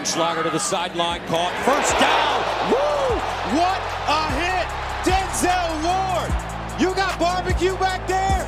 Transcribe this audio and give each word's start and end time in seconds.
Rautenschlager 0.00 0.42
to 0.44 0.50
the 0.50 0.58
sideline, 0.58 1.20
caught. 1.26 1.52
First 1.68 1.92
down. 2.00 2.40
Woo! 2.72 3.20
What 3.52 3.80
a 4.08 4.32
hit! 4.40 4.66
Denzel 5.04 5.68
Ward! 5.84 6.32
You 6.80 6.94
got 6.94 7.18
barbecue 7.18 7.76
back 7.76 8.08
there? 8.08 8.40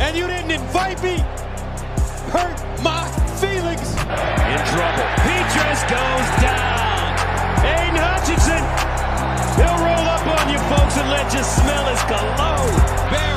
And 0.00 0.16
you 0.16 0.26
didn't 0.26 0.50
invite 0.50 1.02
me? 1.02 1.18
Hurt 2.32 2.56
my 2.82 3.04
feelings. 3.36 3.92
In 3.92 4.60
trouble. 4.72 5.08
He 5.28 5.36
just 5.52 5.84
goes 5.92 6.28
down. 6.40 7.12
Aidan 7.68 8.00
Hutchinson. 8.00 8.64
He'll 9.60 9.78
roll 9.84 10.08
up 10.08 10.26
on 10.40 10.48
you 10.48 10.58
folks 10.72 10.96
and 10.96 11.10
let 11.10 11.30
you 11.34 11.42
smell 11.44 11.84
his 11.92 12.02
cologne. 12.04 13.27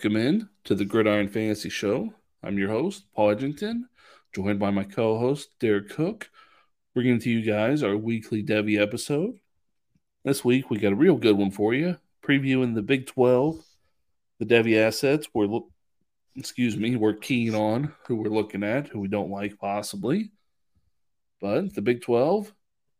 Welcome 0.00 0.16
in 0.16 0.48
to 0.64 0.74
the 0.74 0.86
Gridiron 0.86 1.28
Fantasy 1.28 1.68
Show. 1.68 2.14
I'm 2.42 2.56
your 2.56 2.70
host, 2.70 3.04
Paul 3.14 3.34
Edgington, 3.34 3.82
joined 4.34 4.58
by 4.58 4.70
my 4.70 4.82
co 4.82 5.18
host, 5.18 5.50
Derrik 5.60 5.90
Koch, 5.90 6.30
bringing 6.94 7.18
to 7.18 7.28
you 7.28 7.42
guys 7.42 7.82
our 7.82 7.98
weekly 7.98 8.42
Devy 8.42 8.80
episode. 8.80 9.38
This 10.24 10.42
week, 10.42 10.70
we 10.70 10.78
got 10.78 10.94
a 10.94 10.96
real 10.96 11.16
good 11.16 11.36
one 11.36 11.50
for 11.50 11.74
you, 11.74 11.98
previewing 12.24 12.74
the 12.74 12.80
Big 12.80 13.08
12, 13.08 13.62
the 14.38 14.46
Devy 14.46 14.78
assets. 14.78 15.28
We're, 15.34 15.60
excuse 16.34 16.78
me, 16.78 16.96
we're 16.96 17.12
keen 17.12 17.54
on 17.54 17.92
who 18.06 18.16
we're 18.16 18.30
looking 18.30 18.64
at, 18.64 18.88
who 18.88 19.00
we 19.00 19.08
don't 19.08 19.30
like 19.30 19.58
possibly. 19.58 20.30
But 21.42 21.74
the 21.74 21.82
Big 21.82 22.00
12 22.00 22.50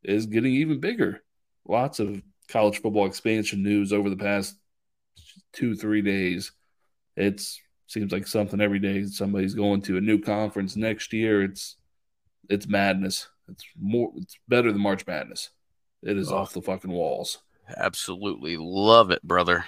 is 0.03 0.27
getting 0.27 0.53
even 0.53 0.81
bigger. 0.81 1.23
Lots 1.67 1.99
of 1.99 2.21
college 2.49 2.83
football 2.83 3.07
expansion 3.07 3.63
news 3.63 3.91
over 3.91 4.11
the 4.11 4.17
past 4.17 4.55
two, 5.55 5.75
three 5.75 6.03
days. 6.03 6.53
It's 7.17 7.61
seems 7.87 8.13
like 8.13 8.27
something 8.27 8.61
every 8.61 8.79
day. 8.79 9.05
Somebody's 9.07 9.55
going 9.55 9.83
to 9.83 9.97
a 9.97 10.01
new 10.01 10.21
conference 10.21 10.77
next 10.77 11.13
year. 11.13 11.43
It's 11.43 11.77
it's 12.49 12.67
madness. 12.69 13.29
It's 13.49 13.65
more. 13.79 14.13
It's 14.17 14.39
better 14.49 14.71
than 14.73 14.81
March 14.81 15.07
Madness. 15.07 15.51
It 16.03 16.17
is 16.17 16.31
Oh. 16.33 16.39
off 16.39 16.53
the 16.53 16.63
fucking 16.63 16.91
walls. 16.91 17.39
Absolutely 17.77 18.57
love 18.57 19.11
it, 19.11 19.23
brother. 19.23 19.65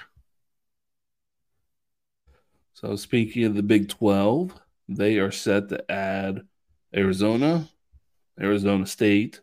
So 2.75 2.97
speaking 2.97 3.45
of 3.45 3.55
the 3.55 3.63
Big 3.63 3.89
Twelve, 3.89 4.59
they 4.89 5.19
are 5.19 5.31
set 5.31 5.69
to 5.69 5.91
add 5.91 6.47
Arizona, 6.95 7.69
Arizona 8.41 8.87
State, 8.87 9.41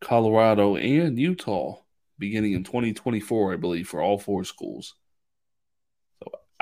Colorado, 0.00 0.76
and 0.76 1.18
Utah 1.18 1.78
beginning 2.18 2.52
in 2.52 2.64
2024, 2.64 3.52
I 3.52 3.56
believe, 3.56 3.88
for 3.88 4.00
all 4.00 4.18
four 4.18 4.44
schools. 4.44 4.94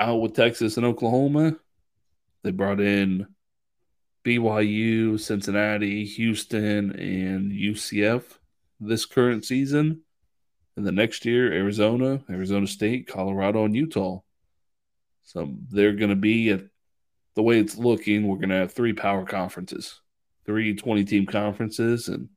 Out 0.03 0.17
with 0.17 0.35
Texas 0.35 0.75
and 0.75 0.85
Oklahoma, 0.85 1.55
they 2.43 2.51
brought 2.51 2.81
in 2.81 3.25
BYU, 4.25 5.17
Cincinnati, 5.17 6.03
Houston, 6.03 6.91
and 6.91 7.53
UCF 7.53 8.23
this 8.81 9.05
current 9.05 9.45
season. 9.45 10.01
And 10.75 10.85
the 10.85 10.91
next 10.91 11.23
year, 11.23 11.53
Arizona, 11.53 12.21
Arizona 12.29 12.67
State, 12.67 13.07
Colorado, 13.07 13.63
and 13.63 13.73
Utah. 13.73 14.19
So 15.23 15.53
they're 15.69 15.93
going 15.93 16.09
to 16.09 16.17
be 16.17 16.49
at 16.49 16.65
the 17.35 17.43
way 17.43 17.59
it's 17.59 17.77
looking. 17.77 18.27
We're 18.27 18.35
going 18.35 18.49
to 18.49 18.55
have 18.55 18.73
three 18.73 18.91
power 18.91 19.23
conferences, 19.23 20.01
three 20.45 20.75
20 20.75 21.05
team 21.05 21.25
conferences. 21.25 22.09
And 22.09 22.27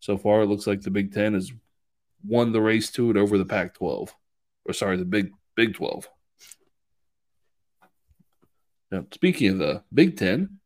so 0.00 0.16
far, 0.16 0.40
it 0.40 0.46
looks 0.46 0.66
like 0.66 0.80
the 0.80 0.90
Big 0.90 1.12
Ten 1.12 1.34
has 1.34 1.52
won 2.26 2.52
the 2.52 2.62
race 2.62 2.90
to 2.92 3.10
it 3.10 3.18
over 3.18 3.36
the 3.36 3.44
Pac 3.44 3.74
12, 3.74 4.14
or 4.64 4.72
sorry, 4.72 4.96
the 4.96 5.04
Big 5.04 5.32
Big 5.54 5.74
12. 5.74 6.08
Now, 8.94 9.04
speaking 9.10 9.48
of 9.50 9.58
the 9.58 9.82
Big 9.92 10.16
Ten, 10.16 10.60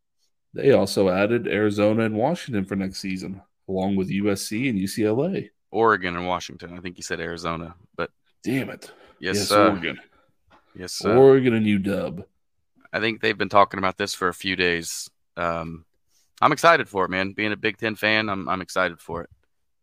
they 0.52 0.72
also 0.72 1.08
added 1.08 1.48
Arizona 1.48 2.04
and 2.04 2.14
Washington 2.14 2.66
for 2.66 2.76
next 2.76 2.98
season, 3.00 3.40
along 3.66 3.96
with 3.96 4.10
USC 4.10 4.68
and 4.68 4.78
UCLA. 4.78 5.48
Oregon 5.70 6.14
and 6.14 6.26
Washington. 6.26 6.76
I 6.76 6.80
think 6.80 6.98
you 6.98 7.02
said 7.02 7.20
Arizona, 7.20 7.74
but 7.96 8.10
Damn 8.44 8.68
it. 8.68 8.92
yes, 9.18 9.48
sir. 9.48 9.70
Oregon. 9.70 9.98
Yes, 10.74 10.92
sir. 10.92 11.16
Oregon 11.16 11.54
and 11.54 11.64
UW. 11.64 12.24
I 12.92 13.00
think 13.00 13.22
they've 13.22 13.36
been 13.36 13.48
talking 13.48 13.78
about 13.78 13.96
this 13.96 14.12
for 14.12 14.28
a 14.28 14.34
few 14.34 14.56
days. 14.56 15.08
Um, 15.38 15.86
I'm 16.42 16.52
excited 16.52 16.86
for 16.86 17.06
it, 17.06 17.10
man. 17.10 17.32
Being 17.32 17.52
a 17.52 17.56
Big 17.56 17.78
Ten 17.78 17.96
fan, 17.96 18.28
I'm 18.28 18.46
I'm 18.46 18.60
excited 18.60 19.00
for 19.00 19.22
it. 19.22 19.30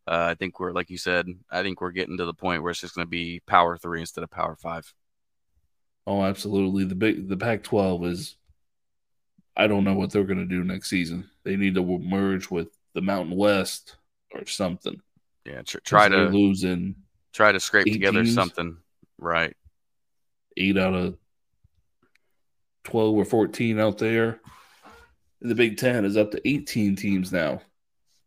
Uh, 0.07 0.27
I 0.29 0.35
think 0.35 0.59
we're 0.59 0.71
like 0.71 0.91
you 0.91 0.99
said. 0.99 1.27
I 1.49 1.63
think 1.63 1.81
we're 1.81 1.89
getting 1.89 2.17
to 2.17 2.25
the 2.25 2.33
point 2.33 2.61
where 2.61 2.69
it's 2.69 2.81
just 2.81 2.93
going 2.93 3.07
to 3.07 3.09
be 3.09 3.41
Power 3.47 3.75
Three 3.75 4.01
instead 4.01 4.23
of 4.23 4.29
Power 4.29 4.55
Five. 4.55 4.93
Oh, 6.07 6.23
absolutely. 6.23 6.85
The 6.85 6.95
big 6.95 7.27
the 7.27 7.37
Pac-12 7.37 8.07
is. 8.07 8.35
I 9.57 9.67
don't 9.67 9.85
know 9.85 9.95
what 9.95 10.11
they're 10.11 10.25
going 10.25 10.39
to 10.39 10.45
do 10.45 10.63
next 10.63 10.89
season. 10.89 11.29
They 11.43 11.55
need 11.55 11.75
to 11.75 11.99
merge 11.99 12.49
with 12.51 12.67
the 12.93 13.01
Mountain 13.01 13.37
West 13.37 13.95
or 14.33 14.45
something. 14.45 14.99
Yeah, 15.45 15.61
tr- 15.61 15.77
try 15.79 16.09
to 16.09 16.25
losing 16.25 16.95
try 17.33 17.51
to 17.51 17.59
scrape 17.59 17.85
together 17.85 18.23
teams. 18.23 18.33
something. 18.33 18.77
Right. 19.17 19.55
eight 20.57 20.77
out 20.77 20.93
of 20.93 21.17
twelve 22.83 23.15
or 23.15 23.25
fourteen 23.25 23.79
out 23.79 23.97
there. 23.97 24.41
The 25.41 25.55
Big 25.55 25.77
Ten 25.77 26.03
is 26.03 26.17
up 26.17 26.31
to 26.31 26.47
eighteen 26.47 26.95
teams 26.95 27.31
now, 27.31 27.61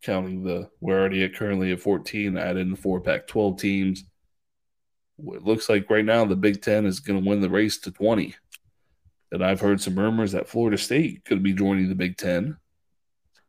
counting 0.02 0.42
the 0.44 0.70
we're 0.80 0.98
already 0.98 1.24
at 1.24 1.34
currently 1.34 1.72
at 1.72 1.80
fourteen. 1.80 2.38
Add 2.38 2.56
in 2.56 2.70
the 2.70 2.76
four 2.76 3.00
Pac-12 3.00 3.58
teams. 3.60 4.04
It 5.18 5.44
looks 5.44 5.68
like 5.68 5.90
right 5.90 6.04
now 6.04 6.24
the 6.24 6.36
Big 6.36 6.62
Ten 6.62 6.86
is 6.86 7.00
going 7.00 7.22
to 7.22 7.28
win 7.28 7.40
the 7.40 7.50
race 7.50 7.78
to 7.78 7.90
twenty. 7.90 8.34
And 9.30 9.44
I've 9.44 9.60
heard 9.60 9.80
some 9.80 9.98
rumors 9.98 10.32
that 10.32 10.48
Florida 10.48 10.78
State 10.78 11.24
could 11.24 11.42
be 11.42 11.52
joining 11.52 11.88
the 11.88 11.94
Big 11.94 12.16
Ten. 12.16 12.56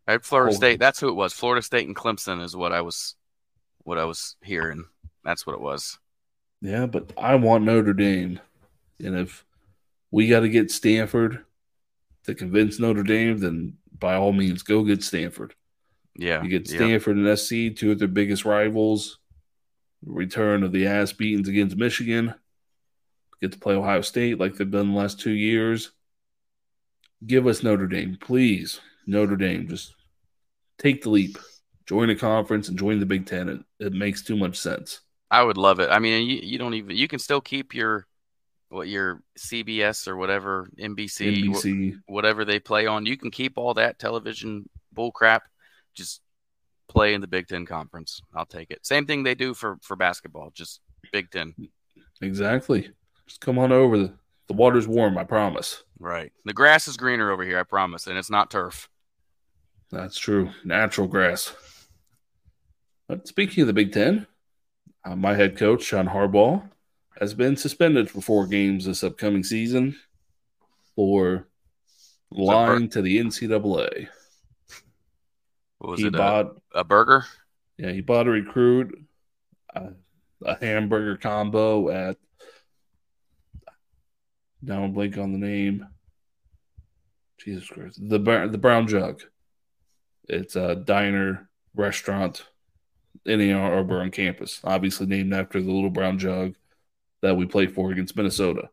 Right, 0.08 0.24
Florida 0.24 0.52
Oh. 0.52 0.56
State. 0.56 0.80
That's 0.80 1.00
who 1.00 1.10
it 1.10 1.16
was. 1.16 1.34
Florida 1.34 1.62
State 1.62 1.88
and 1.88 1.96
Clemson 1.96 2.44
is 2.44 2.56
what 2.56 2.74
I 2.74 2.82
was, 2.82 3.16
what 3.84 3.98
I 3.98 4.04
was 4.06 4.36
hearing. 4.44 4.86
That's 5.24 5.46
what 5.46 5.54
it 5.54 5.62
was. 5.62 6.00
Yeah, 6.62 6.86
but 6.88 7.14
I 7.18 7.36
want 7.36 7.64
Notre 7.64 7.94
Dame. 7.94 8.40
And 9.00 9.18
if 9.18 9.46
we 10.12 10.28
got 10.28 10.42
to 10.42 10.50
get 10.50 10.72
Stanford 10.72 11.46
to 12.26 12.36
convince 12.36 12.80
Notre 12.80 13.04
Dame, 13.04 13.38
then 13.38 13.78
by 13.98 14.16
all 14.16 14.34
means, 14.34 14.64
go 14.64 14.84
get 14.84 15.04
Stanford. 15.04 15.54
Yeah. 16.16 16.42
You 16.44 16.50
get 16.50 16.70
yeah. 16.70 16.78
Stanford 16.78 17.16
and 17.18 17.40
SC, 17.40 17.80
two 17.80 17.92
of 17.92 18.00
their 18.00 18.08
biggest 18.10 18.44
rivals. 18.44 19.20
Return 20.06 20.64
of 20.64 20.72
the 20.72 20.88
ass 20.88 21.12
beatings 21.12 21.48
against 21.48 21.78
Michigan. 21.78 22.34
Get 23.42 23.54
to 23.54 23.60
play 23.60 23.76
Ohio 23.76 24.02
State 24.02 24.40
like 24.40 24.56
they've 24.56 24.70
done 24.70 24.92
the 24.92 24.98
last 24.98 25.20
two 25.20 25.32
years. 25.32 25.92
Give 27.26 27.48
us 27.48 27.64
Notre 27.64 27.88
Dame, 27.88 28.18
please. 28.20 28.80
Notre 29.06 29.36
Dame, 29.36 29.68
just 29.68 29.94
take 30.78 31.04
the 31.04 31.10
leap. 31.10 31.38
Join 31.86 32.10
a 32.10 32.16
conference 32.16 32.70
and 32.70 32.78
join 32.78 33.00
the 33.00 33.06
Big 33.06 33.26
Ten. 33.26 33.50
It, 33.50 33.60
it 33.80 33.94
makes 33.94 34.24
too 34.24 34.38
much 34.38 34.58
sense. 34.58 35.02
I 35.32 35.44
would 35.44 35.58
love 35.58 35.80
it. 35.80 35.90
I 35.90 36.00
mean, 36.00 36.28
you, 36.28 36.40
you 36.42 36.58
don't 36.58 36.74
even 36.74 36.96
you 36.96 37.08
can 37.08 37.20
still 37.20 37.42
keep 37.42 37.74
your 37.74 38.08
what 38.70 38.88
your 38.88 39.22
CBS 39.38 40.08
or 40.08 40.16
whatever 40.16 40.70
NBC, 40.80 41.52
wh- 41.52 41.58
NBC, 41.58 42.00
whatever 42.08 42.46
they 42.46 42.60
play 42.60 42.86
on. 42.86 43.06
You 43.06 43.18
can 43.18 43.32
keep 43.32 43.58
all 43.58 43.74
that 43.76 44.00
television 44.00 44.70
bull 44.94 45.12
crap. 45.12 45.44
Just 45.96 46.22
play 46.90 47.14
in 47.14 47.22
the 47.22 47.28
Big 47.28 47.48
Ten 47.48 47.66
conference. 47.66 48.22
I'll 48.36 48.46
take 48.46 48.72
it. 48.72 48.86
Same 48.86 49.06
thing 49.06 49.24
they 49.24 49.36
do 49.36 49.54
for 49.54 49.78
for 49.82 49.96
basketball. 49.96 50.52
Just 50.54 50.82
Big 51.14 51.32
Ten. 51.32 51.54
exactly. 52.22 52.90
Just 53.28 53.40
come 53.40 53.58
on 53.58 53.72
over. 53.72 53.98
The, 53.98 54.14
the 54.48 54.54
water's 54.54 54.88
warm, 54.88 55.18
I 55.18 55.24
promise. 55.24 55.84
Right. 56.00 56.32
The 56.46 56.54
grass 56.54 56.88
is 56.88 56.98
greener 56.98 57.32
over 57.32 57.44
here. 57.44 57.60
I 57.60 57.64
promise, 57.64 58.08
and 58.08 58.18
it's 58.18 58.32
not 58.32 58.52
turf. 58.52 58.90
That's 59.92 60.18
true. 60.18 60.52
Natural 60.64 61.08
grass. 61.08 61.56
But 63.08 63.28
speaking 63.28 63.62
of 63.62 63.68
the 63.68 63.74
Big 63.74 63.92
Ten, 63.92 64.28
uh, 65.06 65.16
my 65.16 65.36
head 65.36 65.58
coach, 65.58 65.84
Sean 65.84 66.08
Harbaugh, 66.08 66.70
has 67.20 67.34
been 67.34 67.56
suspended 67.56 68.10
for 68.10 68.22
four 68.22 68.48
games 68.48 68.86
this 68.86 69.04
upcoming 69.04 69.44
season 69.44 69.96
for 70.96 71.48
lying 72.32 72.90
to 72.90 73.02
the 73.02 73.18
NCAA. 73.18 74.08
What 75.80 75.92
was 75.92 76.00
he 76.00 76.08
it? 76.08 76.14
Bought, 76.14 76.58
a 76.74 76.84
burger? 76.84 77.26
yeah, 77.78 77.92
he 77.92 78.02
bought 78.02 78.28
a 78.28 78.32
recruit 78.32 79.06
uh, 79.76 79.92
a 80.44 80.56
hamburger 80.56 81.18
combo 81.18 81.90
at. 81.90 82.18
Now 84.62 84.84
I'm 84.84 84.92
blank 84.92 85.18
on 85.18 85.32
the 85.32 85.38
name. 85.38 85.88
Jesus 87.38 87.68
Christ, 87.68 87.98
the 88.02 88.20
the 88.20 88.58
Brown 88.58 88.88
Jug. 88.88 89.22
It's 90.28 90.56
a 90.56 90.76
diner 90.76 91.50
restaurant 91.74 92.46
in 93.26 93.42
Ann 93.42 93.56
Arbor 93.58 94.02
on 94.02 94.12
campus, 94.12 94.60
obviously 94.64 95.08
named 95.08 95.34
after 95.34 95.62
the 95.62 95.72
little 95.72 95.90
brown 95.90 96.20
jug 96.20 96.56
that 97.22 97.36
we 97.36 97.46
played 97.46 97.74
for 97.74 97.92
against 97.92 98.16
Minnesota. 98.16 98.70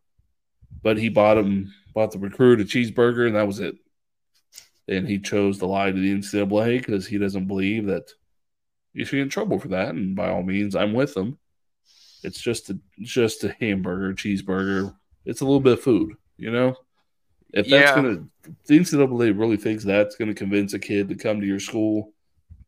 But 0.82 0.98
he 0.98 1.08
bought 1.08 1.38
him, 1.38 1.72
bought 1.94 2.12
the 2.12 2.18
recruit 2.18 2.60
a 2.60 2.64
cheeseburger, 2.64 3.26
and 3.26 3.36
that 3.36 3.46
was 3.46 3.60
it. 3.60 3.76
And 4.88 5.08
he 5.08 5.18
chose 5.18 5.58
to 5.58 5.66
lie 5.66 5.90
to 5.90 5.98
the 5.98 6.12
NCAA 6.14 6.78
because 6.78 7.06
he 7.06 7.18
doesn't 7.18 7.46
believe 7.46 7.86
that 7.86 8.08
you 8.92 9.04
should 9.04 9.16
get 9.16 9.22
in 9.22 9.28
trouble 9.28 9.58
for 9.58 9.68
that. 9.68 9.90
And 9.90 10.14
by 10.14 10.30
all 10.30 10.42
means, 10.42 10.76
I'm 10.76 10.92
with 10.92 11.16
him. 11.16 11.38
It's 12.22 12.40
just 12.40 12.70
a 12.70 12.78
just 13.00 13.44
a 13.44 13.54
hamburger, 13.60 14.14
cheeseburger. 14.14 14.94
It's 15.24 15.40
a 15.40 15.44
little 15.44 15.60
bit 15.60 15.74
of 15.74 15.82
food, 15.82 16.14
you 16.36 16.50
know. 16.50 16.76
If 17.52 17.68
that's 17.68 17.90
Yeah. 17.90 17.94
gonna, 17.94 18.24
the 18.66 18.78
NCAA 18.78 19.32
really 19.38 19.56
thinks 19.56 19.84
that's 19.84 20.16
gonna 20.16 20.34
convince 20.34 20.72
a 20.72 20.78
kid 20.78 21.08
to 21.08 21.14
come 21.14 21.40
to 21.40 21.46
your 21.46 21.60
school, 21.60 22.12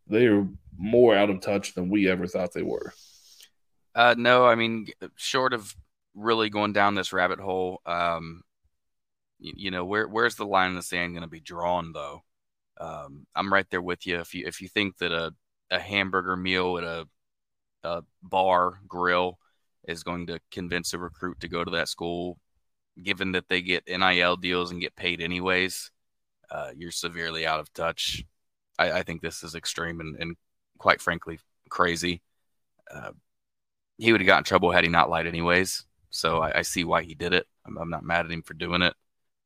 they 0.06 0.26
are 0.26 0.46
more 0.76 1.16
out 1.16 1.30
of 1.30 1.40
touch 1.40 1.74
than 1.74 1.88
we 1.88 2.08
ever 2.08 2.26
thought 2.26 2.52
they 2.52 2.62
were. 2.62 2.92
Uh, 3.94 4.14
no, 4.16 4.46
I 4.46 4.54
mean, 4.54 4.88
short 5.16 5.52
of 5.52 5.74
really 6.14 6.50
going 6.50 6.72
down 6.72 6.94
this 6.94 7.12
rabbit 7.12 7.40
hole, 7.40 7.80
um, 7.86 8.42
you, 9.38 9.70
know, 9.70 9.84
where 9.84 10.08
where's 10.08 10.36
the 10.36 10.46
line 10.46 10.70
in 10.70 10.76
the 10.76 10.82
sand 10.82 11.12
going 11.12 11.22
to 11.22 11.28
be 11.28 11.40
drawn, 11.40 11.92
though? 11.92 12.22
Um, 12.80 13.26
I'm 13.34 13.52
right 13.52 13.66
there 13.70 13.82
with 13.82 14.06
you. 14.06 14.18
If 14.20 14.34
you 14.34 14.46
if 14.46 14.60
you 14.60 14.68
think 14.68 14.98
that 14.98 15.12
a 15.12 15.32
a 15.70 15.78
hamburger 15.78 16.36
meal 16.36 16.78
at 16.78 16.84
a 16.84 17.06
a 17.84 18.02
bar 18.22 18.80
grill 18.88 19.38
is 19.86 20.02
going 20.02 20.26
to 20.26 20.40
convince 20.50 20.92
a 20.92 20.98
recruit 20.98 21.40
to 21.40 21.48
go 21.48 21.64
to 21.64 21.70
that 21.72 21.88
school, 21.88 22.38
given 23.02 23.32
that 23.32 23.48
they 23.48 23.62
get 23.62 23.88
NIL 23.88 24.36
deals 24.36 24.70
and 24.70 24.80
get 24.80 24.96
paid 24.96 25.20
anyways, 25.20 25.90
uh, 26.50 26.70
you're 26.76 26.90
severely 26.90 27.46
out 27.46 27.60
of 27.60 27.72
touch. 27.72 28.24
I, 28.78 28.92
I 28.92 29.02
think 29.02 29.22
this 29.22 29.42
is 29.42 29.54
extreme 29.54 30.00
and, 30.00 30.16
and 30.18 30.36
quite 30.78 31.00
frankly 31.00 31.38
crazy. 31.68 32.22
Uh, 32.92 33.12
he 33.98 34.12
would 34.12 34.20
have 34.20 34.26
got 34.26 34.38
in 34.38 34.44
trouble 34.44 34.70
had 34.70 34.84
he 34.84 34.90
not 34.90 35.10
lied 35.10 35.26
anyways. 35.26 35.84
So 36.10 36.40
I, 36.40 36.58
I 36.58 36.62
see 36.62 36.84
why 36.84 37.02
he 37.02 37.14
did 37.14 37.32
it. 37.32 37.46
I'm, 37.66 37.76
I'm 37.78 37.90
not 37.90 38.04
mad 38.04 38.26
at 38.26 38.32
him 38.32 38.42
for 38.42 38.54
doing 38.54 38.82
it. 38.82 38.94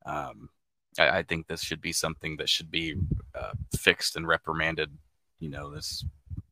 Um, 0.07 0.49
I, 0.99 1.19
I 1.19 1.23
think 1.23 1.47
this 1.47 1.63
should 1.63 1.81
be 1.81 1.93
something 1.93 2.37
that 2.37 2.49
should 2.49 2.71
be 2.71 2.97
uh, 3.35 3.53
fixed 3.79 4.17
and 4.17 4.27
reprimanded. 4.27 4.91
You 5.41 5.51
know, 5.51 5.71
this 5.71 6.05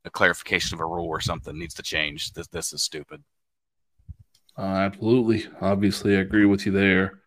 a 0.05 0.11
clarification 0.11 0.75
of 0.75 0.81
a 0.81 0.87
rule 0.87 1.07
or 1.07 1.21
something 1.21 1.59
needs 1.59 1.75
to 1.75 1.83
change. 1.83 2.33
This 2.33 2.49
this 2.49 2.73
is 2.73 2.83
stupid. 2.83 3.23
Uh, 4.59 4.63
absolutely. 4.63 5.47
Obviously, 5.61 6.17
I 6.17 6.21
agree 6.21 6.45
with 6.45 6.67
you 6.67 6.73
there. 6.73 7.21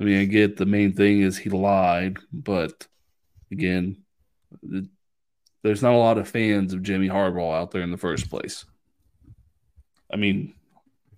I 0.00 0.04
mean, 0.04 0.20
I 0.20 0.24
get 0.26 0.56
the 0.56 0.66
main 0.66 0.92
thing 0.92 1.22
is 1.22 1.36
he 1.36 1.50
lied, 1.50 2.18
but 2.32 2.86
again, 3.50 3.96
th- 4.70 4.84
there's 5.62 5.82
not 5.82 5.94
a 5.94 5.96
lot 5.96 6.18
of 6.18 6.28
fans 6.28 6.72
of 6.72 6.82
Jimmy 6.82 7.08
Harbaugh 7.08 7.58
out 7.58 7.72
there 7.72 7.82
in 7.82 7.90
the 7.90 7.96
first 7.96 8.30
place. 8.30 8.64
I 10.12 10.16
mean, 10.16 10.54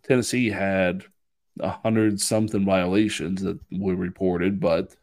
Tennessee 0.03 0.49
had 0.49 1.05
a 1.61 1.71
hundred 1.71 2.21
something 2.21 2.65
violations 2.65 3.43
that 3.43 3.59
were 3.73 3.97
reported, 3.97 4.61
but 4.61 4.95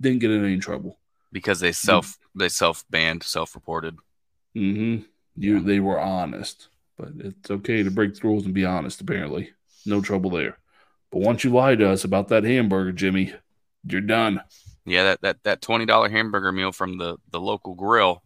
didn't 0.00 0.20
get 0.20 0.30
in 0.30 0.44
any 0.44 0.58
trouble. 0.58 0.98
because 1.32 1.60
they 1.60 1.72
self 1.72 2.18
they 2.34 2.48
self 2.48 2.84
banned, 2.90 3.22
self 3.22 3.54
reported. 3.54 3.96
hmm 4.54 4.98
You, 5.36 5.60
they 5.60 5.80
were 5.80 6.00
honest, 6.00 6.68
but 6.96 7.10
it's 7.18 7.50
okay 7.50 7.82
to 7.82 7.90
break 7.90 8.14
the 8.14 8.26
rules 8.26 8.44
and 8.44 8.54
be 8.54 8.64
honest. 8.64 9.00
Apparently, 9.00 9.52
no 9.86 10.00
trouble 10.00 10.30
there. 10.30 10.58
But 11.10 11.20
once 11.22 11.44
you 11.44 11.50
lie 11.50 11.74
to 11.76 11.88
us 11.90 12.04
about 12.04 12.28
that 12.28 12.44
hamburger, 12.44 12.92
Jimmy, 12.92 13.32
you're 13.84 14.00
done. 14.00 14.42
Yeah, 14.84 15.04
that 15.04 15.20
that 15.22 15.42
that 15.44 15.62
twenty 15.62 15.86
dollar 15.86 16.08
hamburger 16.08 16.52
meal 16.52 16.72
from 16.72 16.98
the 16.98 17.18
the 17.30 17.40
local 17.40 17.74
grill. 17.74 18.22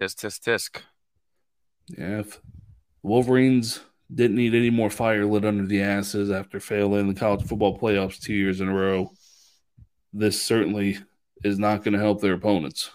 Tisk 0.00 0.16
tisk 0.16 0.40
tisk. 0.42 0.82
Yeah, 1.88 2.20
if 2.20 2.40
Wolverines 3.02 3.80
didn't 4.14 4.36
need 4.36 4.54
any 4.54 4.70
more 4.70 4.90
fire 4.90 5.24
lit 5.24 5.44
under 5.44 5.66
the 5.66 5.82
asses 5.82 6.30
after 6.30 6.60
failing 6.60 7.08
the 7.08 7.18
college 7.18 7.46
football 7.46 7.78
playoffs 7.78 8.20
two 8.20 8.34
years 8.34 8.60
in 8.60 8.68
a 8.68 8.74
row, 8.74 9.12
this 10.12 10.42
certainly 10.42 10.98
is 11.44 11.58
not 11.58 11.82
going 11.82 11.94
to 11.94 12.00
help 12.00 12.20
their 12.20 12.34
opponents. 12.34 12.90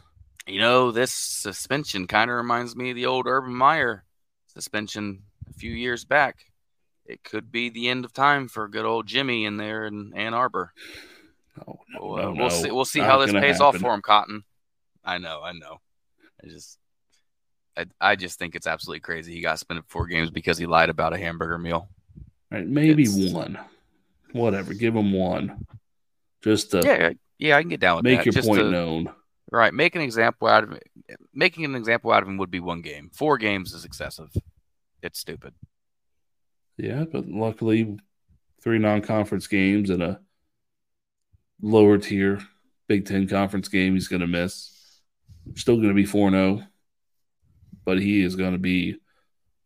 You 0.45 0.61
know, 0.61 0.91
this 0.91 1.11
suspension 1.11 2.07
kind 2.07 2.31
of 2.31 2.37
reminds 2.37 2.75
me 2.75 2.91
of 2.91 2.95
the 2.95 3.05
old 3.05 3.27
Urban 3.27 3.53
Meyer 3.53 4.05
suspension 4.47 5.23
a 5.49 5.53
few 5.53 5.71
years 5.71 6.05
back. 6.05 6.45
It 7.05 7.23
could 7.23 7.51
be 7.51 7.69
the 7.69 7.89
end 7.89 8.05
of 8.05 8.13
time 8.13 8.47
for 8.47 8.67
good 8.67 8.85
old 8.85 9.07
Jimmy 9.07 9.45
in 9.45 9.57
there 9.57 9.85
in 9.85 10.13
Ann 10.15 10.33
Arbor. 10.33 10.73
Oh, 11.67 11.79
no, 11.89 11.99
We'll, 12.01 12.17
no, 12.17 12.31
we'll 12.33 12.49
see. 12.49 12.71
We'll 12.71 12.85
see 12.85 12.99
how 12.99 13.17
this 13.17 13.31
pays 13.31 13.59
off 13.59 13.77
for 13.77 13.93
him, 13.93 14.01
Cotton. 14.01 14.43
I 15.03 15.17
know. 15.17 15.41
I 15.41 15.53
know. 15.53 15.79
I 16.43 16.47
just, 16.47 16.77
I, 17.77 17.85
I 18.01 18.15
just 18.15 18.39
think 18.39 18.55
it's 18.55 18.67
absolutely 18.67 19.01
crazy. 19.01 19.33
He 19.35 19.41
got 19.41 19.59
suspended 19.59 19.85
for 19.85 19.91
four 19.99 20.07
games 20.07 20.31
because 20.31 20.57
he 20.57 20.65
lied 20.65 20.89
about 20.89 21.13
a 21.13 21.17
hamburger 21.17 21.57
meal. 21.57 21.87
All 22.51 22.57
right, 22.57 22.67
maybe 22.67 23.03
It's- 23.03 23.31
one. 23.33 23.57
Whatever. 24.33 24.73
Give 24.73 24.95
him 24.95 25.13
one. 25.13 25.65
Just 26.43 26.71
to 26.71 26.81
Yeah, 26.83 27.11
yeah, 27.39 27.57
I 27.57 27.61
can 27.61 27.69
get 27.69 27.79
down 27.79 27.97
with 27.97 28.03
make 28.05 28.19
that. 28.19 28.25
your 28.25 28.33
Just 28.33 28.47
point 28.47 28.61
to- 28.61 28.71
known. 28.71 29.11
Right, 29.51 29.73
make 29.73 29.95
an 29.95 30.01
example 30.01 30.47
out 30.49 30.63
of 30.65 30.73
it. 30.73 30.83
Making 31.33 31.63
an 31.65 31.75
example 31.75 32.11
out 32.11 32.21
of 32.21 32.27
him 32.27 32.37
would 32.37 32.51
be 32.51 32.59
one 32.59 32.81
game. 32.81 33.09
Four 33.13 33.37
games 33.37 33.73
is 33.73 33.85
excessive. 33.85 34.29
It's 35.01 35.19
stupid. 35.19 35.53
Yeah, 36.75 37.05
but 37.09 37.27
luckily, 37.29 37.97
three 38.61 38.77
non-conference 38.77 39.47
games 39.47 39.89
and 39.89 40.03
a 40.03 40.19
lower 41.61 41.97
tier 41.97 42.39
Big 42.87 43.05
Ten 43.05 43.27
conference 43.27 43.67
game 43.69 43.93
he's 43.93 44.07
going 44.09 44.19
to 44.21 44.27
miss. 44.27 44.99
Still 45.55 45.77
going 45.77 45.89
to 45.89 45.93
be 45.93 46.05
4 46.05 46.29
0, 46.31 46.63
but 47.87 48.01
he 48.01 48.21
is 48.21 48.35
going 48.35 48.51
to 48.51 48.57
be 48.59 48.97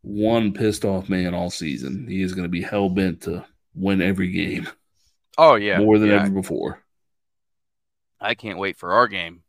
one 0.03 0.53
pissed 0.53 0.85
off 0.85 1.09
man 1.09 1.33
all 1.33 1.49
season. 1.49 2.05
He 2.07 2.21
is 2.21 2.33
going 2.35 2.43
to 2.45 2.49
be 2.49 2.61
hell 2.61 2.87
bent 2.87 3.21
to 3.23 3.43
win 3.73 3.99
every 3.99 4.29
game 4.31 4.69
Oh 5.39 5.55
yeah, 5.55 5.79
more 5.79 5.97
than 5.97 6.09
yeah. 6.09 6.21
ever 6.21 6.29
before. 6.29 6.83
I 8.19 8.35
can't 8.35 8.59
wait 8.59 8.77
for 8.77 8.93
our 8.93 9.07
game. 9.07 9.41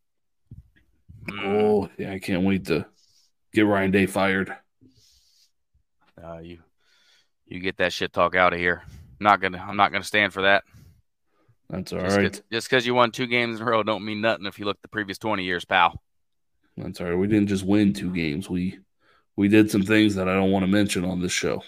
Oh, 1.31 1.91
yeah, 1.99 2.13
I 2.13 2.19
can't 2.19 2.45
wait 2.45 2.65
to 2.67 2.87
get 3.53 3.67
Ryan 3.67 3.91
Day 3.91 4.07
fired. 4.07 4.57
uh, 6.23 6.39
you, 6.39 6.61
you 7.47 7.61
get 7.61 7.77
that 7.77 7.93
shit 7.93 8.13
talk 8.15 8.35
out 8.35 8.55
of 8.55 8.59
here. 8.59 8.83
I'm 9.21 9.25
Not 9.25 9.41
gonna. 9.43 9.59
I'm 9.59 9.77
not 9.77 9.93
gonna 9.93 10.03
stand 10.03 10.33
for 10.33 10.43
that. 10.43 10.65
That's 11.69 11.93
all 11.93 12.01
just 12.01 12.17
right. 12.17 12.33
'cause- 12.33 12.43
just 12.51 12.71
because 12.71 12.87
you 12.87 12.95
won 12.95 13.11
two 13.11 13.27
games 13.27 13.61
in 13.61 13.67
a 13.67 13.71
row 13.71 13.83
don't 13.83 14.05
mean 14.05 14.23
nothing 14.23 14.47
if 14.47 14.59
you 14.59 14.65
look 14.65 14.81
the 14.81 14.89
previous 14.89 15.19
20 15.19 15.45
years, 15.45 15.67
pal. 15.67 16.01
That's 16.77 17.01
all 17.01 17.09
right. 17.09 17.19
We 17.19 17.27
didn't 17.27 17.49
just 17.49 17.65
win 17.65 17.93
two 17.93 18.13
games. 18.15 18.49
We 18.49 18.79
we 19.37 19.49
did 19.49 19.71
some 19.71 19.83
things 19.83 20.15
that 20.15 20.29
I 20.29 20.35
don't 20.35 20.51
want 20.51 20.63
to 20.65 20.71
mention 20.71 21.05
on 21.05 21.21
this 21.21 21.33
show. 21.33 21.63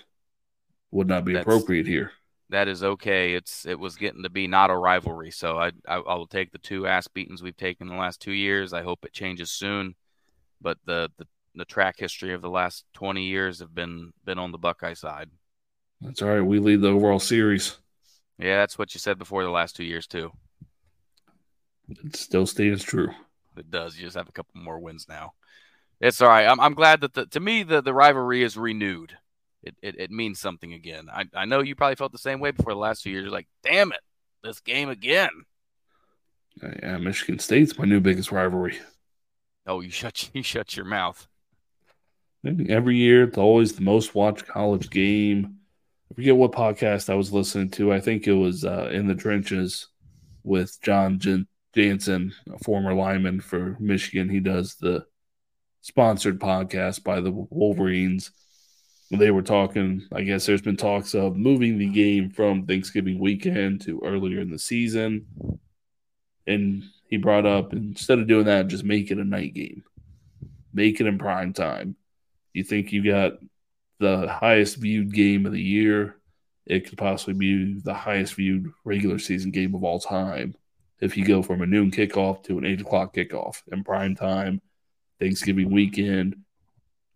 Would 0.91 1.09
not 1.09 1.25
be 1.25 1.33
That's- 1.33 1.45
appropriate 1.45 1.87
here. 1.87 2.13
That 2.51 2.69
is 2.69 2.85
okay. 2.85 3.35
It's 3.35 3.67
it 3.67 3.79
was 3.79 3.97
getting 3.97 4.23
to 4.23 4.31
be 4.31 4.47
not 4.47 4.71
a 4.71 4.77
rivalry, 4.77 5.31
so 5.31 5.59
I 5.59 5.69
I, 5.89 5.97
I 5.97 6.15
will 6.15 6.27
take 6.27 6.53
the 6.53 6.59
two 6.59 6.87
ass 6.87 7.09
beatings 7.09 7.43
we've 7.43 7.57
taken 7.57 7.89
in 7.89 7.95
the 7.95 7.99
last 8.01 8.21
two 8.21 8.33
years. 8.33 8.73
I 8.73 8.83
hope 8.83 9.05
it 9.05 9.13
changes 9.13 9.51
soon, 9.51 9.95
but 10.61 10.79
the 10.85 11.11
the, 11.17 11.27
the 11.55 11.65
track 11.65 11.97
history 11.99 12.35
of 12.35 12.43
the 12.43 12.51
last 12.51 12.85
20 12.95 13.25
years 13.25 13.61
have 13.61 13.75
been 13.75 14.13
been 14.25 14.39
on 14.39 14.53
the 14.53 14.59
Buckeye 14.59 14.93
side. 14.95 15.31
That's 16.01 16.21
all 16.21 16.29
right. 16.29 16.43
We 16.43 16.59
lead 16.59 16.83
the 16.83 16.89
overall 16.89 17.19
series. 17.19 17.79
Yeah, 18.39 18.59
that's 18.59 18.79
what 18.79 18.95
you 18.95 19.01
said 19.01 19.19
before 19.19 19.43
the 19.43 19.51
last 19.51 19.75
two 19.75 19.85
years 19.85 20.07
too. 20.07 20.31
It 21.89 22.15
still 22.15 22.47
stands 22.47 22.85
true. 22.85 23.09
It 23.57 23.71
does. 23.71 23.97
You 23.97 24.05
just 24.05 24.17
have 24.17 24.29
a 24.29 24.33
couple 24.33 24.61
more 24.61 24.79
wins 24.79 25.07
now. 25.09 25.33
It's 26.01 26.21
all 26.21 26.29
right. 26.29 26.47
I'm, 26.47 26.61
I'm 26.61 26.75
glad 26.75 27.01
that 27.03 27.15
the, 27.15 27.27
to 27.27 27.41
me 27.41 27.63
the, 27.63 27.81
the 27.81 27.95
rivalry 27.95 28.43
is 28.43 28.57
renewed. 28.57 29.17
It, 29.63 29.77
it 29.81 29.99
it 29.99 30.11
means 30.11 30.41
something 30.41 30.75
again. 30.75 31.09
I, 31.11 31.25
I 31.35 31.45
know 31.47 31.61
you 31.61 31.75
probably 31.75 31.95
felt 31.97 32.13
the 32.13 32.19
same 32.19 32.39
way 32.39 32.51
before 32.51 32.75
the 32.75 32.79
last 32.79 33.03
two 33.03 33.11
years. 33.11 33.23
You're 33.23 33.33
like, 33.33 33.49
damn 33.63 33.93
it, 33.93 34.01
this 34.43 34.61
game 34.61 34.91
again. 34.91 35.31
Uh, 36.63 36.69
Yeah, 36.83 36.99
Michigan 36.99 37.39
State's 37.39 37.79
my 37.79 37.87
new 37.87 38.01
biggest 38.01 38.31
rivalry. 38.31 38.79
Oh, 39.67 39.81
you 39.81 39.91
shut 39.91 40.31
you 40.35 40.43
shut 40.43 40.77
your 40.77 40.85
mouth. 40.85 41.27
Every 42.69 42.97
year, 42.97 43.25
it's 43.25 43.39
always 43.39 43.73
the 43.73 43.81
most 43.83 44.15
watched 44.15 44.47
college 44.47 44.91
game. 44.91 45.57
I 46.11 46.15
forget 46.15 46.37
what 46.37 46.53
podcast 46.53 47.09
I 47.09 47.15
was 47.15 47.33
listening 47.33 47.71
to. 47.71 47.91
I 47.91 48.01
think 48.01 48.27
it 48.27 48.35
was 48.35 48.65
uh, 48.67 48.91
In 48.93 49.07
the 49.07 49.15
Trenches 49.15 49.89
with 50.43 50.79
Jon 50.83 51.19
Jan- 51.19 51.49
Jansen, 51.75 52.33
a 52.53 52.59
former 52.59 52.95
lineman 52.95 53.41
for 53.41 53.77
Michigan. 53.81 54.29
He 54.29 54.41
does 54.41 54.77
the 54.77 55.07
sponsored 55.81 56.39
podcast 56.39 57.03
by 57.03 57.21
the 57.21 57.31
Wolverines. 57.33 58.31
They 59.11 59.31
were 59.31 59.43
talking, 59.43 60.07
I 60.13 60.23
guess 60.23 60.47
there's 60.47 60.63
been 60.63 60.77
talks 60.77 61.15
of 61.15 61.37
moving 61.37 61.79
the 61.79 61.89
game 61.89 62.31
from 62.31 62.67
Thanksgiving 62.67 63.19
weekend 63.19 63.83
to 63.83 64.01
earlier 64.05 64.41
in 64.41 64.51
the 64.51 64.59
season. 64.59 65.27
And 66.47 66.85
he 67.09 67.17
brought 67.17 67.47
up 67.47 67.73
instead 67.73 68.19
of 68.19 68.29
doing 68.29 68.47
that, 68.47 68.69
just 68.69 68.85
make 68.85 69.11
it 69.11 69.19
a 69.19 69.25
night 69.25 69.55
game, 69.55 69.83
make 70.73 71.01
it 71.01 71.07
in 71.07 71.19
prime 71.19 71.53
time. 71.53 71.97
You 72.53 72.63
think 72.63 72.93
you 72.93 73.05
got 73.05 73.33
the 73.99 74.29
highest 74.29 74.77
viewed 74.77 75.13
game 75.13 75.45
of 75.45 75.53
the 75.53 75.63
year? 75.63 76.17
It 76.67 76.89
could 76.89 76.99
possibly 76.99 77.35
be 77.35 77.81
the 77.81 77.95
highest 77.95 78.35
viewed 78.35 78.73
regular 78.85 79.19
season 79.19 79.51
game 79.51 79.75
of 79.75 79.85
all 79.85 80.01
time 80.01 80.55
if 81.05 81.17
you 81.17 81.25
go 81.25 81.43
from 81.43 81.61
a 81.63 81.67
noon 81.67 81.91
kickoff 81.91 82.43
to 82.45 82.57
an 82.59 82.65
eight 82.65 82.81
o'clock 82.81 83.15
kickoff 83.15 83.63
in 83.71 83.85
prime 83.85 84.15
time, 84.15 84.61
Thanksgiving 85.21 85.71
weekend. 85.71 86.37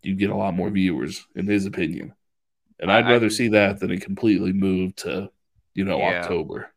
You 0.01 0.15
get 0.15 0.29
a 0.29 0.35
lot 0.35 0.53
more 0.53 0.69
viewers, 0.69 1.25
in 1.35 1.45
his 1.47 1.65
opinion. 1.65 2.13
And 2.79 2.91
I'd 2.91 3.05
I- 3.05 3.11
rather 3.11 3.29
see 3.29 3.49
that 3.49 3.79
than 3.79 3.91
it 3.91 4.01
completely 4.01 4.53
move 4.53 4.95
to, 4.97 5.29
you 5.73 5.83
know, 5.83 5.97
Yeah. 5.97 6.21
October. 6.21 6.71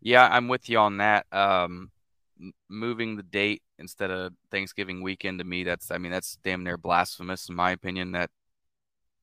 Yeah, 0.00 0.26
I'm 0.26 0.48
with 0.48 0.68
you 0.68 0.78
on 0.78 0.96
that. 0.96 1.26
Um, 1.32 1.90
moving 2.68 3.16
the 3.16 3.22
date 3.22 3.62
instead 3.78 4.10
of 4.10 4.32
Thanksgiving 4.50 5.02
weekend 5.02 5.38
to 5.38 5.44
me 5.44 5.62
that's 5.64 5.90
I 5.90 5.98
mean 5.98 6.12
that's 6.12 6.36
damn 6.44 6.64
near 6.64 6.76
blasphemous 6.76 7.48
in 7.48 7.54
my 7.54 7.70
opinion 7.70 8.12
that 8.12 8.30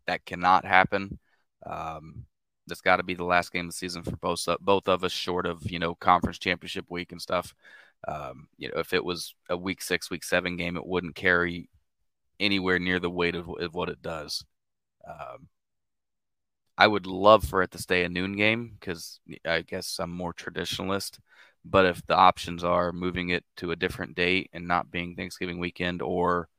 that 0.07 0.25
cannot 0.25 0.65
happen. 0.65 1.19
Um, 1.65 2.25
that's 2.67 2.81
got 2.81 2.97
to 2.97 3.03
be 3.03 3.13
the 3.13 3.23
last 3.23 3.51
game 3.51 3.65
of 3.65 3.71
the 3.71 3.77
season 3.77 4.03
for 4.03 4.15
both 4.17 4.47
both 4.61 4.87
of 4.87 5.03
us, 5.03 5.11
short 5.11 5.45
of 5.45 5.69
you 5.69 5.79
know 5.79 5.95
conference 5.95 6.39
championship 6.39 6.85
week 6.89 7.11
and 7.11 7.21
stuff. 7.21 7.53
Um, 8.07 8.47
you 8.57 8.69
know, 8.69 8.79
if 8.79 8.93
it 8.93 9.03
was 9.03 9.35
a 9.49 9.57
week 9.57 9.81
six, 9.81 10.09
week 10.09 10.23
seven 10.23 10.57
game, 10.57 10.77
it 10.77 10.85
wouldn't 10.85 11.15
carry 11.15 11.69
anywhere 12.39 12.79
near 12.79 12.99
the 12.99 13.09
weight 13.09 13.35
of, 13.35 13.49
of 13.49 13.73
what 13.73 13.89
it 13.89 14.01
does. 14.01 14.43
Um, 15.07 15.47
I 16.77 16.87
would 16.87 17.05
love 17.05 17.43
for 17.45 17.61
it 17.61 17.71
to 17.71 17.77
stay 17.77 18.03
a 18.03 18.09
noon 18.09 18.35
game 18.35 18.75
because 18.79 19.19
I 19.45 19.61
guess 19.61 19.99
I'm 19.99 20.09
more 20.09 20.33
traditionalist. 20.33 21.19
But 21.65 21.85
if 21.85 22.05
the 22.05 22.15
options 22.15 22.63
are 22.63 22.91
moving 22.91 23.29
it 23.29 23.45
to 23.57 23.71
a 23.71 23.75
different 23.75 24.15
date 24.15 24.49
and 24.53 24.67
not 24.67 24.91
being 24.91 25.15
Thanksgiving 25.15 25.59
weekend 25.59 26.01
or 26.01 26.49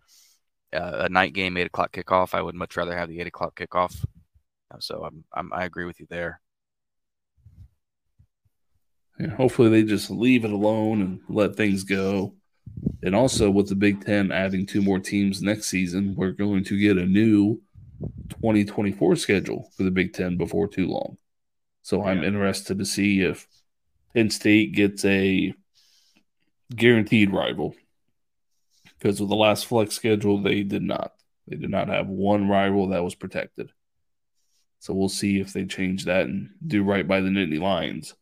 uh, 0.73 1.04
a 1.06 1.08
night 1.08 1.34
game, 1.34 1.56
eight 1.56 1.66
o'clock 1.66 1.92
kickoff, 1.92 2.34
I 2.34 2.42
would 2.42 2.54
much 2.54 2.76
rather 2.76 2.96
have 2.96 3.08
the 3.08 3.20
eight 3.20 3.26
o'clock 3.26 3.56
kickoff. 3.56 4.04
So 4.81 5.04
I'm, 5.04 5.25
I'm 5.33 5.52
I 5.52 5.64
agree 5.64 5.85
with 5.85 6.00
you 6.00 6.07
there. 6.09 6.40
And 9.19 9.33
hopefully 9.33 9.69
they 9.69 9.85
just 9.85 10.11
leave 10.11 10.45
it 10.45 10.50
alone 10.50 11.00
and 11.00 11.21
let 11.28 11.57
things 11.57 11.85
go. 11.85 12.35
And 13.02 13.14
also 13.14 13.50
with 13.50 13.69
the 13.69 13.76
Big 13.76 14.04
Ten 14.04 14.33
adding 14.33 14.66
two 14.66 14.83
more 14.83 14.99
teams 14.99 15.43
next 15.43 15.69
season, 15.69 16.14
we're 16.16 16.33
going 16.33 16.64
to 16.64 16.78
get 16.78 16.97
a 16.97 17.07
new 17.07 17.61
2024 18.31 19.16
schedule 19.16 19.71
for 19.76 19.85
the 19.85 19.90
Big 19.90 20.12
Ten 20.12 20.37
before 20.37 20.66
too 20.66 20.88
long. 20.88 21.16
So 21.83 21.99
yeah. 21.99 22.11
I'm 22.11 22.25
interested 22.25 22.78
to 22.78 22.85
see 22.85 23.21
if 23.21 23.47
Penn 24.14 24.31
State 24.31 24.75
gets 24.75 25.04
a 25.04 25.54
guaranteed 26.75 27.33
rival. 27.33 27.75
Because 28.99 29.21
with 29.21 29.28
the 29.28 29.37
last 29.37 29.66
flex 29.66 29.95
schedule, 29.95 30.43
they 30.43 30.62
did 30.62 30.83
not. 30.83 31.12
They 31.47 31.57
did 31.57 31.71
not 31.71 31.88
have 31.88 32.07
one 32.09 32.49
rival 32.49 32.88
that 32.88 33.04
was 33.04 33.14
protected. 33.14 33.71
So 34.85 34.93
we'll 34.93 35.09
see 35.09 35.41
if 35.41 35.55
they 35.55 35.64
change 35.64 36.05
that 36.05 36.26
and 36.26 36.50
do 36.67 36.85
right 36.85 37.09
by 37.09 37.23
the 37.23 37.31
Nittany 37.31 37.59
Lions. 37.59 38.14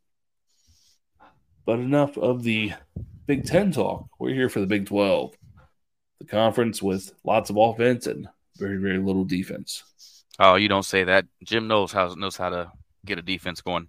But 1.66 1.80
enough 1.80 2.16
of 2.16 2.44
the 2.44 2.74
Big 3.26 3.46
Ten 3.46 3.72
talk. 3.72 4.06
We're 4.20 4.32
here 4.32 4.48
for 4.48 4.60
the 4.60 4.68
Big 4.68 4.86
12, 4.86 5.34
the 6.20 6.26
conference 6.26 6.80
with 6.80 7.12
lots 7.24 7.50
of 7.50 7.56
offense 7.56 8.06
and 8.06 8.28
very, 8.58 8.76
very 8.76 8.98
little 8.98 9.24
defense. 9.24 9.82
Oh, 10.38 10.54
you 10.54 10.68
don't 10.68 10.84
say 10.84 11.02
that. 11.02 11.26
Jim 11.42 11.66
knows 11.66 11.90
how 11.90 12.14
knows 12.14 12.36
how 12.36 12.50
to 12.50 12.70
get 13.04 13.18
a 13.18 13.22
defense 13.22 13.60
going. 13.60 13.88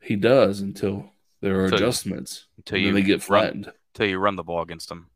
He 0.00 0.16
does 0.16 0.60
until 0.60 1.12
there 1.42 1.60
are 1.60 1.64
until 1.64 1.80
adjustments. 1.80 2.46
until 2.56 2.78
you 2.78 2.94
they 2.94 3.02
get 3.02 3.22
flattened. 3.22 3.66
Run, 3.66 3.74
until 3.94 4.08
you 4.08 4.18
run 4.18 4.36
the 4.36 4.42
ball 4.42 4.62
against 4.62 4.88
them. 4.88 5.10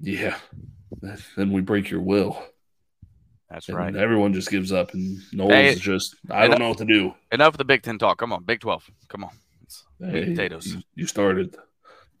Yeah. 0.00 0.38
Then 1.36 1.52
we 1.52 1.60
break 1.60 1.90
your 1.90 2.00
will. 2.00 2.42
That's 3.50 3.68
and 3.68 3.76
right. 3.76 3.96
Everyone 3.96 4.32
just 4.32 4.50
gives 4.50 4.72
up, 4.72 4.94
and 4.94 5.18
Knowles 5.32 5.52
hey, 5.52 5.68
is 5.70 5.80
just, 5.80 6.14
I 6.30 6.44
enough, 6.44 6.50
don't 6.50 6.60
know 6.60 6.68
what 6.68 6.78
to 6.78 6.84
do. 6.84 7.14
Enough 7.32 7.54
of 7.54 7.58
the 7.58 7.64
Big 7.64 7.82
Ten 7.82 7.98
talk. 7.98 8.18
Come 8.18 8.32
on, 8.32 8.44
Big 8.44 8.60
12. 8.60 8.90
Come 9.08 9.24
on. 9.24 9.30
Hey, 10.00 10.26
potatoes. 10.26 10.66
You, 10.66 10.82
you, 10.94 11.06
started 11.06 11.56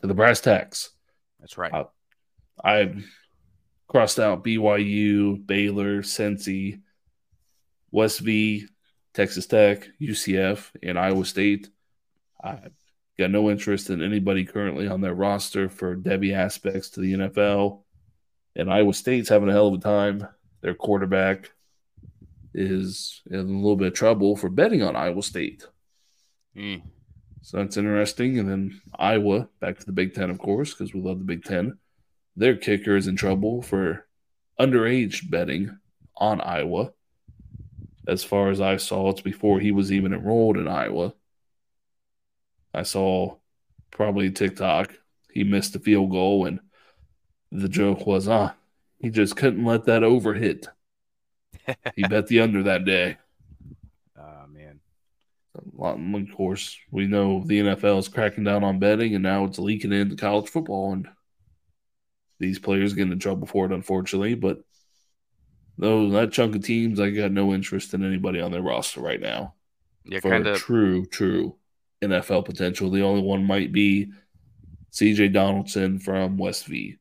to 0.00 0.06
the 0.06 0.14
brass 0.14 0.40
tacks. 0.40 0.90
That's 1.38 1.56
right. 1.56 1.72
I, 1.72 1.84
I 2.62 2.94
crossed 3.88 4.18
out 4.18 4.44
BYU, 4.44 5.44
Baylor, 5.46 6.02
Cincy, 6.02 6.80
West 7.90 8.20
V, 8.20 8.66
Texas 9.14 9.46
Tech, 9.46 9.88
UCF, 10.00 10.70
and 10.82 10.98
Iowa 10.98 11.24
State. 11.24 11.68
I 12.42 12.58
got 13.18 13.30
no 13.30 13.50
interest 13.50 13.90
in 13.90 14.02
anybody 14.02 14.44
currently 14.44 14.88
on 14.88 15.00
their 15.00 15.14
roster 15.14 15.68
for 15.68 15.96
devy 15.96 16.34
aspects 16.34 16.90
to 16.90 17.00
the 17.00 17.14
NFL. 17.14 17.82
And 18.56 18.70
Iowa 18.70 18.94
State's 18.94 19.28
having 19.28 19.48
a 19.48 19.52
hell 19.52 19.68
of 19.68 19.74
a 19.74 19.78
time. 19.78 20.26
Their 20.62 20.74
quarterback 20.74 21.50
is 22.52 23.22
in 23.30 23.38
a 23.38 23.42
little 23.42 23.76
bit 23.76 23.88
of 23.88 23.94
trouble 23.94 24.36
for 24.36 24.48
betting 24.48 24.82
on 24.82 24.96
Iowa 24.96 25.22
State. 25.22 25.66
Mm. 26.56 26.82
So 27.42 27.56
that's 27.56 27.76
interesting. 27.76 28.38
And 28.38 28.48
then 28.48 28.80
Iowa, 28.98 29.48
back 29.60 29.78
to 29.78 29.86
the 29.86 29.92
Big 29.92 30.14
Ten, 30.14 30.30
of 30.30 30.38
course, 30.38 30.74
because 30.74 30.92
we 30.92 31.00
love 31.00 31.18
the 31.18 31.24
Big 31.24 31.44
Ten. 31.44 31.78
Their 32.36 32.56
kicker 32.56 32.96
is 32.96 33.06
in 33.06 33.16
trouble 33.16 33.62
for 33.62 34.06
underage 34.58 35.30
betting 35.30 35.78
on 36.16 36.40
Iowa 36.40 36.92
as 38.10 38.24
far 38.24 38.50
as 38.50 38.60
I 38.60 38.76
saw, 38.76 39.10
it's 39.10 39.20
before 39.20 39.60
he 39.60 39.70
was 39.70 39.92
even 39.92 40.12
enrolled 40.12 40.56
in 40.56 40.66
Iowa. 40.66 41.14
I 42.74 42.82
saw 42.82 43.36
probably 43.90 44.30
TikTok. 44.30 44.94
He 45.32 45.44
missed 45.44 45.76
a 45.76 45.78
field 45.78 46.10
goal, 46.10 46.46
and 46.46 46.60
the 47.52 47.68
joke 47.68 48.06
was, 48.06 48.26
ah, 48.26 48.54
he 49.00 49.10
just 49.10 49.36
couldn't 49.36 49.64
let 49.64 49.84
that 49.84 50.04
over 50.04 50.34
hit. 50.34 50.68
he 51.96 52.02
bet 52.02 52.26
the 52.26 52.40
under 52.40 52.62
that 52.64 52.84
day. 52.84 53.16
Oh, 54.18 54.46
man. 54.52 54.80
Of 55.78 56.36
course, 56.36 56.76
we 56.90 57.06
know 57.06 57.42
the 57.44 57.60
NFL 57.60 57.98
is 57.98 58.08
cracking 58.08 58.44
down 58.44 58.62
on 58.62 58.78
betting, 58.78 59.14
and 59.14 59.22
now 59.22 59.44
it's 59.44 59.58
leaking 59.58 59.92
into 59.92 60.16
college 60.16 60.48
football, 60.48 60.92
and 60.92 61.08
these 62.38 62.58
players 62.58 62.92
get 62.92 63.10
in 63.10 63.18
trouble 63.18 63.46
for 63.46 63.66
it, 63.66 63.72
unfortunately. 63.72 64.34
But 64.34 64.60
those 65.78 66.12
that 66.12 66.32
chunk 66.32 66.54
of 66.54 66.64
teams, 66.64 67.00
I 67.00 67.10
got 67.10 67.32
no 67.32 67.54
interest 67.54 67.94
in 67.94 68.04
anybody 68.04 68.40
on 68.40 68.52
their 68.52 68.62
roster 68.62 69.00
right 69.00 69.20
now. 69.20 69.54
Yeah, 70.04 70.20
kind 70.20 70.46
of 70.46 70.58
true, 70.58 71.06
true 71.06 71.56
NFL 72.02 72.44
potential. 72.44 72.90
The 72.90 73.02
only 73.02 73.22
one 73.22 73.44
might 73.44 73.72
be 73.72 74.12
CJ 74.92 75.32
Donaldson 75.32 75.98
from 75.98 76.36
West 76.36 76.66
V. 76.66 76.96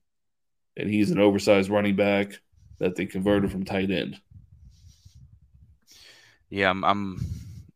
And 0.80 0.90
he's 0.90 1.12
an 1.12 1.20
oversized 1.20 1.70
running 1.70 1.96
back 1.96 2.40
that 2.80 2.96
they 2.96 3.06
converted 3.06 3.52
from 3.52 3.66
tight 3.66 3.92
end. 3.92 4.20
Yeah, 6.50 6.70
I'm, 6.70 6.84
I'm 6.84 7.20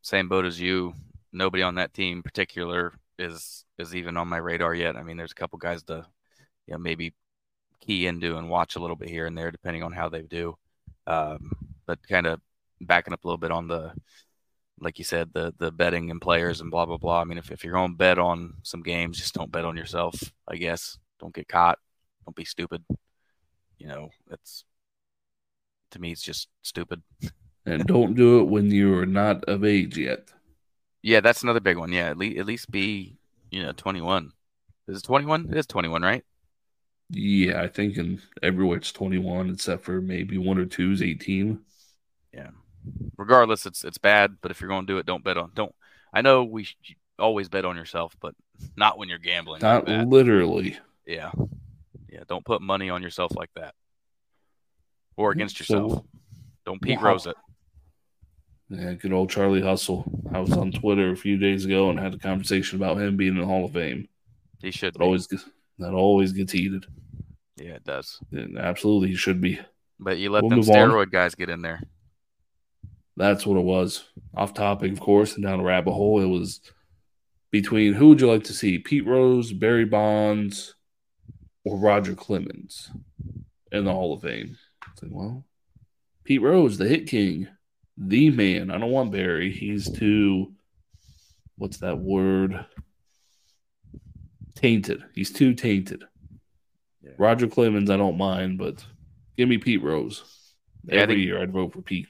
same 0.01 0.29
boat 0.29 0.45
as 0.45 0.60
you. 0.60 0.93
Nobody 1.31 1.63
on 1.63 1.75
that 1.75 1.93
team 1.93 2.24
particular 2.24 2.93
is 3.19 3.65
is 3.77 3.95
even 3.95 4.17
on 4.17 4.27
my 4.27 4.38
radar 4.38 4.74
yet. 4.74 4.95
I 4.95 5.03
mean, 5.03 5.17
there's 5.17 5.31
a 5.31 5.36
couple 5.36 5.60
guys 5.60 5.83
to 5.83 6.05
you 6.65 6.74
know 6.74 6.77
maybe 6.77 7.13
key 7.81 8.07
into 8.07 8.38
and 8.38 8.50
watch 8.50 8.75
a 8.75 8.79
little 8.79 8.95
bit 8.95 9.10
here 9.10 9.25
and 9.25 9.38
there 9.38 9.51
depending 9.51 9.83
on 9.83 9.91
how 9.91 10.10
they 10.10 10.22
do. 10.22 10.55
Um, 11.05 11.51
but 11.86 12.00
kind 12.07 12.25
of 12.25 12.39
backing 12.79 13.13
up 13.13 13.24
a 13.24 13.27
little 13.27 13.38
bit 13.38 13.51
on 13.51 13.67
the, 13.67 13.93
like 14.79 14.98
you 14.98 15.05
said, 15.05 15.31
the 15.33 15.53
the 15.57 15.72
betting 15.72 16.10
and 16.10 16.22
players 16.22 16.62
and 16.62 16.72
blah 16.72 16.86
blah 16.86 16.98
blah. 16.98 17.22
I 17.22 17.25
mean, 17.25 17.38
if, 17.38 17.51
if 17.51 17.63
you're 17.63 17.74
going 17.74 17.91
to 17.91 17.98
bet 17.98 18.17
on 18.17 18.55
some 18.63 18.81
games, 18.81 19.17
just 19.17 19.33
don't 19.33 19.51
bet 19.51 19.65
on 19.65 19.77
yourself. 19.77 20.15
I 20.48 20.55
guess 20.55 20.98
don't 21.19 21.36
get 21.36 21.48
caught. 21.48 21.79
Don't 22.25 22.36
be 22.36 22.46
stupid. 22.46 22.84
You 23.77 23.88
know, 23.88 24.10
that's 24.30 24.63
to 25.92 26.00
me, 26.00 26.12
it's 26.12 26.22
just 26.22 26.50
stupid. 26.62 27.01
and 27.65 27.86
don't 27.86 28.15
do 28.15 28.42
it 28.42 28.46
when 28.46 28.72
you're 28.72 29.06
not 29.06 29.44
of 29.46 29.63
age 29.63 29.98
yet. 29.98 30.32
Yeah, 31.01 31.22
that's 31.22 31.44
another 31.44 31.60
big 31.60 31.77
one. 31.77 31.92
Yeah, 31.92 32.10
at 32.10 32.18
least 32.18 32.39
at 32.39 32.46
least 32.46 32.72
be 32.72 33.18
you 33.51 33.63
know 33.63 33.72
21. 33.74 34.32
Is 34.88 35.00
it 35.00 35.03
21? 35.03 35.50
It 35.50 35.58
is 35.58 35.68
21, 35.68 36.01
right? 36.01 36.24
Yeah, 37.10 37.62
I 37.62 37.68
think 37.68 37.98
in 37.98 38.22
everywhere 38.42 38.77
it's 38.77 38.92
21, 38.92 39.51
except 39.51 39.84
for 39.84 40.01
maybe 40.01 40.38
one 40.38 40.58
or 40.58 40.65
two 40.65 40.92
is 40.92 41.01
18. 41.01 41.60
Yeah. 42.34 42.50
Regardless, 43.18 43.65
it's 43.65 43.84
it's 43.84 43.98
bad. 43.98 44.38
But 44.42 44.51
if 44.51 44.60
you're 44.60 44.70
going 44.70 44.86
to 44.88 44.94
do 44.94 44.98
it, 44.98 45.06
don't 45.06 45.24
bet 45.24 45.38
on. 45.38 45.51
Don't. 45.53 45.74
I 46.13 46.22
know 46.22 46.44
we 46.44 46.68
always 47.20 47.50
bet 47.50 47.65
on 47.65 47.75
yourself, 47.75 48.15
but 48.20 48.36
not 48.75 48.98
when 48.98 49.10
you're 49.10 49.20
gambling. 49.20 49.62
Not 49.62 49.88
literally. 49.88 50.77
Yeah. 51.06 51.32
Yeah. 52.13 52.24
Don't 52.27 52.46
put 52.46 52.62
money 52.62 52.91
on 52.91 53.01
yourself 53.01 53.32
like 53.36 53.50
that, 53.55 53.74
or 55.17 55.32
against 55.32 55.60
yourself. 55.60 55.91
So, 55.93 56.05
don't 56.65 56.82
Pete 56.82 57.01
wow. 57.01 57.10
Rose 57.13 57.25
it. 57.25 57.36
Yeah, 58.70 58.93
good 58.93 59.13
old 59.13 59.29
Charlie 59.29 59.62
Hustle. 59.62 60.05
I 60.32 60.39
was 60.39 60.53
on 60.53 60.72
Twitter 60.72 61.12
a 61.12 61.17
few 61.17 61.38
days 61.38 61.65
ago 61.65 61.89
and 61.89 62.00
had 62.00 62.13
a 62.13 62.20
conversation 62.20 62.77
about 62.77 63.00
him 63.00 63.17
being 63.17 63.36
in 63.36 63.41
the 63.41 63.48
Hall 63.48 63.65
of 63.65 63.74
Fame. 63.74 64.08
He 64.62 64.72
should 64.72 64.96
always 65.01 65.27
that 65.79 65.93
always 65.93 66.32
gets 66.32 66.51
heated. 66.51 66.86
Yeah, 67.58 67.74
it 67.74 67.84
does. 67.84 68.20
And 68.32 68.58
absolutely, 68.58 69.10
he 69.10 69.15
should 69.15 69.41
be. 69.41 69.60
But 70.00 70.17
you 70.17 70.29
let 70.29 70.43
we'll 70.43 70.50
them 70.50 70.62
steroid 70.62 71.03
on. 71.03 71.10
guys 71.10 71.36
get 71.36 71.50
in 71.50 71.62
there. 71.62 71.82
That's 73.17 73.46
what 73.46 73.58
it 73.58 73.63
was. 73.63 74.05
Off 74.36 74.53
topic, 74.53 74.91
of 74.91 75.00
course, 75.00 75.34
and 75.34 75.43
down 75.43 75.60
a 75.60 75.63
rabbit 75.63 75.93
hole. 75.93 76.22
It 76.22 76.25
was 76.25 76.62
between 77.51 77.93
who 77.93 78.10
would 78.10 78.22
you 78.22 78.32
like 78.32 78.43
to 78.46 78.53
see, 78.53 78.79
Pete 78.79 79.05
Rose, 79.05 79.51
Barry 79.51 79.86
Bonds, 79.86 80.75
or 81.65 81.77
Roger 81.77 82.15
Clemens 82.15 82.91
in 83.72 83.86
the 83.86 83.91
Hall 83.91 84.13
of 84.13 84.22
Fame? 84.22 84.58
It's 84.91 85.03
like, 85.03 85.12
well, 85.13 85.46
Pete 86.24 86.41
Rose, 86.41 86.77
the 86.77 86.88
hit 86.88 87.08
king, 87.08 87.48
the 87.98 88.29
man. 88.29 88.72
I 88.72 88.77
don't 88.77 88.91
want 88.91 89.12
Barry. 89.12 89.51
He's 89.51 89.91
too. 89.91 90.53
What's 91.58 91.77
that 91.77 92.00
word? 92.00 92.65
tainted. 94.55 95.03
He's 95.13 95.32
too 95.32 95.53
tainted. 95.53 96.05
Yeah. 97.03 97.12
Roger 97.17 97.48
Clemens, 97.48 97.89
I 97.89 97.98
don't 97.98 98.17
mind, 98.17 98.58
but 98.58 98.84
give 99.38 99.50
me 99.50 99.58
Pete 99.58 99.84
Rose. 99.84 100.24
Yeah, 100.86 101.01
every 101.01 101.15
think, 101.15 101.25
year 101.25 101.41
I'd 101.41 101.51
vote 101.51 101.74
for 101.74 101.82
Pete. 101.82 102.08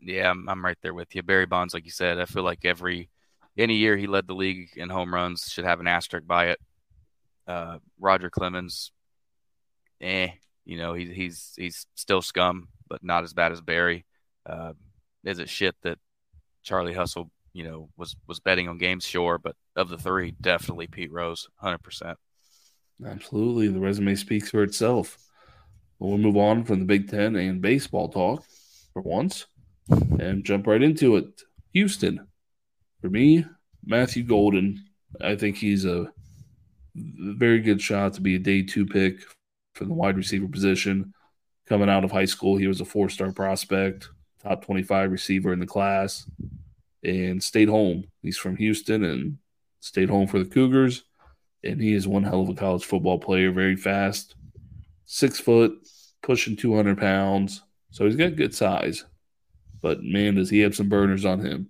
Yeah, 0.00 0.30
I'm, 0.30 0.48
I'm 0.48 0.64
right 0.64 0.78
there 0.82 0.94
with 0.94 1.14
you. 1.14 1.22
Barry 1.22 1.46
Bonds, 1.46 1.74
like 1.74 1.84
you 1.84 1.90
said, 1.90 2.18
I 2.18 2.24
feel 2.24 2.42
like 2.42 2.64
every 2.64 3.10
any 3.58 3.76
year 3.76 3.96
he 3.98 4.06
led 4.06 4.26
the 4.26 4.34
league 4.34 4.70
in 4.76 4.88
home 4.88 5.12
runs 5.12 5.50
should 5.50 5.66
have 5.66 5.80
an 5.80 5.86
asterisk 5.86 6.26
by 6.26 6.46
it. 6.46 6.58
Uh, 7.46 7.78
Roger 8.00 8.30
Clemens, 8.30 8.92
eh, 10.00 10.28
you 10.64 10.76
know, 10.76 10.94
he's 10.94 11.10
he's 11.10 11.52
he's 11.56 11.86
still 11.94 12.22
scum, 12.22 12.68
but 12.88 13.02
not 13.02 13.24
as 13.24 13.32
bad 13.32 13.52
as 13.52 13.60
Barry. 13.60 14.04
Uh, 14.46 14.72
is 15.24 15.38
it 15.38 15.48
shit 15.48 15.74
that 15.82 15.98
Charlie 16.62 16.94
Hustle, 16.94 17.30
you 17.52 17.64
know, 17.64 17.88
was 17.96 18.16
was 18.26 18.40
betting 18.40 18.68
on 18.68 18.78
games? 18.78 19.04
Sure, 19.04 19.38
but 19.38 19.56
of 19.76 19.88
the 19.88 19.98
three, 19.98 20.34
definitely 20.40 20.86
Pete 20.86 21.12
Rose, 21.12 21.48
hundred 21.56 21.82
percent. 21.82 22.18
Absolutely, 23.04 23.68
the 23.68 23.80
resume 23.80 24.14
speaks 24.14 24.50
for 24.50 24.62
itself. 24.62 25.18
We'll 25.98 26.18
move 26.18 26.36
on 26.36 26.64
from 26.64 26.80
the 26.80 26.84
Big 26.84 27.08
Ten 27.08 27.36
and 27.36 27.60
baseball 27.60 28.08
talk 28.08 28.44
for 28.92 29.02
once, 29.02 29.46
and 29.88 30.44
jump 30.44 30.66
right 30.66 30.82
into 30.82 31.16
it. 31.16 31.42
Houston, 31.72 32.26
for 33.00 33.08
me, 33.08 33.44
Matthew 33.84 34.22
Golden. 34.22 34.84
I 35.20 35.36
think 35.36 35.56
he's 35.56 35.84
a 35.84 36.10
very 36.94 37.60
good 37.60 37.80
shot 37.80 38.14
to 38.14 38.20
be 38.20 38.34
a 38.34 38.38
day 38.38 38.62
two 38.62 38.86
pick 38.86 39.20
for 39.74 39.84
the 39.84 39.94
wide 39.94 40.16
receiver 40.16 40.48
position. 40.48 41.14
Coming 41.66 41.88
out 41.88 42.04
of 42.04 42.12
high 42.12 42.26
school, 42.26 42.56
he 42.56 42.66
was 42.66 42.80
a 42.80 42.84
four 42.84 43.08
star 43.08 43.32
prospect, 43.32 44.08
top 44.42 44.64
25 44.64 45.10
receiver 45.10 45.52
in 45.52 45.60
the 45.60 45.66
class, 45.66 46.28
and 47.02 47.42
stayed 47.42 47.68
home. 47.68 48.04
He's 48.20 48.38
from 48.38 48.56
Houston 48.56 49.04
and 49.04 49.38
stayed 49.80 50.10
home 50.10 50.26
for 50.26 50.38
the 50.38 50.44
Cougars. 50.44 51.04
And 51.64 51.80
he 51.80 51.94
is 51.94 52.08
one 52.08 52.24
hell 52.24 52.40
of 52.40 52.48
a 52.48 52.54
college 52.54 52.84
football 52.84 53.18
player, 53.18 53.52
very 53.52 53.76
fast, 53.76 54.34
six 55.04 55.38
foot, 55.38 55.72
pushing 56.22 56.56
200 56.56 56.98
pounds. 56.98 57.62
So 57.90 58.04
he's 58.04 58.16
got 58.16 58.36
good 58.36 58.54
size. 58.54 59.04
But 59.80 60.02
man, 60.02 60.34
does 60.34 60.50
he 60.50 60.60
have 60.60 60.74
some 60.74 60.88
burners 60.88 61.24
on 61.24 61.40
him. 61.40 61.68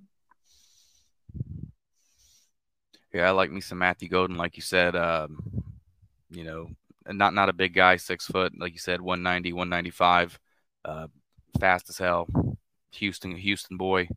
Yeah, 3.13 3.29
I 3.29 3.31
like 3.33 3.51
me 3.51 3.61
some 3.61 3.79
Matthew 3.79 4.09
Golden, 4.09 4.37
like 4.37 4.57
you 4.57 4.63
said. 4.63 4.97
Um, 4.97 5.43
you 6.31 6.45
know, 6.45 6.69
not 7.07 7.35
not 7.35 7.49
a 7.49 7.53
big 7.53 7.75
guy, 7.75 7.97
six 7.97 8.27
foot, 8.27 8.59
like 8.59 8.73
you 8.73 8.79
said, 8.79 9.01
190, 9.01 9.53
195, 9.53 10.39
uh, 10.85 11.07
fast 11.61 11.91
as 11.91 11.99
hell. 11.99 12.27
Houston, 12.93 13.37
Houston 13.37 13.77
boy, 13.77 14.09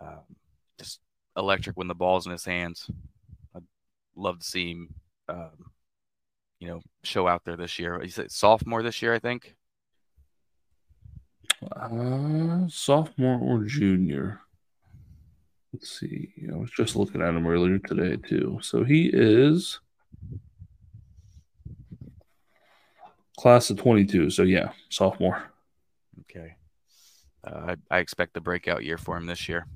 uh, 0.00 0.20
just 0.78 1.00
electric 1.36 1.76
when 1.76 1.88
the 1.88 1.94
ball's 1.94 2.26
in 2.26 2.32
his 2.32 2.44
hands. 2.44 2.90
I'd 3.54 3.62
love 4.16 4.40
to 4.40 4.44
see 4.44 4.70
him, 4.72 4.94
um, 5.28 5.72
you 6.60 6.68
know, 6.68 6.80
show 7.02 7.26
out 7.26 7.44
there 7.44 7.56
this 7.56 7.78
year. 7.78 8.00
He's 8.00 8.18
a 8.18 8.28
sophomore 8.28 8.82
this 8.82 9.02
year, 9.02 9.14
I 9.14 9.18
think. 9.18 9.54
Uh, 11.72 12.68
sophomore 12.68 13.40
or 13.40 13.64
junior? 13.64 14.40
Let's 15.72 15.98
see. 15.98 16.32
I 16.50 16.56
was 16.56 16.70
just 16.70 16.96
looking 16.96 17.20
at 17.20 17.34
him 17.34 17.46
earlier 17.46 17.78
today 17.78 18.16
too. 18.16 18.58
So 18.62 18.84
he 18.84 19.10
is 19.12 19.80
class 23.38 23.70
of 23.70 23.78
22. 23.78 24.30
So 24.30 24.42
yeah, 24.42 24.72
sophomore. 24.88 25.42
Okay. 26.20 26.56
Uh, 27.46 27.74
I, 27.90 27.96
I 27.96 27.98
expect 27.98 28.34
the 28.34 28.40
breakout 28.40 28.84
year 28.84 28.98
for 28.98 29.16
him 29.16 29.26
this 29.26 29.48
year. 29.48 29.66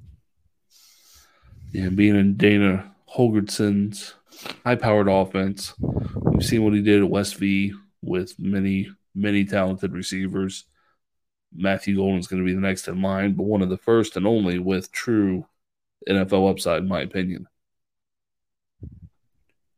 Yeah, 1.72 1.88
being 1.88 2.16
in 2.16 2.36
Dana 2.36 2.92
Holgorsen's 3.14 4.14
high-powered 4.64 5.08
offense, 5.08 5.74
we've 5.78 6.44
seen 6.44 6.64
what 6.64 6.74
he 6.74 6.82
did 6.82 7.02
at 7.02 7.08
West 7.08 7.36
V 7.36 7.72
with 8.02 8.38
many, 8.38 8.90
many 9.14 9.44
talented 9.44 9.92
receivers. 9.92 10.64
Matthew 11.54 11.96
Golden 11.96 12.18
is 12.18 12.26
going 12.26 12.42
to 12.42 12.46
be 12.46 12.54
the 12.54 12.60
next 12.60 12.88
in 12.88 13.00
line, 13.00 13.34
but 13.34 13.44
one 13.44 13.62
of 13.62 13.68
the 13.68 13.78
first 13.78 14.16
and 14.16 14.26
only 14.26 14.58
with 14.58 14.90
true 14.92 15.46
NFL 16.08 16.50
upside, 16.50 16.82
in 16.82 16.88
my 16.88 17.00
opinion. 17.00 17.46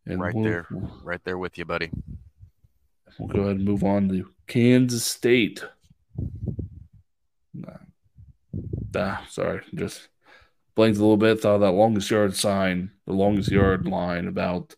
And 0.07 0.21
right 0.21 0.35
we'll, 0.35 0.45
there, 0.45 0.67
right 1.03 1.21
there 1.25 1.39
with 1.39 1.57
you, 1.57 1.65
buddy. 1.65 1.91
We'll 3.19 3.29
go 3.29 3.41
ahead 3.43 3.57
and 3.57 3.65
move 3.65 3.85
on 3.85 4.09
to 4.09 4.29
Kansas 4.47 5.05
State. 5.05 5.65
Nah, 7.55 7.79
ah, 8.97 9.25
sorry, 9.29 9.63
just 9.75 10.09
blinked 10.75 10.99
a 10.99 11.01
little 11.01 11.17
bit. 11.17 11.41
Thought 11.41 11.59
that 11.59 11.71
longest 11.71 12.11
yard 12.11 12.37
sign, 12.37 12.91
the 13.07 13.13
longest 13.13 13.51
yard 13.51 13.87
line 13.87 14.29
about 14.29 14.75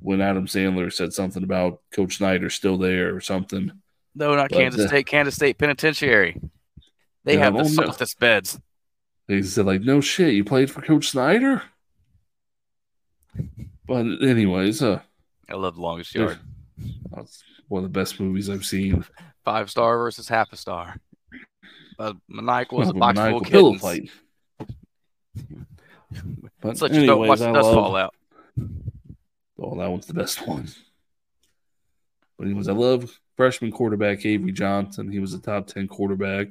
when 0.00 0.20
Adam 0.20 0.46
Sandler 0.46 0.92
said 0.92 1.12
something 1.12 1.42
about 1.42 1.80
Coach 1.90 2.18
Snyder 2.18 2.48
still 2.48 2.78
there 2.78 3.14
or 3.14 3.20
something. 3.20 3.72
No, 4.14 4.34
not 4.34 4.50
but, 4.50 4.58
Kansas 4.58 4.84
uh, 4.84 4.88
State. 4.88 5.06
Kansas 5.06 5.34
State 5.34 5.58
Penitentiary. 5.58 6.40
They 7.24 7.34
yeah, 7.34 7.44
have 7.44 7.54
the 7.54 7.64
softest 7.64 8.18
beds. 8.18 8.58
He 9.28 9.42
said, 9.42 9.66
like, 9.66 9.82
no 9.82 10.00
shit, 10.00 10.34
you 10.34 10.44
played 10.44 10.70
for 10.70 10.82
Coach 10.82 11.08
Snyder? 11.08 11.62
But 13.86 14.06
anyways, 14.22 14.82
uh 14.82 15.00
I 15.48 15.54
love 15.54 15.78
longest 15.78 16.14
yard. 16.14 16.38
That's 17.12 17.42
one 17.68 17.84
of 17.84 17.92
the 17.92 17.98
best 17.98 18.18
movies 18.20 18.50
I've 18.50 18.64
seen. 18.64 19.04
Five 19.44 19.70
star 19.70 19.98
versus 19.98 20.28
half 20.28 20.52
a 20.52 20.56
star. 20.56 20.96
Uh, 21.98 22.14
maniacal 22.28 22.78
was 22.78 22.88
a 22.90 22.94
box 22.94 23.18
full 23.18 23.38
of 23.38 23.44
kittens. 23.44 23.80
Fight. 23.80 24.10
but 26.60 26.76
Such 26.76 26.92
anyways, 26.92 27.06
don't 27.06 27.28
watch 27.28 27.38
the 27.38 27.52
dust 27.52 27.64
love, 27.66 27.74
fall 27.74 27.96
out. 27.96 28.14
Oh, 29.58 29.78
that 29.78 29.90
one's 29.90 30.06
the 30.06 30.14
best 30.14 30.46
one. 30.46 30.68
But 32.36 32.46
anyways, 32.46 32.68
I 32.68 32.72
love 32.72 33.18
freshman 33.36 33.72
quarterback 33.72 34.26
Avery 34.26 34.52
Johnson. 34.52 35.10
He 35.10 35.20
was 35.20 35.32
a 35.32 35.38
top 35.38 35.68
ten 35.68 35.88
quarterback 35.88 36.48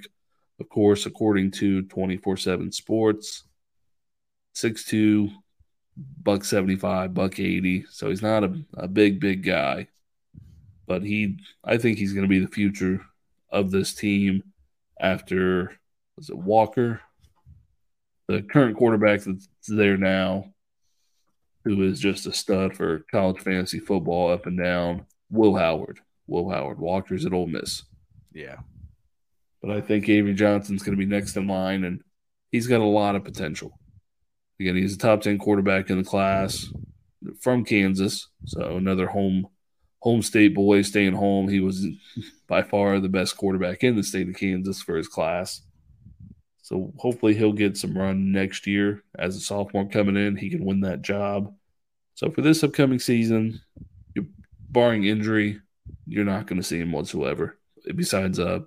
of 0.59 0.69
course, 0.69 1.05
according 1.05 1.51
to 1.51 1.83
24 1.83 2.37
7 2.37 2.71
Sports, 2.71 3.43
6'2, 4.55 5.31
buck 6.23 6.43
75, 6.43 7.13
buck 7.13 7.39
80. 7.39 7.85
So 7.89 8.09
he's 8.09 8.21
not 8.21 8.43
a, 8.43 8.61
a 8.75 8.87
big, 8.87 9.19
big 9.19 9.43
guy. 9.43 9.87
But 10.87 11.03
he, 11.03 11.39
I 11.63 11.77
think 11.77 11.97
he's 11.97 12.13
going 12.13 12.23
to 12.23 12.29
be 12.29 12.39
the 12.39 12.47
future 12.47 13.01
of 13.49 13.71
this 13.71 13.93
team 13.93 14.43
after, 14.99 15.73
was 16.15 16.29
it 16.29 16.37
Walker? 16.37 17.01
The 18.27 18.41
current 18.41 18.77
quarterback 18.77 19.21
that's 19.21 19.47
there 19.67 19.97
now, 19.97 20.53
who 21.63 21.81
is 21.83 21.99
just 21.99 22.27
a 22.27 22.33
stud 22.33 22.75
for 22.75 23.05
college 23.11 23.39
fantasy 23.39 23.79
football 23.79 24.31
up 24.31 24.45
and 24.45 24.57
down, 24.57 25.05
Will 25.29 25.55
Howard. 25.55 25.99
Will 26.27 26.49
Howard. 26.49 26.79
Walker's 26.79 27.25
at 27.25 27.33
Ole 27.33 27.47
Miss. 27.47 27.83
Yeah. 28.31 28.57
But 29.65 29.77
I 29.77 29.81
think 29.81 30.07
Avery 30.07 30.35
Johnson's 30.35 30.83
going 30.83 30.95
to 30.95 31.03
be 31.03 31.11
next 31.11 31.35
in 31.35 31.47
line, 31.47 31.85
and 31.85 32.03
he's 32.51 32.67
got 32.67 32.81
a 32.81 32.85
lot 32.85 33.15
of 33.15 33.23
potential. 33.23 33.79
Again, 34.59 34.75
he's 34.75 34.93
a 34.93 34.97
top 34.97 35.21
10 35.21 35.39
quarterback 35.39 35.89
in 35.89 35.97
the 35.97 36.03
class 36.03 36.71
from 37.41 37.65
Kansas. 37.65 38.27
So 38.45 38.77
another 38.77 39.07
home 39.07 39.47
home 40.01 40.21
state 40.21 40.53
boy 40.53 40.83
staying 40.83 41.13
home. 41.13 41.47
He 41.49 41.61
was 41.61 41.83
by 42.47 42.61
far 42.61 42.99
the 42.99 43.09
best 43.09 43.37
quarterback 43.37 43.83
in 43.83 43.95
the 43.95 44.03
state 44.03 44.29
of 44.29 44.35
Kansas 44.35 44.83
for 44.83 44.97
his 44.97 45.07
class. 45.07 45.63
So 46.61 46.93
hopefully 46.97 47.33
he'll 47.33 47.51
get 47.51 47.75
some 47.75 47.97
run 47.97 48.31
next 48.31 48.67
year 48.67 49.03
as 49.17 49.35
a 49.35 49.39
sophomore 49.39 49.89
coming 49.89 50.15
in. 50.15 50.35
He 50.35 50.51
can 50.51 50.63
win 50.63 50.81
that 50.81 51.01
job. 51.01 51.51
So 52.13 52.29
for 52.29 52.41
this 52.41 52.63
upcoming 52.63 52.99
season, 52.99 53.61
barring 54.69 55.05
injury, 55.05 55.59
you're 56.05 56.23
not 56.23 56.45
going 56.45 56.61
to 56.61 56.67
see 56.67 56.79
him 56.79 56.91
whatsoever. 56.91 57.57
Besides 57.95 58.39
uh, 58.39 58.59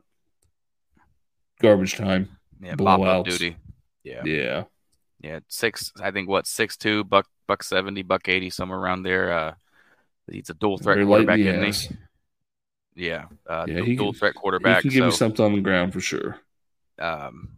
garbage 1.60 1.96
time. 1.96 2.38
Yeah, 2.60 2.74
pop 2.76 3.00
up 3.00 3.24
duty. 3.24 3.56
Yeah. 4.02 4.22
Yeah. 4.24 4.64
Yeah. 5.20 5.40
Six 5.48 5.92
I 6.00 6.10
think 6.10 6.28
what, 6.28 6.46
six 6.46 6.76
two, 6.76 7.04
buck 7.04 7.26
buck 7.46 7.62
seventy, 7.62 8.02
buck 8.02 8.28
eighty, 8.28 8.50
somewhere 8.50 8.78
around 8.78 9.02
there. 9.02 9.32
Uh 9.32 9.54
he's 10.30 10.50
a 10.50 10.54
dual 10.54 10.78
threat 10.78 11.04
quarterback, 11.04 11.38
isn't 11.38 11.90
he? 12.96 13.06
Yeah. 13.06 13.26
Uh 13.46 13.66
yeah, 13.68 13.82
he 13.82 13.96
dual 13.96 14.12
can, 14.12 14.18
threat 14.18 14.34
quarterback. 14.34 14.82
He 14.82 14.88
can 14.88 14.90
give 14.90 15.02
so, 15.02 15.06
you 15.06 15.12
something 15.12 15.44
on 15.44 15.52
the 15.54 15.60
ground 15.60 15.92
for 15.92 16.00
sure. 16.00 16.40
Um 16.98 17.50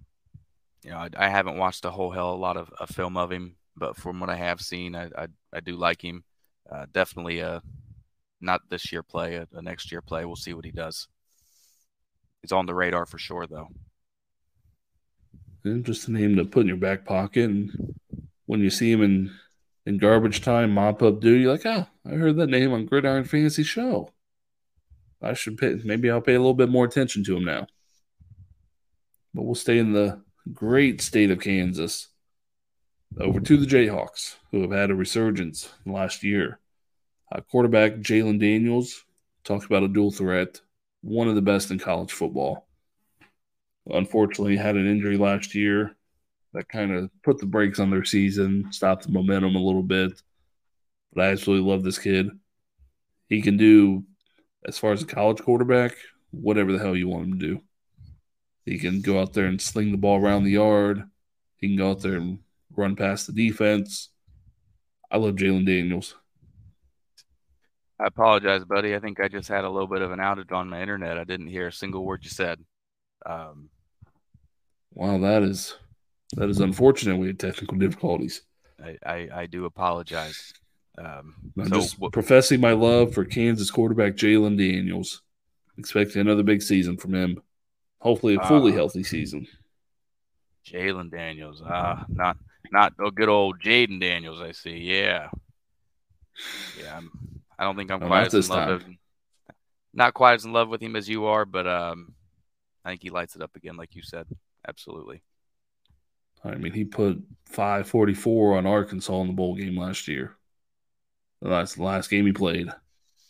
you 0.83 0.91
know, 0.91 0.97
I, 0.97 1.11
I 1.17 1.29
haven't 1.29 1.59
watched 1.59 1.85
a 1.85 1.91
whole 1.91 2.11
hell 2.11 2.33
a 2.33 2.37
lot 2.37 2.57
of, 2.57 2.71
of 2.79 2.89
film 2.89 3.17
of 3.17 3.31
him, 3.31 3.57
but 3.77 3.97
from 3.97 4.19
what 4.19 4.31
I 4.31 4.37
have 4.37 4.61
seen, 4.61 4.95
I 4.95 5.11
I, 5.17 5.27
I 5.53 5.61
do 5.61 5.77
like 5.77 6.03
him. 6.03 6.25
Uh, 6.71 6.87
definitely 6.93 7.41
a 7.41 7.63
not 8.41 8.63
this 8.71 8.93
year 8.93 9.03
play, 9.03 9.35
a, 9.35 9.47
a 9.53 9.61
next 9.61 9.93
year 9.93 10.01
play. 10.01 10.25
We'll 10.25 10.37
see 10.37 10.55
what 10.55 10.65
he 10.65 10.71
does. 10.71 11.09
He's 12.41 12.53
on 12.53 12.65
the 12.65 12.75
radar 12.75 13.05
for 13.05 13.19
sure, 13.19 13.47
though 13.47 13.69
just 15.64 16.09
a 16.09 16.12
name 16.12 16.37
to 16.37 16.44
put 16.44 16.62
in 16.62 16.68
your 16.68 16.77
back 16.77 17.05
pocket. 17.05 17.51
And 17.51 17.94
when 18.46 18.61
you 18.61 18.70
see 18.70 18.90
him 18.90 19.03
in, 19.03 19.31
in 19.87 19.99
garbage 19.99 20.42
time, 20.42 20.73
mop 20.73 21.03
up 21.03 21.20
duty, 21.20 21.46
like, 21.46 21.66
oh, 21.66 21.87
I 22.07 22.11
heard 22.11 22.37
that 22.37 22.49
name 22.49 22.73
on 22.73 22.87
Gridiron 22.87 23.25
Fantasy 23.25 23.62
Show. 23.62 24.11
I 25.23 25.35
should 25.35 25.59
pay, 25.59 25.79
maybe 25.85 26.11
I'll 26.11 26.23
pay 26.23 26.35
a 26.35 26.38
little 26.38 26.55
bit 26.55 26.70
more 26.70 26.85
attention 26.85 27.25
to 27.25 27.37
him 27.37 27.44
now. 27.44 27.66
But 29.35 29.42
we'll 29.42 29.55
stay 29.55 29.79
in 29.79 29.92
the 29.92 30.23
great 30.53 31.01
state 31.01 31.31
of 31.31 31.40
Kansas. 31.40 32.09
Over 33.18 33.40
to 33.40 33.57
the 33.57 33.66
Jayhawks, 33.66 34.37
who 34.51 34.62
have 34.62 34.70
had 34.70 34.90
a 34.90 34.94
resurgence 34.94 35.68
last 35.85 36.23
year. 36.23 36.61
Uh, 37.31 37.40
quarterback 37.40 37.96
Jalon 37.96 38.40
Daniels, 38.40 39.05
talked 39.44 39.66
about 39.66 39.83
a 39.83 39.88
dual 39.88 40.11
threat, 40.11 40.61
one 41.03 41.29
of 41.29 41.35
the 41.35 41.42
best 41.42 41.70
in 41.70 41.79
college 41.79 42.12
football 42.12 42.68
unfortunately 43.94 44.57
had 44.57 44.76
an 44.76 44.87
injury 44.88 45.16
last 45.16 45.55
year 45.55 45.96
that 46.53 46.68
kind 46.68 46.92
of 46.94 47.11
put 47.22 47.38
the 47.38 47.46
brakes 47.46 47.79
on 47.81 47.90
their 47.90 48.05
season, 48.05 48.72
stopped 48.72 49.05
the 49.05 49.12
momentum 49.12 49.55
a 49.57 49.61
little 49.61 49.83
bit. 49.83 50.20
But 51.12 51.24
I 51.24 51.29
absolutely 51.31 51.68
love 51.70 51.83
this 51.83 51.98
kid. 51.98 52.31
he 53.29 53.42
can 53.42 53.57
do, 53.57 54.05
as 54.66 54.79
far 54.79 54.92
as 54.92 55.03
a 55.03 55.07
college 55.07 55.40
quarterback, 55.42 55.96
whatever 56.31 56.72
the 56.72 56.79
hell 56.79 56.96
you 56.96 57.09
want 57.09 57.26
him 57.26 57.38
to 57.40 57.46
do. 57.46 57.62
He 58.64 58.79
can 58.79 59.00
go 59.03 59.20
out 59.20 59.33
there 59.33 59.46
and 59.46 59.61
sling 59.61 59.90
the 59.92 59.98
ball 59.98 60.18
around 60.20 60.44
the 60.44 60.53
yard. 60.53 61.05
He 61.59 61.68
can 61.68 61.76
go 61.76 61.90
out 61.90 62.00
there 62.03 62.16
and 62.16 62.40
run 62.76 62.96
past 62.96 63.26
the 63.26 63.33
defense. 63.33 64.11
I 65.11 65.18
love 65.18 65.37
Jalon 65.37 65.66
Daniels. 65.66 66.14
I 67.98 68.07
apologize, 68.07 68.64
buddy. 68.64 68.94
I 68.94 68.98
think 69.00 69.20
I 69.20 69.29
just 69.29 69.48
had 69.48 69.64
a 69.64 69.70
little 69.70 69.87
bit 69.88 70.03
of 70.03 70.11
an 70.12 70.20
outage 70.20 70.53
on 70.53 70.70
my 70.70 70.81
internet. 70.81 71.18
I 71.18 71.24
didn't 71.24 71.48
hear 71.48 71.66
a 71.68 71.72
single 71.72 72.05
word 72.05 72.24
you 72.24 72.31
said. 72.31 72.61
Um, 73.26 73.68
wow, 74.94 75.18
that 75.18 75.42
is 75.42 75.76
that 76.37 76.48
is 76.48 76.61
unfortunate. 76.61 77.16
We 77.16 77.29
had 77.29 77.38
technical 77.38 77.76
difficulties. 77.79 78.42
I, 78.83 78.96
I, 79.05 79.29
I 79.35 79.46
do 79.46 79.64
apologize. 79.66 80.53
Um, 80.98 81.35
I'm 81.59 81.68
so 81.68 81.74
just 81.81 81.94
w- 81.96 82.11
professing 82.11 82.61
my 82.61 82.72
love 82.72 83.14
for 83.14 83.24
Kansas 83.24 83.70
quarterback 83.70 84.14
Jalon 84.14 84.57
Daniels. 84.57 85.22
Expecting 85.79 86.20
another 86.20 86.42
big 86.42 86.61
season 86.62 86.96
from 86.96 87.14
him. 87.14 87.40
Hopefully, 88.00 88.35
a 88.37 88.46
fully 88.46 88.72
Ah. 88.72 88.76
healthy 88.76 89.03
season. 89.03 89.46
Jalon 90.66 91.11
Daniels, 91.11 91.62
ah, 91.64 92.05
not 92.09 92.37
not 92.70 92.92
a 93.05 93.11
good 93.11 93.29
old 93.29 93.61
Jayden 93.61 94.00
Daniels. 94.00 94.40
I 94.40 94.53
see. 94.53 94.76
Yeah, 94.79 95.29
yeah. 96.79 96.96
I'm, 96.98 97.11
I 97.59 97.64
don't 97.64 97.76
think 97.76 97.90
I'm 97.90 98.00
No, 98.00 98.07
quite 98.07 98.24
not 98.24 98.35
as 98.35 98.48
in 98.48 98.55
love 98.55 98.68
with 98.87 98.96
not 99.92 100.14
quite 100.14 100.35
as 100.35 100.44
in 100.44 100.53
love 100.53 100.68
with 100.68 100.83
him 100.83 100.96
as 100.96 101.09
you 101.09 101.24
are, 101.26 101.44
but 101.44 101.66
um, 101.66 102.14
I 102.85 102.90
think 102.90 103.03
he 103.03 103.11
lights 103.11 103.37
it 103.37 103.42
up 103.42 103.57
again, 103.57 103.76
like 103.76 103.94
you 103.96 104.03
said. 104.03 104.26
Absolutely. 104.68 105.23
I 106.44 106.55
mean, 106.55 106.73
he 106.73 106.85
put 106.85 107.23
544 107.46 108.57
on 108.59 108.66
Arkansas 108.66 109.20
in 109.20 109.27
the 109.29 109.33
bowl 109.33 109.55
game 109.57 109.77
last 109.77 110.09
year. 110.09 110.37
That's 111.42 111.75
the 111.75 111.83
last 111.83 112.09
game 112.11 112.27
he 112.27 112.33
played. 112.33 112.68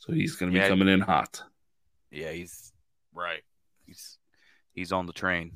So 0.00 0.12
he's 0.12 0.36
going 0.36 0.50
to 0.52 0.54
be 0.54 0.60
Yeah. 0.60 0.68
coming 0.68 0.88
in 0.88 1.00
hot. 1.00 1.42
Yeah, 2.10 2.32
he's 2.32 2.72
right. 3.14 3.42
He's 3.86 4.18
he's 4.72 4.92
on 4.92 5.06
the 5.06 5.12
train. 5.12 5.52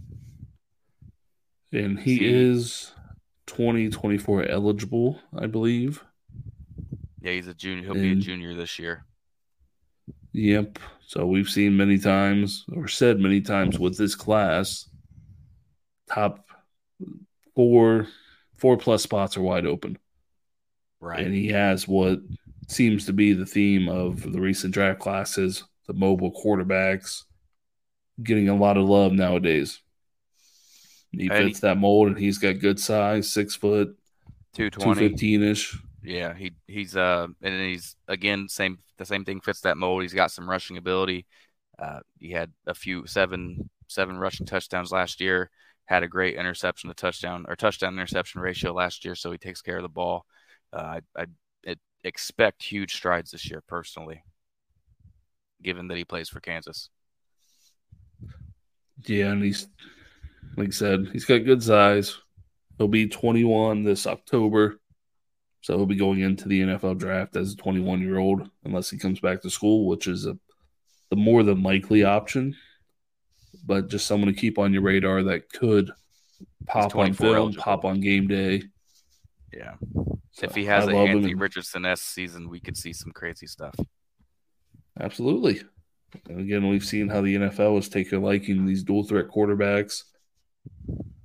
And 1.73 1.99
he 1.99 2.19
See. 2.19 2.27
is 2.27 2.93
2024 3.47 4.47
eligible, 4.47 5.21
I 5.37 5.47
believe. 5.47 6.05
Yeah, 7.21 7.33
he's 7.33 7.49
a 7.49 7.55
junior. 7.55 7.85
He'll 7.85 7.95
be 7.95 8.13
a 8.13 8.17
junior 8.17 8.55
this 8.55 8.79
year. 8.79 9.05
Yep. 10.33 10.79
So 11.07 11.27
we've 11.27 11.49
seen 11.49 11.77
many 11.77 11.99
times, 11.99 12.65
or 12.75 12.87
said 12.89 13.19
many 13.19 13.41
times 13.41 13.79
with 13.79 13.97
this 13.97 14.15
class, 14.15 14.89
top 16.09 16.47
four, 17.55 18.09
four 18.57 18.77
plus 18.77 19.03
spots 19.03 19.37
are 19.37 19.43
wide 19.43 19.67
open. 19.67 19.99
Right. 21.01 21.21
And 21.21 21.35
he 21.35 21.49
has 21.49 21.87
what 21.87 22.21
seems 22.69 23.07
to 23.07 23.13
be 23.13 23.33
the 23.33 23.47
theme 23.47 23.89
of 23.89 24.23
the 24.33 24.41
recent 24.41 24.73
draft 24.73 25.01
classes 25.01 25.65
the 25.87 25.93
mobile 25.93 26.33
quarterbacks 26.33 27.25
getting 28.23 28.49
a 28.49 28.57
lot 28.57 28.77
of 28.77 28.89
love 28.89 29.13
nowadays. 29.13 29.81
He 31.13 31.29
And 31.29 31.33
fits 31.33 31.61
that 31.61 31.79
mold 31.79 32.09
and 32.09 32.19
he's 32.19 32.39
got 32.39 32.59
good 32.59 32.81
size, 32.81 33.31
six 33.33 33.55
foot, 33.55 33.97
Two 34.55 34.71
twenty. 34.71 35.19
215 35.19 35.43
ish. 35.43 35.77
Yeah, 36.03 36.35
he 36.35 36.53
he's 36.67 36.97
uh 36.97 37.29
and 37.43 37.63
he's 37.63 37.97
again 38.09 38.49
same 38.49 38.79
the 38.99 39.07
same 39.07 39.25
thing 39.25 39.41
fits 39.41 39.61
that 39.63 39.77
mold. 39.77 40.03
He's 40.03 40.15
got 40.15 40.31
some 40.31 40.49
rushing 40.49 40.77
ability. 40.77 41.27
Uh, 41.79 42.01
he 42.19 42.31
had 42.31 42.53
a 42.67 42.75
few 42.75 43.07
seven 43.07 43.71
seven 43.89 44.19
rushing 44.19 44.47
touchdowns 44.47 44.93
last 44.93 45.21
year. 45.21 45.51
Had 45.87 46.03
a 46.03 46.09
great 46.09 46.37
interception 46.37 46.89
to 46.89 46.95
touchdown 46.95 47.45
or 47.49 47.57
touchdown 47.57 47.95
interception 47.95 48.41
ratio 48.41 48.73
last 48.73 49.05
year, 49.05 49.15
so 49.15 49.31
he 49.31 49.39
takes 49.39 49.61
care 49.61 49.77
of 49.77 49.83
the 49.83 49.89
ball. 49.89 50.25
Uh, 50.73 51.01
I 51.17 51.27
I 51.67 51.75
expect 52.05 52.63
huge 52.63 52.95
strides 52.95 53.31
this 53.31 53.51
year 53.51 53.63
personally, 53.67 54.23
given 55.63 55.89
that 55.89 55.97
he 55.97 56.05
plays 56.05 56.29
for 56.29 56.41
Kansas. 56.41 56.91
Yeah, 59.07 59.33
and 59.33 59.43
he's, 59.43 59.67
like 60.57 60.69
I 60.69 60.71
said, 60.71 61.09
he's 61.13 61.25
got 61.25 61.45
good 61.45 61.63
size. 61.63 62.17
He'll 62.79 62.89
be 62.89 63.09
21 63.09 63.85
this 63.85 64.07
October. 64.07 64.81
So 65.63 65.77
he'll 65.77 65.87
be 65.87 65.97
going 65.97 66.21
into 66.21 66.47
the 66.47 66.61
NFL 66.61 66.99
draft 66.99 67.37
as 67.37 67.55
a 67.55 67.57
21 67.57 68.03
year 68.03 68.19
old, 68.19 68.51
unless 68.65 68.91
he 68.91 68.99
comes 68.99 69.19
back 69.19 69.41
to 69.43 69.51
school, 69.51 69.87
which 69.87 70.07
is 70.07 70.27
a, 70.27 70.37
the 71.09 71.17
more 71.17 71.43
than 71.43 71.63
likely 71.63 72.05
option. 72.05 72.55
But 73.67 73.89
just 73.89 74.07
someone 74.07 74.33
to 74.33 74.39
keep 74.39 74.59
on 74.59 74.73
your 74.73 74.83
radar 74.83 75.23
that 75.25 75.51
could 75.53 75.91
pop 76.67 76.95
on 76.97 77.13
film, 77.15 77.35
eligible. 77.35 77.63
pop 77.63 77.85
on 77.85 78.01
game 78.01 78.27
day. 78.27 78.63
Yeah, 79.53 79.75
So 80.33 80.47
if 80.47 80.55
he 80.55 80.65
has 80.65 80.89
I 80.89 80.93
a 80.93 80.97
him 80.97 81.17
Anthony 81.17 81.35
Richardson 81.35 81.85
s 81.87 82.03
season, 82.03 82.49
we 82.51 82.59
could 82.61 82.77
see 82.77 82.93
some 82.93 83.13
crazy 83.13 83.47
stuff. 83.47 83.75
Absolutely. 85.01 85.63
And 86.29 86.41
again, 86.41 86.69
we've 86.69 86.85
seen 86.85 87.09
how 87.09 87.21
the 87.21 87.35
NFL 87.37 87.77
has 87.77 87.89
taken 87.89 88.19
a 88.19 88.25
liking 88.25 88.57
to 88.57 88.65
these 88.67 88.83
dual 88.85 89.05
threat 89.05 89.29
quarterbacks. 89.29 90.03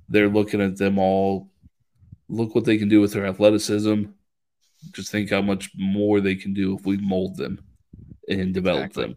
They're 0.08 0.28
looking 0.28 0.60
at 0.60 0.76
them 0.76 0.98
all. 0.98 1.50
Look 2.28 2.54
what 2.54 2.64
they 2.64 2.78
can 2.78 2.88
do 2.88 3.00
with 3.00 3.12
their 3.12 3.26
athleticism. 3.26 4.04
Just 4.92 5.10
think 5.12 5.30
how 5.30 5.42
much 5.42 5.70
more 5.76 6.20
they 6.20 6.34
can 6.36 6.54
do 6.54 6.76
if 6.76 6.86
we 6.86 6.96
mold 6.96 7.36
them 7.36 7.60
and 8.28 8.54
develop 8.54 8.86
Exactly. 8.86 9.04
them. 9.04 9.16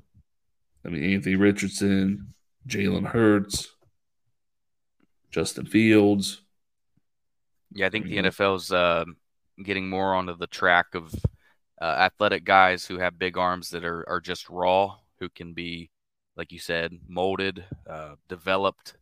I 0.85 0.89
mean, 0.89 1.13
Anthony 1.13 1.35
Richardson, 1.35 2.32
Jalen 2.67 3.07
Hurts, 3.07 3.69
Justin 5.31 5.65
Fields. 5.65 6.41
Yeah, 7.71 7.87
I 7.87 7.89
think 7.89 8.05
the. 8.05 8.17
NFL's 8.17 8.71
uh, 8.71 9.05
getting 9.63 9.89
more 9.89 10.13
onto 10.13 10.37
the 10.37 10.47
track 10.47 10.87
of 10.93 11.13
uh, 11.81 11.85
athletic 11.85 12.45
guys 12.45 12.85
who 12.85 12.99
have 12.99 13.19
big 13.19 13.37
arms 13.37 13.69
that 13.71 13.83
are, 13.83 14.07
are 14.07 14.21
just 14.21 14.49
raw, 14.49 14.95
who 15.19 15.29
can 15.29 15.53
be, 15.53 15.89
like 16.37 16.51
you 16.51 16.59
said, 16.59 16.93
molded, 17.07 17.65
uh, 17.89 18.15
developed, 18.29 18.95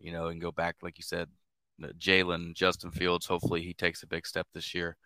you 0.00 0.12
know, 0.12 0.26
and 0.28 0.40
go 0.40 0.50
back, 0.50 0.76
like 0.82 0.98
you 0.98 1.04
said, 1.04 1.28
uh, 1.84 1.88
Jalen, 1.98 2.54
Justin 2.54 2.90
Fields. 2.90 3.26
Hopefully, 3.26 3.62
he 3.62 3.74
takes 3.74 4.02
a 4.02 4.06
big 4.06 4.26
step 4.26 4.46
this 4.54 4.74
year. 4.74 4.96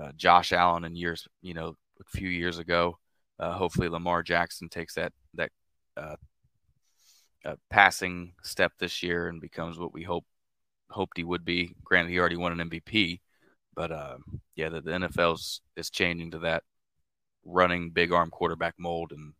Uh, 0.00 0.12
Josh 0.16 0.52
Allen 0.52 0.84
in 0.84 0.94
years, 0.94 1.26
you 1.42 1.54
know, 1.54 1.74
a 2.00 2.04
few 2.16 2.28
years 2.28 2.58
ago. 2.58 2.98
Uh, 3.38 3.52
hopefully, 3.52 3.88
Lamar 3.88 4.22
Jackson 4.22 4.68
takes 4.68 4.94
that 4.94 5.12
that 5.34 5.50
uh, 5.96 6.16
uh, 7.44 7.56
passing 7.70 8.32
step 8.42 8.72
this 8.78 9.02
year 9.02 9.28
and 9.28 9.40
becomes 9.40 9.78
what 9.78 9.92
we 9.92 10.02
hope 10.02 10.24
hoped 10.90 11.16
he 11.16 11.24
would 11.24 11.44
be. 11.44 11.74
Granted, 11.84 12.10
he 12.10 12.18
already 12.18 12.36
won 12.36 12.58
an 12.58 12.70
MVP, 12.70 13.20
but 13.74 13.92
uh, 13.92 14.18
yeah, 14.56 14.68
the, 14.68 14.80
the 14.80 14.90
NFL's 14.90 15.60
is 15.76 15.90
changing 15.90 16.32
to 16.32 16.38
that 16.40 16.64
running 17.44 17.90
big 17.90 18.12
arm 18.12 18.30
quarterback 18.30 18.74
mold, 18.78 19.12
and 19.12 19.32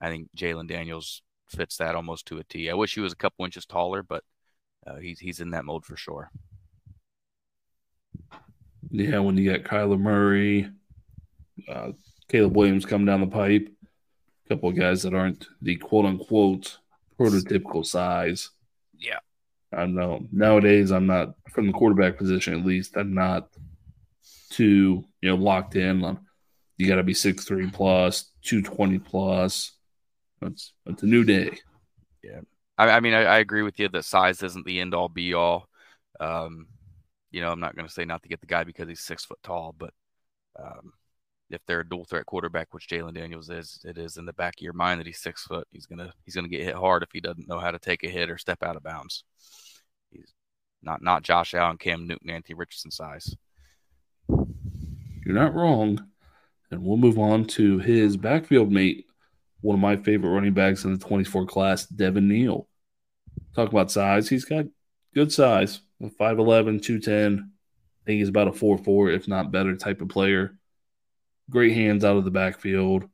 I 0.00 0.08
think 0.08 0.28
Jalon 0.36 0.68
Daniels 0.68 1.22
fits 1.48 1.76
that 1.76 1.94
almost 1.94 2.26
to 2.26 2.38
a 2.38 2.44
T. 2.44 2.70
I 2.70 2.74
wish 2.74 2.94
he 2.94 3.00
was 3.00 3.12
a 3.12 3.16
couple 3.16 3.44
inches 3.44 3.66
taller, 3.66 4.02
but 4.02 4.24
uh, 4.86 4.96
he's 4.96 5.18
he's 5.18 5.40
in 5.40 5.50
that 5.50 5.64
mold 5.64 5.84
for 5.84 5.96
sure. 5.96 6.30
Yeah, 8.90 9.20
when 9.20 9.36
you 9.36 9.50
got 9.50 9.64
Kyler 9.64 9.98
Murray, 9.98 10.70
uh, 11.68 11.92
Caleb 12.28 12.56
Williams 12.56 12.84
coming 12.84 13.06
down 13.06 13.20
the 13.20 13.26
pipe, 13.26 13.68
a 14.44 14.48
couple 14.48 14.68
of 14.68 14.76
guys 14.76 15.02
that 15.02 15.14
aren't 15.14 15.46
the 15.60 15.76
quote 15.76 16.04
unquote 16.04 16.78
prototypical 17.22 17.84
size. 17.84 18.50
Yeah. 18.98 19.18
I 19.72 19.86
know 19.86 20.26
nowadays 20.30 20.90
I'm 20.90 21.06
not 21.06 21.34
from 21.50 21.66
the 21.66 21.72
quarterback 21.72 22.18
position 22.18 22.54
at 22.54 22.66
least. 22.66 22.96
I'm 22.96 23.14
not 23.14 23.48
too 24.50 25.04
you 25.20 25.30
know 25.30 25.36
locked 25.36 25.76
in 25.76 26.04
on. 26.04 26.26
You 26.76 26.88
got 26.88 26.96
to 26.96 27.02
be 27.02 27.14
six 27.14 27.44
three 27.44 27.70
plus, 27.70 28.30
two 28.42 28.60
twenty 28.62 28.98
plus. 28.98 29.72
That's 30.40 30.72
that's 30.84 31.02
a 31.02 31.06
new 31.06 31.24
day. 31.24 31.58
Yeah, 32.22 32.40
I, 32.76 32.90
I 32.90 33.00
mean, 33.00 33.14
I, 33.14 33.22
I 33.22 33.38
agree 33.38 33.62
with 33.62 33.78
you 33.78 33.88
that 33.88 34.04
size 34.04 34.42
isn't 34.42 34.66
the 34.66 34.80
end 34.80 34.94
all 34.94 35.08
be 35.08 35.34
all. 35.34 35.68
Um, 36.20 36.66
you 37.30 37.40
know, 37.40 37.50
I'm 37.50 37.60
not 37.60 37.76
going 37.76 37.86
to 37.86 37.92
say 37.92 38.04
not 38.04 38.22
to 38.22 38.28
get 38.28 38.40
the 38.40 38.46
guy 38.46 38.64
because 38.64 38.88
he's 38.88 39.00
six 39.00 39.24
foot 39.24 39.38
tall, 39.42 39.74
but 39.76 39.92
um, 40.58 40.92
if 41.52 41.60
they're 41.66 41.80
a 41.80 41.88
dual 41.88 42.04
threat 42.04 42.26
quarterback, 42.26 42.72
which 42.72 42.88
Jalon 42.88 43.14
Daniels 43.14 43.50
is, 43.50 43.80
it 43.84 43.98
is 43.98 44.16
in 44.16 44.24
the 44.24 44.32
back 44.32 44.54
of 44.58 44.62
your 44.62 44.72
mind 44.72 45.00
that 45.00 45.06
he's 45.06 45.20
six 45.20 45.44
foot. 45.44 45.66
He's 45.70 45.86
gonna 45.86 46.12
he's 46.24 46.34
gonna 46.34 46.48
get 46.48 46.62
hit 46.64 46.74
hard 46.74 47.02
if 47.02 47.10
he 47.12 47.20
doesn't 47.20 47.48
know 47.48 47.58
how 47.58 47.70
to 47.70 47.78
take 47.78 48.04
a 48.04 48.08
hit 48.08 48.30
or 48.30 48.38
step 48.38 48.62
out 48.62 48.76
of 48.76 48.82
bounds. 48.82 49.24
He's 50.10 50.32
not 50.82 51.02
not 51.02 51.22
Josh 51.22 51.54
Allen, 51.54 51.78
Cam 51.78 52.06
Newton, 52.06 52.30
Anthony 52.30 52.54
Richardson 52.54 52.90
size. 52.90 53.36
You're 54.28 55.34
not 55.34 55.54
wrong. 55.54 56.06
And 56.70 56.82
we'll 56.82 56.96
move 56.96 57.18
on 57.18 57.44
to 57.48 57.78
his 57.78 58.16
backfield 58.16 58.72
mate, 58.72 59.06
one 59.60 59.74
of 59.74 59.80
my 59.80 59.96
favorite 59.96 60.30
running 60.30 60.54
backs 60.54 60.84
in 60.84 60.92
the 60.92 60.98
24 60.98 61.44
class, 61.44 61.86
Devin 61.86 62.28
Neal. 62.28 62.66
Talk 63.54 63.70
about 63.70 63.90
size. 63.90 64.28
He's 64.28 64.46
got 64.46 64.64
good 65.14 65.30
size 65.30 65.80
5'11, 66.02 66.82
210. 66.82 67.50
I 68.02 68.04
think 68.06 68.18
he's 68.18 68.28
about 68.28 68.48
a 68.48 68.52
4'4, 68.52 69.14
if 69.14 69.28
not 69.28 69.52
better, 69.52 69.76
type 69.76 70.00
of 70.00 70.08
player. 70.08 70.58
Great 71.50 71.74
hands 71.74 72.04
out 72.04 72.16
of 72.16 72.24
the 72.24 72.30
backfield. 72.30 73.04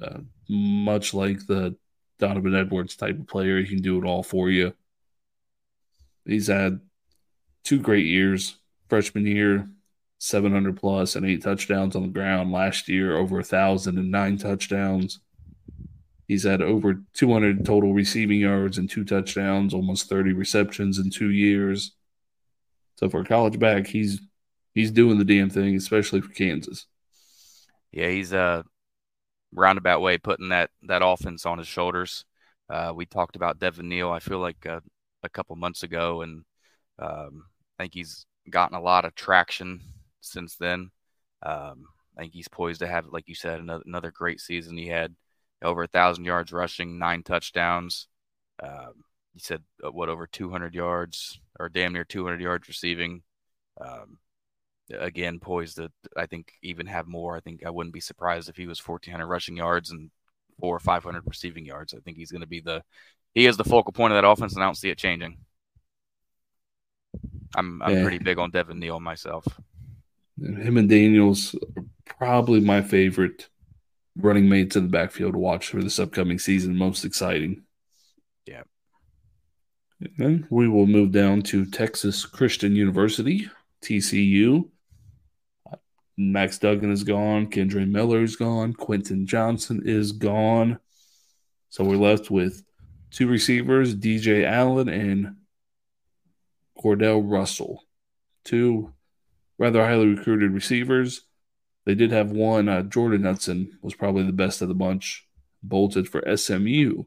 Uh, 0.00 0.18
much 0.48 1.14
like 1.14 1.46
the 1.46 1.76
Donovan 2.18 2.54
Edwards 2.54 2.96
type 2.96 3.18
of 3.18 3.26
player, 3.26 3.60
he 3.60 3.68
can 3.68 3.82
do 3.82 3.98
it 3.98 4.06
all 4.06 4.22
for 4.22 4.50
you. 4.50 4.74
He's 6.24 6.48
had 6.48 6.80
two 7.64 7.78
great 7.78 8.06
years 8.06 8.56
freshman 8.88 9.26
year, 9.26 9.68
700 10.18 10.76
plus 10.76 11.14
and 11.14 11.26
eight 11.26 11.42
touchdowns 11.42 11.94
on 11.94 12.02
the 12.02 12.08
ground 12.08 12.50
last 12.52 12.88
year, 12.88 13.16
over 13.16 13.38
a 13.38 13.44
thousand 13.44 13.98
and 13.98 14.10
nine 14.10 14.36
touchdowns. 14.36 15.20
He's 16.26 16.44
had 16.44 16.60
over 16.60 17.02
200 17.14 17.64
total 17.64 17.94
receiving 17.94 18.40
yards 18.40 18.76
and 18.76 18.90
two 18.90 19.04
touchdowns, 19.04 19.72
almost 19.72 20.08
30 20.08 20.32
receptions 20.32 20.98
in 20.98 21.10
two 21.10 21.30
years. 21.30 21.92
So 22.96 23.08
for 23.08 23.20
a 23.20 23.24
college 23.24 23.58
back, 23.58 23.86
he's 23.86 24.20
he's 24.74 24.90
doing 24.90 25.18
the 25.18 25.24
damn 25.24 25.48
thing, 25.48 25.76
especially 25.76 26.20
for 26.20 26.32
Kansas. 26.32 26.86
Yeah, 27.92 28.08
he's 28.08 28.32
a 28.32 28.38
uh, 28.38 28.62
roundabout 29.52 30.00
way 30.00 30.18
putting 30.18 30.50
that 30.50 30.70
that 30.82 31.02
offense 31.04 31.46
on 31.46 31.58
his 31.58 31.68
shoulders. 31.68 32.24
Uh, 32.68 32.92
we 32.94 33.06
talked 33.06 33.36
about 33.36 33.58
Devin 33.58 33.88
Neal. 33.88 34.10
I 34.10 34.18
feel 34.18 34.38
like 34.38 34.66
uh, 34.66 34.80
a 35.22 35.28
couple 35.28 35.56
months 35.56 35.82
ago, 35.82 36.22
and 36.22 36.44
um, 36.98 37.44
I 37.78 37.84
think 37.84 37.94
he's 37.94 38.26
gotten 38.50 38.76
a 38.76 38.82
lot 38.82 39.04
of 39.04 39.14
traction 39.14 39.80
since 40.20 40.56
then. 40.56 40.90
Um, 41.42 41.86
I 42.16 42.22
think 42.22 42.34
he's 42.34 42.48
poised 42.48 42.80
to 42.80 42.88
have, 42.88 43.06
like 43.06 43.28
you 43.28 43.34
said, 43.34 43.60
another, 43.60 43.84
another 43.86 44.10
great 44.10 44.40
season. 44.40 44.76
He 44.76 44.88
had 44.88 45.14
over 45.62 45.84
a 45.84 45.88
thousand 45.88 46.24
yards 46.24 46.52
rushing, 46.52 46.98
nine 46.98 47.22
touchdowns. 47.22 48.08
Um, 48.62 49.04
he 49.32 49.40
said 49.40 49.62
uh, 49.84 49.90
what 49.92 50.08
over 50.08 50.26
200 50.26 50.74
yards 50.74 51.40
or 51.58 51.68
damn 51.68 51.92
near 51.92 52.04
200 52.04 52.40
yards 52.40 52.68
receiving. 52.68 53.22
Um, 53.80 54.18
again, 54.96 55.38
poised 55.38 55.76
to 55.76 55.90
I 56.16 56.26
think 56.26 56.52
even 56.62 56.86
have 56.86 57.06
more. 57.06 57.36
I 57.36 57.40
think 57.40 57.64
I 57.64 57.70
wouldn't 57.70 57.94
be 57.94 58.00
surprised 58.00 58.48
if 58.48 58.56
he 58.56 58.66
was 58.66 58.86
1,400 58.86 59.26
rushing 59.26 59.56
yards 59.56 59.90
and 59.90 60.10
four 60.60 60.76
or 60.76 60.80
500 60.80 61.22
receiving 61.26 61.64
yards. 61.64 61.94
I 61.94 61.98
think 61.98 62.16
he's 62.16 62.32
going 62.32 62.42
to 62.42 62.46
be 62.46 62.60
the 62.60 62.82
he 63.34 63.46
is 63.46 63.56
the 63.56 63.64
focal 63.64 63.92
point 63.92 64.12
of 64.12 64.20
that 64.20 64.28
offense, 64.28 64.54
and 64.54 64.62
I 64.62 64.66
don't 64.66 64.76
see 64.76 64.90
it 64.90 64.98
changing. 64.98 65.38
I'm 67.56 67.82
I'm 67.82 67.96
yeah. 67.96 68.02
pretty 68.02 68.18
big 68.18 68.38
on 68.38 68.50
Devin 68.50 68.78
Neal 68.78 69.00
myself. 69.00 69.46
Him 70.40 70.76
and 70.76 70.88
Daniels 70.88 71.54
are 71.76 71.84
probably 72.04 72.60
my 72.60 72.82
favorite 72.82 73.48
running 74.16 74.48
mates 74.48 74.76
in 74.76 74.84
the 74.84 74.90
backfield 74.90 75.32
to 75.32 75.38
watch 75.38 75.68
for 75.68 75.82
this 75.82 75.98
upcoming 75.98 76.38
season. 76.38 76.76
Most 76.76 77.04
exciting. 77.04 77.62
Yeah. 78.46 78.62
And 80.18 80.46
we 80.50 80.68
will 80.68 80.86
move 80.86 81.12
down 81.12 81.42
to 81.42 81.66
Texas 81.66 82.24
Christian 82.24 82.76
University, 82.76 83.50
TCU. 83.82 84.68
Max 86.18 86.58
Duggan 86.58 86.90
is 86.90 87.04
gone. 87.04 87.46
Kendre 87.46 87.88
Miller 87.88 88.22
is 88.22 88.34
gone. 88.34 88.74
Quentin 88.74 89.24
Johnston 89.24 89.82
is 89.84 90.10
gone. 90.10 90.80
So 91.70 91.84
we're 91.84 91.96
left 91.96 92.30
with 92.30 92.64
two 93.10 93.28
receivers, 93.28 93.94
DJ 93.94 94.44
Allen 94.44 94.88
and 94.88 95.36
Cordale 96.76 97.22
Russell. 97.24 97.84
Two 98.44 98.92
rather 99.58 99.84
highly 99.84 100.08
recruited 100.08 100.52
receivers. 100.52 101.22
They 101.84 101.94
did 101.94 102.10
have 102.10 102.32
one. 102.32 102.68
Uh, 102.68 102.82
Jordan 102.82 103.24
Hudson 103.24 103.78
was 103.80 103.94
probably 103.94 104.24
the 104.24 104.32
best 104.32 104.60
of 104.60 104.68
the 104.68 104.74
bunch, 104.74 105.26
bolted 105.62 106.08
for 106.08 106.22
SMU. 106.36 107.04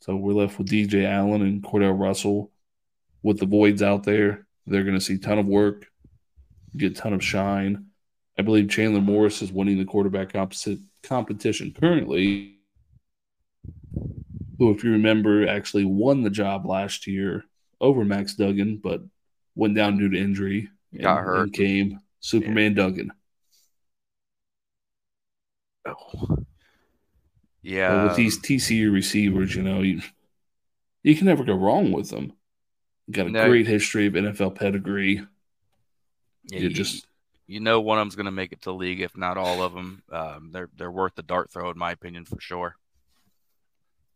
So 0.00 0.16
we're 0.16 0.32
left 0.32 0.58
with 0.58 0.68
DJ 0.68 1.04
Allen 1.04 1.42
and 1.42 1.62
Cordale 1.62 1.98
Russell. 1.98 2.50
With 3.22 3.38
the 3.38 3.46
voids 3.46 3.82
out 3.82 4.04
there, 4.04 4.46
they're 4.66 4.84
going 4.84 4.98
to 4.98 5.04
see 5.04 5.14
a 5.14 5.18
ton 5.18 5.38
of 5.38 5.46
work, 5.46 5.91
get 6.76 6.92
a 6.92 6.94
ton 6.94 7.12
of 7.12 7.24
shine. 7.24 7.86
I 8.38 8.42
believe 8.42 8.70
Chandler 8.70 9.00
Morris 9.00 9.42
is 9.42 9.52
winning 9.52 9.78
the 9.78 9.84
quarterback 9.84 10.34
opposite 10.34 10.78
competition 11.02 11.74
currently. 11.78 12.56
Who, 14.58 14.70
if 14.70 14.84
you 14.84 14.92
remember, 14.92 15.46
actually 15.48 15.84
won 15.84 16.22
the 16.22 16.30
job 16.30 16.66
last 16.66 17.06
year 17.06 17.44
over 17.80 18.04
Max 18.04 18.34
Duggan, 18.34 18.80
but 18.82 19.02
went 19.54 19.74
down 19.74 19.98
due 19.98 20.08
to 20.10 20.18
injury. 20.18 20.68
Got 20.98 21.24
hurt. 21.24 21.42
And 21.44 21.52
came 21.52 22.00
Superman 22.20 22.76
yeah. 22.76 22.82
Duggan. 22.82 23.12
Oh. 25.86 26.36
Yeah. 27.62 27.90
But 27.90 28.08
with 28.08 28.16
these 28.16 28.38
TCU 28.38 28.92
receivers, 28.92 29.54
you 29.54 29.62
know, 29.62 29.80
you, 29.80 30.00
you 31.02 31.16
can 31.16 31.26
never 31.26 31.44
go 31.44 31.54
wrong 31.54 31.92
with 31.92 32.10
them. 32.10 32.32
Got 33.10 33.26
a 33.26 33.30
no. 33.30 33.48
great 33.48 33.66
history 33.66 34.06
of 34.06 34.14
NFL 34.14 34.54
pedigree. 34.54 35.26
Yeah, 36.44 36.60
you, 36.60 36.68
you 36.68 36.74
just 36.74 37.06
you 37.46 37.60
know 37.60 37.80
one 37.80 37.98
of 37.98 38.02
them's 38.02 38.16
going 38.16 38.26
to 38.26 38.32
make 38.32 38.52
it 38.52 38.62
to 38.62 38.72
league, 38.72 39.00
if 39.00 39.16
not 39.16 39.36
all 39.36 39.62
of 39.62 39.72
them. 39.74 40.02
Um, 40.10 40.50
they're 40.52 40.70
they're 40.76 40.90
worth 40.90 41.14
the 41.14 41.22
dart 41.22 41.50
throw, 41.50 41.70
in 41.70 41.78
my 41.78 41.92
opinion, 41.92 42.24
for 42.24 42.40
sure. 42.40 42.76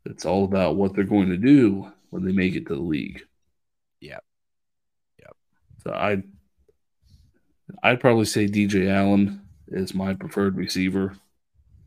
It's 0.05 0.25
all 0.25 0.45
about 0.45 0.77
what 0.77 0.95
they're 0.95 1.05
going 1.05 1.31
to 1.31 1.37
do 1.37 1.93
when 2.11 2.25
they 2.25 2.33
make 2.33 2.55
it 2.55 2.67
to 2.69 2.75
the 2.75 2.81
league. 2.81 3.23
Yep. 4.01 4.25
Yep. 5.19 5.37
So 5.83 5.93
I 5.93 6.23
I'd 7.83 8.01
probably 8.01 8.25
say 8.25 8.47
DJ 8.47 8.89
Allen 8.89 9.43
is 9.69 9.95
my 9.95 10.15
preferred 10.15 10.57
receiver 10.57 11.17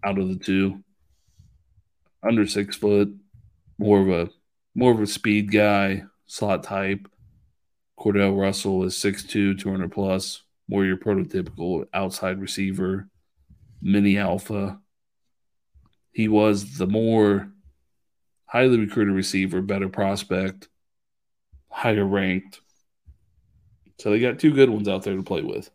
out 0.03 0.17
of 0.17 0.27
the 0.27 0.35
two. 0.35 0.83
Under 2.21 2.45
six 2.45 2.75
foot, 2.75 3.13
more 3.77 4.01
of 4.01 4.09
a 4.09 4.29
more 4.75 4.91
of 4.91 5.01
a 5.01 5.07
speed 5.07 5.51
guy, 5.51 6.03
slot 6.25 6.63
type. 6.63 7.07
Cordale 7.99 8.39
Russell 8.39 8.83
is 8.83 8.95
6'2, 8.95 9.59
200 9.59 9.91
plus, 9.91 10.43
more 10.69 10.85
your 10.85 10.97
prototypical 10.97 11.85
outside 11.93 12.39
receiver, 12.39 13.09
mini 13.81 14.17
alpha. 14.17 14.79
He 16.11 16.27
was 16.27 16.77
the 16.77 16.87
more 16.87 17.51
highly 18.45 18.79
recruited 18.79 19.13
receiver, 19.13 19.61
better 19.61 19.89
prospect, 19.89 20.69
higher 21.69 22.05
ranked. 22.05 22.61
So 23.99 24.11
they 24.11 24.19
got 24.19 24.39
two 24.39 24.53
good 24.53 24.69
ones 24.69 24.87
out 24.87 25.03
there 25.03 25.15
to 25.15 25.23
play 25.23 25.41
with. 25.41 25.69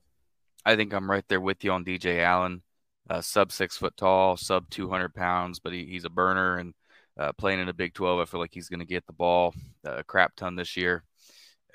I 0.64 0.76
think 0.76 0.94
I'm 0.94 1.10
right 1.10 1.24
there 1.28 1.42
with 1.42 1.62
you 1.62 1.72
on 1.72 1.84
DJ 1.84 2.22
Allen. 2.22 2.62
Uh, 3.08 3.20
sub 3.20 3.52
six 3.52 3.76
foot 3.76 3.94
tall, 3.98 4.38
sub 4.38 4.70
200 4.70 5.14
pounds, 5.14 5.58
but 5.58 5.74
he, 5.74 5.84
he's 5.84 6.06
a 6.06 6.10
burner 6.10 6.56
and 6.56 6.72
uh, 7.18 7.32
playing 7.34 7.60
in 7.60 7.66
the 7.66 7.74
Big 7.74 7.92
12. 7.92 8.18
I 8.18 8.24
feel 8.24 8.40
like 8.40 8.54
he's 8.54 8.70
going 8.70 8.80
to 8.80 8.86
get 8.86 9.06
the 9.06 9.12
ball 9.12 9.54
a 9.84 10.02
crap 10.02 10.34
ton 10.36 10.56
this 10.56 10.74
year. 10.74 11.04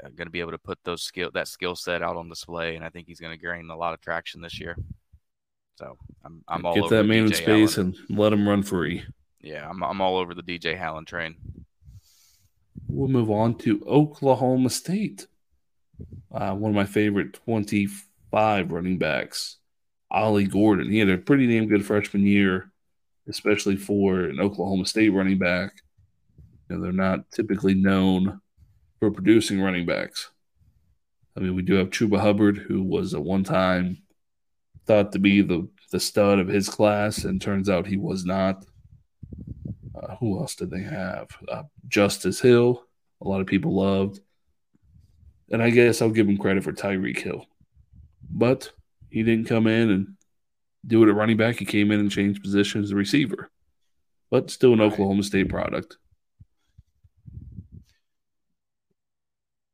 Uh, 0.01 0.09
going 0.09 0.27
to 0.27 0.31
be 0.31 0.39
able 0.39 0.51
to 0.51 0.57
put 0.57 0.79
those 0.83 1.03
skill 1.03 1.29
that 1.33 1.47
skill 1.47 1.75
set 1.75 2.01
out 2.01 2.15
on 2.15 2.29
display, 2.29 2.75
and 2.75 2.85
I 2.85 2.89
think 2.89 3.07
he's 3.07 3.19
going 3.19 3.37
to 3.37 3.45
gain 3.45 3.69
a 3.69 3.75
lot 3.75 3.93
of 3.93 4.01
traction 4.01 4.41
this 4.41 4.59
year. 4.59 4.77
So 5.75 5.97
I'm 6.23 6.43
I'm 6.47 6.65
all 6.65 6.75
get 6.75 6.83
over 6.83 6.95
that 6.95 7.03
man 7.03 7.25
DJ 7.25 7.27
in 7.27 7.33
space 7.33 7.77
Allen. 7.77 7.95
and 8.09 8.17
let 8.17 8.33
him 8.33 8.47
run 8.47 8.63
free. 8.63 9.03
Yeah, 9.41 9.69
I'm 9.69 9.83
I'm 9.83 10.01
all 10.01 10.17
over 10.17 10.33
the 10.33 10.43
DJ 10.43 10.79
Allen 10.79 11.05
train. 11.05 11.35
We'll 12.87 13.07
move 13.07 13.29
on 13.29 13.55
to 13.59 13.83
Oklahoma 13.85 14.69
State. 14.69 15.27
Uh, 16.33 16.53
one 16.53 16.71
of 16.71 16.75
my 16.75 16.85
favorite 16.85 17.33
25 17.33 18.71
running 18.71 18.97
backs, 18.97 19.57
Ollie 20.09 20.47
Gordon. 20.47 20.89
He 20.91 20.99
had 20.99 21.09
a 21.09 21.17
pretty 21.17 21.47
damn 21.47 21.67
good 21.67 21.85
freshman 21.85 22.25
year, 22.25 22.71
especially 23.27 23.75
for 23.75 24.21
an 24.21 24.39
Oklahoma 24.39 24.85
State 24.85 25.09
running 25.09 25.37
back. 25.37 25.73
You 26.69 26.75
know, 26.75 26.83
they're 26.83 26.91
not 26.91 27.29
typically 27.31 27.73
known 27.73 28.41
for 28.99 29.11
producing 29.11 29.61
running 29.61 29.85
backs. 29.85 30.29
I 31.35 31.39
mean, 31.41 31.55
we 31.55 31.61
do 31.61 31.75
have 31.75 31.89
Chuba 31.89 32.19
Hubbard, 32.19 32.57
who 32.57 32.83
was 32.83 33.13
at 33.13 33.23
one 33.23 33.43
time 33.43 34.01
thought 34.85 35.11
to 35.13 35.19
be 35.19 35.41
the, 35.41 35.67
the 35.91 35.99
stud 35.99 36.39
of 36.39 36.47
his 36.47 36.67
class, 36.67 37.23
and 37.23 37.41
turns 37.41 37.69
out 37.69 37.87
he 37.87 37.97
was 37.97 38.25
not. 38.25 38.65
Uh, 39.95 40.15
who 40.15 40.39
else 40.39 40.55
did 40.55 40.69
they 40.71 40.81
have? 40.81 41.29
Uh, 41.47 41.63
Justice 41.87 42.39
Hill, 42.39 42.83
a 43.21 43.27
lot 43.27 43.41
of 43.41 43.47
people 43.47 43.75
loved. 43.75 44.19
And 45.51 45.63
I 45.63 45.69
guess 45.69 46.01
I'll 46.01 46.09
give 46.09 46.27
him 46.27 46.37
credit 46.37 46.63
for 46.63 46.73
Tyreek 46.73 47.19
Hill. 47.19 47.45
But 48.29 48.71
he 49.09 49.23
didn't 49.23 49.47
come 49.47 49.67
in 49.67 49.89
and 49.89 50.15
do 50.85 51.03
it 51.03 51.09
at 51.09 51.15
running 51.15 51.37
back. 51.37 51.57
He 51.57 51.65
came 51.65 51.91
in 51.91 51.99
and 51.99 52.11
changed 52.11 52.43
positions 52.43 52.85
as 52.85 52.91
a 52.91 52.95
receiver. 52.95 53.49
But 54.29 54.51
still 54.51 54.73
an. 54.73 54.81
Oklahoma 54.81 55.23
State 55.23 55.49
product. 55.49 55.97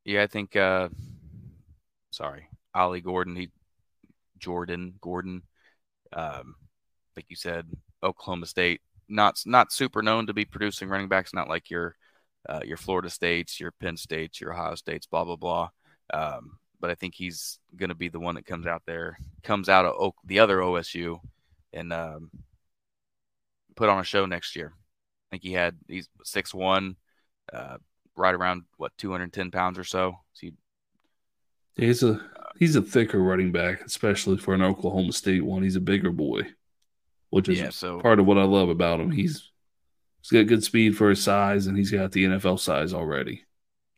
Yeah, 0.06 0.24
I 0.24 0.28
think 0.28 0.56
uh 0.56 0.90
sorry, 2.12 2.48
Ollie 2.74 3.02
Gordon, 3.02 3.36
he 3.36 3.50
Jordan 4.40 4.96
Gordon, 5.02 5.44
um, 6.14 6.56
like 7.16 7.26
you 7.30 7.36
said, 7.36 7.68
Oklahoma 8.04 8.46
State, 8.48 8.82
not 9.10 9.42
not 9.46 9.72
super 9.74 10.02
known 10.02 10.28
to 10.28 10.34
be 10.34 10.46
producing 10.46 10.90
running 10.90 11.10
backs, 11.10 11.34
not 11.34 11.50
like 11.50 11.70
your 11.70 11.96
uh, 12.50 12.62
your 12.66 12.78
Florida 12.78 13.10
States, 13.10 13.60
your 13.60 13.72
Penn 13.74 13.98
States, 13.98 14.42
your 14.42 14.54
Ohio 14.54 14.76
States, 14.76 15.08
blah 15.08 15.24
blah 15.26 15.36
blah. 15.38 15.70
Um, 16.14 16.60
but 16.80 16.92
I 16.92 16.96
think 16.96 17.16
he's 17.16 17.60
going 17.76 17.90
to 17.90 17.96
be 17.96 18.10
the 18.10 18.20
one 18.20 18.36
that 18.36 18.46
comes 18.46 18.68
out 18.68 18.84
there, 18.86 19.18
comes 19.44 19.70
out 19.70 19.86
of 19.86 20.14
the 20.26 20.40
other 20.40 20.62
OSU, 20.62 21.20
and 21.74 21.92
um, 21.94 22.30
put 23.76 23.90
on 23.90 24.00
a 24.00 24.04
show 24.04 24.26
next 24.26 24.56
year. 24.56 24.74
I 24.76 25.28
think 25.32 25.44
he 25.44 25.54
had 25.54 25.78
he's 25.88 26.08
six 26.24 26.54
one, 26.54 26.96
uh, 27.52 27.78
right 28.16 28.34
around 28.34 28.64
what 28.78 28.98
210 28.98 29.52
pounds 29.52 29.78
or 29.78 29.84
so. 29.84 30.18
so 30.34 30.48
he, 30.48 30.54
he's 31.76 32.04
a 32.04 32.20
he's 32.58 32.76
a 32.76 32.82
thicker 32.82 33.20
running 33.20 33.52
back, 33.52 33.82
especially 33.82 34.38
for 34.38 34.54
an 34.54 34.62
Oklahoma 34.62 35.14
State 35.14 35.46
one. 35.46 35.64
He's 35.64 35.76
a 35.76 35.82
bigger 35.82 36.12
boy, 36.12 36.42
which 37.30 37.50
is 37.50 37.60
yeah, 37.60 37.70
so, 37.70 38.00
part 38.00 38.20
of 38.20 38.26
what 38.26 38.38
I 38.38 38.44
love 38.44 38.70
about 38.70 39.00
him. 39.00 39.12
He's 39.12 39.52
he's 40.22 40.32
got 40.32 40.48
good 40.48 40.64
speed 40.64 40.98
for 40.98 41.10
his 41.10 41.24
size, 41.24 41.68
and 41.68 41.78
he's 41.78 41.92
got 41.92 42.12
the 42.12 42.26
NFL 42.26 42.60
size 42.60 42.94
already. 42.94 43.44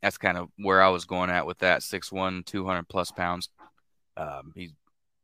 That's 0.02 0.18
kind 0.18 0.38
of 0.38 0.50
where 0.58 0.82
I 0.82 0.90
was 0.90 1.06
going 1.06 1.32
at 1.32 1.48
with 1.48 1.58
that 1.60 1.82
6'1", 1.82 2.46
200 2.46 2.88
plus 2.88 3.12
pounds. 3.12 3.50
Um, 4.16 4.54
he's 4.56 4.72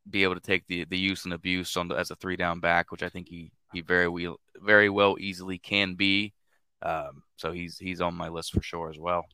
be 0.10 0.24
able 0.24 0.36
to 0.36 0.42
take 0.42 0.68
the 0.68 0.86
the 0.86 0.98
use 0.98 1.26
and 1.26 1.34
abuse 1.34 1.78
on 1.78 1.88
the, 1.88 1.96
as 1.96 2.12
a 2.12 2.16
three 2.16 2.36
down 2.36 2.60
back, 2.60 2.92
which 2.92 3.04
I 3.04 3.10
think 3.10 3.28
he 3.28 3.52
he 3.72 3.82
very 3.82 4.08
well 4.08 4.40
very 4.58 4.90
well 4.90 5.18
easily 5.20 5.58
can 5.58 5.96
be. 5.96 6.34
Um, 6.84 7.24
so 7.38 7.52
he's 7.52 7.78
he's 7.78 8.02
on 8.02 8.14
my 8.14 8.30
list 8.30 8.54
for 8.54 8.62
sure 8.62 8.90
as 8.90 9.00
well. 9.00 9.26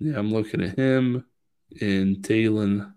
Yeah, 0.00 0.18
I'm 0.18 0.32
looking 0.32 0.62
at 0.62 0.76
him 0.76 1.24
and 1.80 2.24
Talon. 2.24 2.94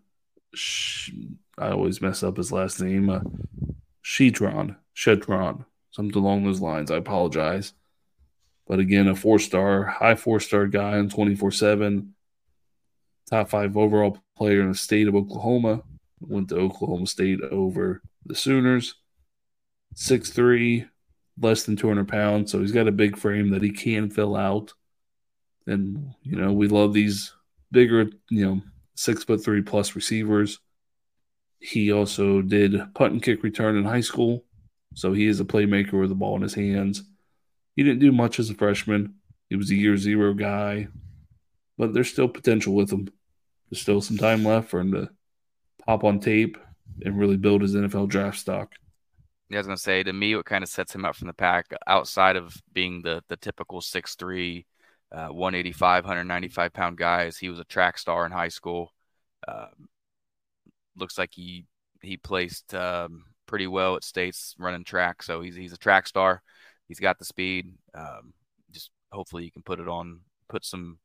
I 1.57 1.69
always 1.69 2.01
mess 2.01 2.23
up 2.23 2.37
his 2.37 2.51
last 2.51 2.81
name. 2.81 3.09
Uh, 3.09 3.21
Shedron, 4.03 4.75
Shedron, 4.93 5.65
something 5.91 6.17
along 6.17 6.43
those 6.43 6.61
lines. 6.61 6.91
I 6.91 6.97
apologize. 6.97 7.73
But 8.67 8.79
again, 8.79 9.07
a 9.07 9.15
four 9.15 9.39
star, 9.39 9.83
high 9.83 10.15
four 10.15 10.39
star 10.39 10.67
guy 10.67 10.97
on 10.97 11.09
24 11.09 11.51
7, 11.51 12.13
top 13.29 13.49
five 13.49 13.77
overall 13.77 14.17
player 14.35 14.61
in 14.61 14.69
the 14.69 14.77
state 14.77 15.07
of 15.07 15.15
Oklahoma. 15.15 15.83
Went 16.19 16.49
to 16.49 16.55
Oklahoma 16.55 17.07
State 17.07 17.41
over 17.41 18.01
the 18.25 18.35
Sooners. 18.35 18.95
Six 19.95 20.29
three, 20.29 20.85
less 21.41 21.63
than 21.63 21.75
200 21.75 22.07
pounds. 22.07 22.51
So 22.51 22.59
he's 22.59 22.71
got 22.71 22.87
a 22.87 22.91
big 22.91 23.17
frame 23.17 23.49
that 23.51 23.63
he 23.63 23.71
can 23.71 24.09
fill 24.09 24.35
out. 24.35 24.73
And, 25.67 26.13
you 26.23 26.37
know, 26.37 26.53
we 26.53 26.67
love 26.67 26.93
these 26.93 27.33
bigger, 27.71 28.09
you 28.29 28.45
know, 28.45 28.61
six 28.95 29.23
foot 29.23 29.43
three 29.43 29.61
plus 29.61 29.95
receivers. 29.95 30.59
He 31.59 31.91
also 31.91 32.41
did 32.41 32.93
punt 32.95 33.13
and 33.13 33.23
kick 33.23 33.43
return 33.43 33.77
in 33.77 33.83
high 33.83 34.01
school. 34.01 34.45
So 34.95 35.13
he 35.13 35.27
is 35.27 35.39
a 35.39 35.45
playmaker 35.45 35.99
with 35.99 36.09
the 36.09 36.15
ball 36.15 36.35
in 36.35 36.41
his 36.41 36.53
hands. 36.53 37.03
He 37.75 37.83
didn't 37.83 37.99
do 37.99 38.11
much 38.11 38.39
as 38.39 38.49
a 38.49 38.55
freshman. 38.55 39.15
He 39.49 39.55
was 39.55 39.71
a 39.71 39.75
year 39.75 39.97
zero 39.97 40.33
guy, 40.33 40.87
but 41.77 41.93
there's 41.93 42.09
still 42.09 42.27
potential 42.27 42.73
with 42.73 42.91
him. 42.91 43.09
There's 43.69 43.81
still 43.81 44.01
some 44.01 44.17
time 44.17 44.43
left 44.43 44.69
for 44.69 44.79
him 44.79 44.91
to 44.93 45.09
pop 45.85 46.03
on 46.03 46.19
tape 46.19 46.57
and 47.03 47.17
really 47.17 47.37
build 47.37 47.61
his 47.61 47.75
NFL 47.75 48.09
draft 48.09 48.39
stock. 48.39 48.73
I 49.57 49.59
was 49.59 49.67
gonna 49.67 49.77
say 49.77 50.03
to 50.03 50.13
me, 50.13 50.35
what 50.35 50.45
kind 50.45 50.63
of 50.63 50.69
sets 50.69 50.93
him 50.95 51.05
out 51.05 51.15
from 51.15 51.27
the 51.27 51.33
pack 51.33 51.67
outside 51.87 52.35
of 52.35 52.55
being 52.73 53.01
the 53.01 53.23
the 53.27 53.37
typical 53.37 53.81
6'3", 53.81 54.65
uh, 55.11 55.27
185, 55.27 56.05
195 56.05 56.73
pound 56.73 56.97
guys. 56.97 57.37
He 57.37 57.49
was 57.49 57.59
a 57.59 57.65
track 57.65 57.97
star 57.97 58.25
in 58.25 58.31
high 58.31 58.49
school. 58.49 58.93
Um, 59.47 59.89
looks 60.95 61.17
like 61.17 61.33
he 61.33 61.65
he 62.01 62.17
placed 62.17 62.73
um, 62.73 63.25
pretty 63.45 63.67
well 63.67 63.95
at 63.95 64.03
states 64.03 64.55
running 64.57 64.83
track, 64.83 65.23
so 65.23 65.41
he's 65.41 65.55
he's 65.55 65.73
a 65.73 65.77
track 65.77 66.07
star. 66.07 66.41
He's 66.87 66.99
got 66.99 67.19
the 67.19 67.25
speed. 67.25 67.73
Um, 67.93 68.33
just 68.71 68.91
hopefully 69.11 69.43
he 69.43 69.51
can 69.51 69.63
put 69.63 69.79
it 69.79 69.87
on, 69.87 70.21
put 70.49 70.65
some 70.65 70.99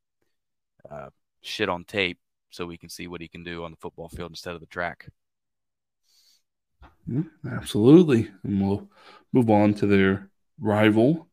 uh, 0.91 1.11
shit 1.43 1.69
on 1.69 1.85
tape, 1.85 2.19
so 2.51 2.67
we 2.67 2.79
can 2.79 2.89
see 2.89 3.07
what 3.07 3.21
he 3.21 3.29
can 3.29 3.45
do 3.45 3.65
on 3.65 3.71
the 3.73 3.77
football 3.77 4.09
field 4.09 4.31
instead 4.31 4.55
of 4.55 4.61
the 4.61 4.67
track. 4.67 5.09
Absolutely, 7.51 8.31
and 8.43 8.61
we'll 8.61 8.89
move 9.33 9.49
on 9.49 9.75
to 9.75 9.87
their 9.87 10.29
rival 10.59 11.29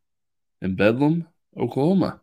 in 0.62 0.76
Bedlam, 0.76 1.28
Oklahoma. 1.58 2.22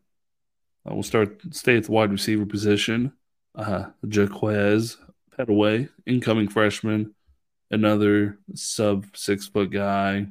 Uh, 0.89 0.95
we'll 0.95 1.03
start 1.03 1.41
stay 1.51 1.77
at 1.77 1.85
the 1.85 1.93
wide 1.93 2.13
receiver 2.13 2.47
position. 2.47 3.13
Uh, 3.55 3.87
Jaquaize 4.07 4.97
Pettaway, 5.37 5.89
incoming 6.07 6.49
freshman, 6.49 7.15
another 7.71 8.39
sub 8.55 9.07
six 9.15 9.49
foot 9.49 9.71
guy, 9.71 10.27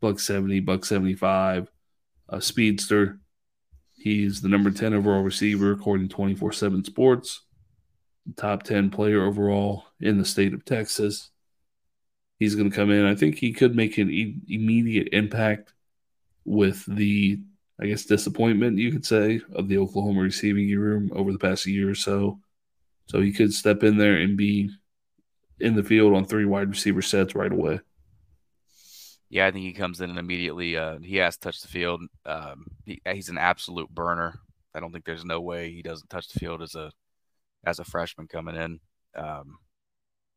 buck 0.00 0.18
seventy, 0.18 0.60
buck 0.60 0.84
seventy 0.84 1.14
five, 1.14 1.70
a 2.28 2.40
speedster. 2.40 3.18
He's 3.92 4.40
the 4.40 4.48
number 4.48 4.70
ten 4.70 4.94
overall 4.94 5.22
receiver 5.22 5.72
according 5.72 6.08
to 6.08 6.14
twenty 6.14 6.34
four 6.34 6.52
seven 6.52 6.82
Sports, 6.84 7.42
top 8.36 8.62
ten 8.62 8.88
player 8.88 9.24
overall 9.24 9.84
in 10.00 10.18
the 10.18 10.24
state 10.24 10.54
of 10.54 10.64
Texas. 10.64 11.30
He's 12.38 12.54
going 12.54 12.70
to 12.70 12.76
come 12.76 12.90
in. 12.90 13.06
I 13.06 13.14
think 13.14 13.36
he 13.36 13.52
could 13.52 13.74
make 13.74 13.98
an 13.98 14.10
e- 14.10 14.36
immediate 14.48 15.08
impact 15.12 15.72
with 16.44 16.84
the 16.86 17.40
I 17.78 17.86
guess, 17.86 18.04
disappointment, 18.04 18.78
you 18.78 18.90
could 18.90 19.04
say, 19.04 19.40
of 19.52 19.68
the 19.68 19.78
Oklahoma 19.78 20.22
receiving 20.22 20.70
room 20.78 21.10
over 21.14 21.30
the 21.30 21.38
past 21.38 21.66
year 21.66 21.90
or 21.90 21.94
so. 21.94 22.40
So 23.06 23.20
he 23.20 23.32
could 23.32 23.52
step 23.52 23.82
in 23.82 23.98
there 23.98 24.16
and 24.16 24.36
be 24.36 24.70
in 25.60 25.74
the 25.74 25.82
field 25.82 26.14
on 26.14 26.24
three 26.24 26.46
wide 26.46 26.70
receiver 26.70 27.02
sets 27.02 27.34
right 27.34 27.52
away. 27.52 27.80
Yeah, 29.28 29.46
I 29.46 29.50
think 29.50 29.64
he 29.64 29.72
comes 29.72 30.00
in 30.00 30.08
and 30.08 30.18
immediately 30.18 30.76
uh, 30.76 30.98
he 31.00 31.16
has 31.16 31.36
to 31.36 31.40
touch 31.40 31.60
the 31.60 31.68
field. 31.68 32.00
Um, 32.24 32.66
he, 32.84 33.00
he's 33.12 33.28
an 33.28 33.38
absolute 33.38 33.90
burner. 33.90 34.38
I 34.74 34.80
don't 34.80 34.92
think 34.92 35.04
there's 35.04 35.24
no 35.24 35.40
way 35.40 35.70
he 35.70 35.82
doesn't 35.82 36.08
touch 36.08 36.28
the 36.28 36.38
field 36.38 36.62
as 36.62 36.74
a 36.74 36.92
as 37.64 37.78
a 37.78 37.84
freshman 37.84 38.28
coming 38.28 38.54
in. 38.54 38.80
Um, 39.16 39.58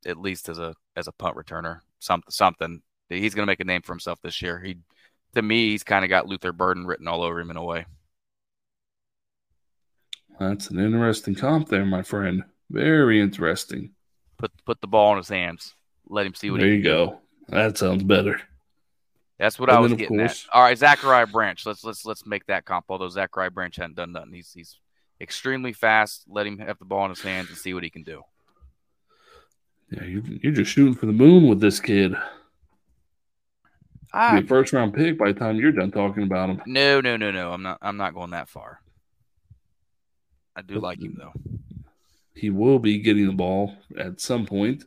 at 0.06 0.18
least 0.18 0.50
as 0.50 0.60
a 0.60 0.76
as 0.96 1.08
a 1.08 1.12
punt 1.12 1.36
returner, 1.36 1.80
something 2.00 2.32
something. 2.32 2.82
He's 3.10 3.34
going 3.34 3.46
to 3.46 3.52
make 3.52 3.60
a 3.60 3.66
name 3.66 3.82
for 3.82 3.94
himself 3.94 4.20
this 4.22 4.42
year. 4.42 4.60
He 4.60 4.78
to 5.36 5.42
me, 5.42 5.70
he's 5.70 5.84
kind 5.84 6.04
of 6.04 6.10
got 6.10 6.28
Luther 6.28 6.52
Burden 6.52 6.86
written 6.86 7.08
all 7.08 7.24
over 7.24 7.40
him 7.40 7.52
in 7.52 7.58
a 7.58 7.64
way. 7.64 7.86
That's 10.40 10.70
an 10.70 10.80
interesting 10.80 11.36
comp 11.36 11.68
there, 11.68 11.86
my 11.86 12.02
friend. 12.02 12.44
Very 12.70 13.20
interesting. 13.20 13.92
Put 14.38 14.52
put 14.66 14.80
the 14.82 14.88
ball 14.88 15.12
in 15.12 15.18
his 15.18 15.30
hands. 15.30 15.76
Let 16.08 16.26
him 16.26 16.34
see 16.34 16.50
what. 16.50 16.62
There 16.62 16.70
he 16.70 16.78
you 16.78 16.84
go. 16.84 17.08
Do. 17.50 17.56
That 17.56 17.78
sounds 17.78 18.04
better. 18.04 18.42
That's 19.38 19.58
what 19.58 19.70
and 19.70 19.78
I 19.78 19.82
was 19.82 19.94
getting 19.94 20.18
course, 20.18 20.46
at. 20.46 20.56
All 20.56 20.64
right, 20.64 20.78
Zachariah 20.78 21.28
Branch. 21.28 21.66
Let's 21.66 21.84
let's 21.84 22.06
let's 22.06 22.26
make 22.26 22.46
that 22.48 22.66
comp. 22.66 22.86
Although 22.90 23.10
Zachariah 23.10 23.52
Branch 23.52 23.76
hadn't 23.76 23.96
done 23.96 24.12
nothing, 24.12 24.34
he's 24.34 24.52
he's 24.54 24.78
extremely 25.20 25.74
fast. 25.74 26.26
Let 26.28 26.46
him 26.46 26.60
have 26.60 26.78
the 26.78 26.86
ball 26.86 27.06
in 27.06 27.10
his 27.10 27.22
hands 27.22 27.50
and 27.50 27.58
see 27.58 27.74
what 27.74 27.84
he 27.84 27.90
can 27.90 28.04
do. 28.04 28.22
Yeah, 29.92 30.04
you're, 30.04 30.24
you're 30.42 30.54
just 30.54 30.72
shooting 30.72 30.96
for 30.96 31.06
the 31.08 31.14
moon 31.14 31.48
with 31.48 31.60
this 31.60 31.80
kid. 31.80 32.16
I, 34.14 34.32
be 34.32 34.38
ah. 34.38 34.40
a 34.40 34.48
first 34.48 34.74
round 34.74 34.94
pick 34.94 35.18
by 35.18 35.32
the 35.32 35.40
time 35.40 35.58
you're 35.58 35.72
done 35.72 35.92
talking 35.92 36.24
about 36.24 36.50
him. 36.50 36.62
No, 36.66 37.02
no, 37.02 37.18
no, 37.18 37.32
no. 37.32 37.52
I'm 37.52 37.64
not. 37.64 37.78
I'm 37.82 37.98
not 37.98 38.14
going 38.14 38.32
that 38.32 38.50
far. 38.50 38.82
I 40.56 40.62
do 40.62 40.76
but 40.76 40.84
like 40.84 41.02
him 41.02 41.18
though. 41.18 41.34
He 42.36 42.50
will 42.50 42.80
be 42.80 43.00
getting 43.00 43.28
the 43.28 43.34
ball 43.34 43.76
at 43.98 44.22
some 44.22 44.46
point, 44.46 44.86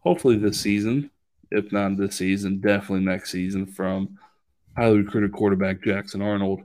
hopefully 0.00 0.36
this 0.36 0.60
season. 0.60 1.10
If 1.50 1.70
not 1.70 1.96
this 1.96 2.16
season, 2.16 2.60
definitely 2.60 3.04
next 3.04 3.30
season 3.30 3.66
from 3.66 4.18
highly 4.76 4.98
recruited 4.98 5.32
quarterback 5.32 5.82
Jackson 5.82 6.20
Arnold, 6.20 6.62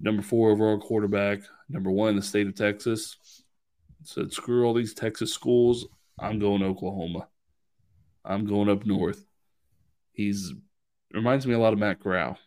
number 0.00 0.22
four 0.22 0.50
overall 0.50 0.78
quarterback, 0.78 1.40
number 1.68 1.90
one 1.90 2.10
in 2.10 2.16
the 2.16 2.22
state 2.22 2.46
of 2.46 2.54
Texas. 2.54 3.16
Said, 4.04 4.32
screw 4.32 4.64
all 4.64 4.74
these 4.74 4.94
Texas 4.94 5.32
schools. 5.32 5.86
I'm 6.18 6.38
going 6.38 6.60
to 6.60 6.66
Oklahoma. 6.66 7.28
I'm 8.24 8.46
going 8.46 8.68
up 8.68 8.84
north. 8.84 9.24
He's 10.12 10.52
reminds 11.12 11.46
me 11.46 11.54
a 11.54 11.58
lot 11.58 11.72
of 11.72 11.78
Matt 11.78 12.00
Corral. 12.00 12.38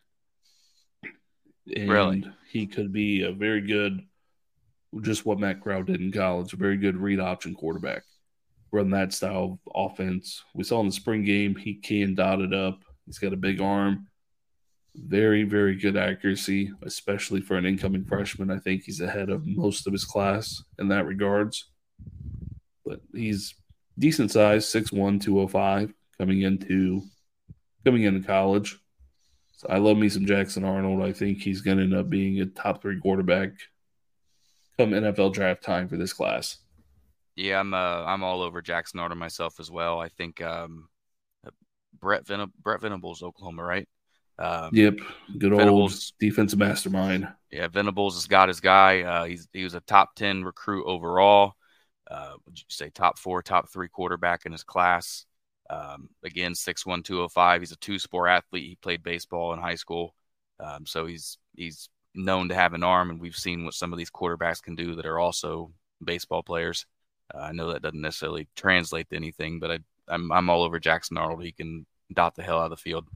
And 1.76 1.90
really? 1.90 2.26
He 2.52 2.68
could 2.68 2.92
be 2.92 3.24
a 3.24 3.32
very 3.32 3.62
good, 3.62 4.02
just 5.02 5.26
what 5.26 5.40
Matt 5.40 5.62
Corral 5.62 5.84
did 5.84 6.02
in 6.02 6.12
college, 6.12 6.54
a 6.54 6.58
very 6.58 6.78
good 6.78 6.98
read 6.98 7.20
option 7.20 7.56
quarterback. 7.56 8.04
Run 8.72 8.90
that 8.92 9.14
style 9.14 9.60
of 9.66 9.92
offense. 9.92 10.44
We 10.54 10.64
saw 10.64 10.80
in 10.82 10.88
the 10.88 10.92
spring 10.92 11.24
game, 11.24 11.56
he 11.56 11.76
can 11.76 12.16
dot 12.16 12.42
it 12.42 12.54
up. 12.54 12.84
He's 13.06 13.20
got 13.20 13.34
a 13.34 13.38
big 13.38 13.62
arm. 13.62 14.08
Very, 14.96 15.44
very 15.44 15.76
good 15.76 15.96
accuracy, 15.96 16.72
especially 16.84 17.42
for 17.42 17.58
an 17.58 17.66
incoming 17.66 18.06
freshman. 18.06 18.52
I 18.52 18.60
think 18.60 18.84
he's 18.84 19.02
ahead 19.02 19.30
of 19.30 19.46
most 19.46 19.88
of 19.88 19.94
his 19.94 20.04
class 20.04 20.62
in 20.80 20.90
that 20.90 21.06
regards. 21.06 21.70
But 22.86 23.00
he's 23.14 23.56
decent 24.02 24.32
size, 24.32 24.66
6'1, 24.66 25.22
205, 25.22 25.94
coming 26.18 26.42
into 26.42 27.04
coming 27.86 28.04
into 28.04 28.28
college. 28.28 28.78
So 29.54 29.68
I 29.70 29.78
love 29.78 29.98
me 29.98 30.10
some 30.10 30.26
Jackson 30.26 30.64
Arnold. 30.64 31.04
I 31.04 31.14
think 31.14 31.40
he's 31.40 31.62
going 31.62 31.78
to 31.78 31.84
end 31.84 31.94
up 31.94 32.10
being 32.10 32.42
a 32.42 32.48
top 32.48 32.82
three 32.82 33.00
quarterback 33.00 33.52
come 34.78 34.92
NFL 34.92 35.34
draft 35.34 35.64
time 35.64 35.88
for 35.88 35.98
this 35.98 36.14
class. 36.14 36.58
Yeah, 37.36 37.60
I'm 37.60 37.74
uh, 37.74 38.04
I'm 38.04 38.24
all 38.24 38.42
over 38.42 38.62
Jackson 38.62 39.00
Arnold 39.00 39.20
myself 39.20 39.60
as 39.60 39.72
well. 39.72 40.00
I 40.00 40.10
think 40.10 40.42
um, 40.42 40.90
Brett 42.00 42.26
Venab- 42.26 42.52
Brett 42.62 42.82
Venables, 42.82 43.24
Oklahoma, 43.24 43.64
right? 43.64 43.88
Um, 44.40 44.72
yep, 44.74 44.98
good 45.38 45.52
Venables, 45.52 45.94
old 45.94 46.20
defensive 46.20 46.60
mastermind. 46.60 47.28
Yeah, 47.52 47.68
Venables 47.68 48.16
has 48.16 48.26
got 48.26 48.48
his 48.48 48.60
guy. 48.60 49.02
Uh, 49.02 49.26
he's 49.26 49.48
he 49.54 49.64
was 49.64 49.76
a 49.76 49.82
top 49.82 50.16
ten 50.16 50.44
recruit 50.44 50.86
overall. 50.86 51.54
Uh, 52.12 52.34
would 52.46 52.58
you 52.58 52.66
say 52.68 52.90
top 52.90 53.18
four, 53.18 53.42
top 53.42 53.70
three 53.70 53.88
quarterback 53.88 54.46
in 54.46 54.52
his 54.52 54.64
class? 54.64 55.26
Um, 55.70 56.10
again, 56.24 56.52
6'1", 56.52 57.04
205. 57.04 57.62
He's 57.62 57.72
a 57.72 57.78
two-sport 57.78 58.30
athlete. 58.30 58.68
He 58.68 58.76
played 58.76 59.04
baseball 59.04 59.54
in 59.54 59.60
high 59.60 59.76
school, 59.76 60.14
um, 60.60 60.86
so 60.86 61.06
he's 61.06 61.38
he's 61.56 61.88
known 62.14 62.50
to 62.50 62.56
have 62.56 62.74
an 62.74 62.84
arm, 62.84 63.10
and 63.10 63.22
we've 63.22 63.36
seen 63.36 63.64
what 63.64 63.74
some 63.74 63.94
of 63.94 63.98
these 63.98 64.12
quarterbacks 64.12 64.62
can 64.62 64.76
do 64.76 64.96
that 64.96 65.06
are 65.06 65.20
also 65.20 65.72
baseball 66.04 66.44
players. 66.44 66.86
Uh, 67.34 67.40
I 67.40 67.52
know 67.54 67.72
that 67.72 67.82
doesn't 67.82 68.02
necessarily 68.02 68.50
translate 68.56 69.10
to 69.10 69.16
anything, 69.16 69.60
but 69.60 69.72
I, 69.72 69.80
I'm 70.10 70.32
I'm 70.32 70.50
all 70.50 70.64
over 70.64 70.80
Jackson 70.80 71.18
Arnold. 71.18 71.44
He 71.44 71.54
can 71.54 71.86
dot 72.14 72.36
the 72.36 72.44
hell 72.44 72.60
out 72.60 72.66
of 72.66 72.72
the 72.72 72.78
field. 72.78 73.08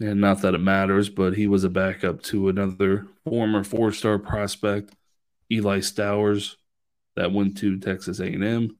And 0.00 0.20
not 0.20 0.40
that 0.40 0.54
it 0.54 0.60
matters, 0.60 1.10
but 1.10 1.36
he 1.36 1.46
was 1.46 1.64
a 1.64 1.68
backup 1.68 2.22
to 2.22 2.48
another 2.48 3.06
former 3.24 3.62
four-star 3.62 4.18
prospect, 4.18 4.94
Eli 5.50 5.78
Stowers 5.78 6.56
that 7.16 7.32
went 7.32 7.58
to 7.58 7.78
Texas 7.78 8.20
A&M. 8.20 8.76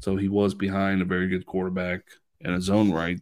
So 0.00 0.16
he 0.16 0.28
was 0.28 0.54
behind 0.54 1.02
a 1.02 1.06
very 1.06 1.28
good 1.28 1.46
quarterback 1.46 2.02
in 2.40 2.52
his 2.52 2.70
own 2.70 2.92
right. 2.92 3.20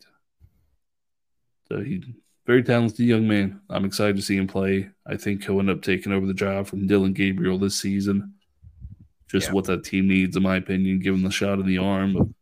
So 1.68 1.80
he 1.80 2.02
very 2.46 2.62
talented 2.62 3.00
young 3.00 3.26
man. 3.26 3.60
I'm 3.68 3.84
excited 3.84 4.16
to 4.16 4.22
see 4.22 4.36
him 4.36 4.46
play. 4.46 4.90
I 5.06 5.16
think 5.16 5.44
he'll 5.44 5.58
end 5.58 5.70
up 5.70 5.82
taking 5.82 6.12
over 6.12 6.26
the 6.26 6.34
job 6.34 6.66
from 6.66 6.86
Dillon 6.86 7.12
Gabriel 7.12 7.58
this 7.58 7.74
season. 7.74 8.34
Just 9.28 9.48
yeah. 9.48 9.52
what 9.54 9.64
that 9.64 9.84
team 9.84 10.06
needs, 10.06 10.36
in 10.36 10.44
my 10.44 10.56
opinion. 10.56 11.00
Give 11.00 11.14
him 11.14 11.22
the 11.22 11.30
shot 11.30 11.58
in 11.58 11.66
the 11.66 11.78
arm 11.78 12.16
of 12.16 12.32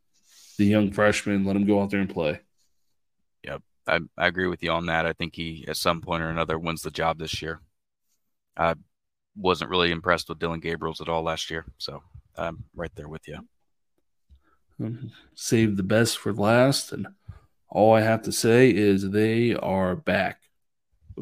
the 0.58 0.66
young 0.66 0.92
freshman. 0.92 1.46
Let 1.46 1.56
him 1.56 1.66
go 1.66 1.80
out 1.80 1.90
there 1.90 2.00
and 2.00 2.12
play. 2.12 2.40
Yep, 3.44 3.62
I, 3.86 4.00
I 4.18 4.26
agree 4.26 4.46
with 4.46 4.62
you 4.62 4.70
on 4.70 4.86
that. 4.86 5.06
I 5.06 5.14
think 5.14 5.34
he, 5.34 5.64
at 5.66 5.78
some 5.78 6.02
point 6.02 6.22
or 6.22 6.28
another, 6.28 6.58
wins 6.58 6.82
the 6.82 6.90
job 6.90 7.18
this 7.18 7.40
year. 7.40 7.62
I 8.56 8.74
wasn't 9.36 9.70
really 9.70 9.90
impressed 9.90 10.28
with 10.28 10.38
Dillon 10.38 10.60
Gabriels 10.60 11.00
at 11.00 11.08
all 11.08 11.22
last 11.22 11.50
year, 11.50 11.64
so 11.78 12.02
I'm 12.36 12.64
right 12.74 12.92
there 12.94 13.08
with 13.08 13.26
you. 13.28 13.38
Um, 14.80 15.12
save 15.34 15.76
the 15.76 15.82
best 15.82 16.18
for 16.18 16.32
last, 16.32 16.92
and 16.92 17.06
all 17.68 17.94
I 17.94 18.00
have 18.00 18.22
to 18.22 18.32
say 18.32 18.70
is 18.70 19.10
they 19.10 19.54
are 19.54 19.94
back 19.96 20.40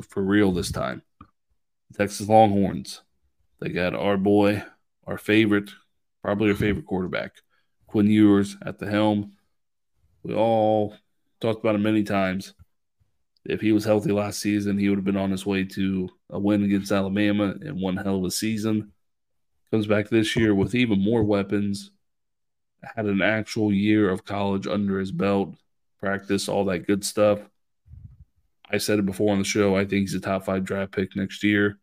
for 0.09 0.23
real 0.23 0.53
this 0.53 0.73
time. 0.73 1.03
Texas 1.97 2.29
Longhorns. 2.29 3.03
They 3.61 3.69
got 3.69 3.95
our 3.95 4.17
boy, 4.17 4.65
our 5.07 5.19
favorite, 5.19 5.71
probably 6.23 6.51
our 6.51 6.57
favorite 6.57 6.87
quarterback, 6.87 7.33
Quinn 7.87 8.07
Ewers 8.07 8.57
at 8.65 8.79
the 8.79 8.91
helm. 8.91 9.33
We 10.23 10.35
all 10.35 10.97
talked 11.41 11.61
about 11.61 11.75
him 11.75 11.83
many 11.83 12.03
times. 12.03 12.55
If 13.45 13.61
he 13.61 13.73
was 13.73 13.85
healthy 13.85 14.13
last 14.13 14.41
season, 14.41 14.79
he 14.79 14.89
would 14.89 14.99
have 14.99 15.05
been 15.05 15.17
on 15.17 15.31
his 15.31 15.45
way 15.45 15.65
to 15.65 16.09
a 16.31 16.39
win 16.39 16.63
against 16.63 16.93
Alabama 16.93 17.55
and 17.61 17.81
one 17.81 17.97
hell 17.97 18.19
of 18.19 18.25
a 18.25 18.31
season. 18.31 18.93
Comes 19.71 19.87
back 19.87 20.09
this 20.09 20.37
year 20.37 20.55
with 20.55 20.75
even 20.75 21.03
more 21.03 21.25
weapons. 21.25 21.91
Had 22.83 23.07
an 23.07 23.23
actual 23.23 23.73
year 23.73 24.11
of 24.11 24.25
college 24.25 24.67
under 24.67 24.99
his 24.99 25.11
belt 25.13 25.57
practice, 25.99 26.49
all 26.49 26.65
that 26.67 26.87
good 26.87 27.05
stuff. 27.05 27.41
I 28.71 28.79
said 28.79 28.99
it 28.99 29.07
before 29.07 29.33
on 29.33 29.39
the 29.39 29.45
show. 29.45 29.77
I 29.77 29.81
think 29.81 30.03
he's 30.03 30.15
a 30.15 30.21
top 30.21 30.45
five 30.45 30.65
draft 30.65 30.93
pick 30.93 31.15
next 31.17 31.43
year. 31.43 31.79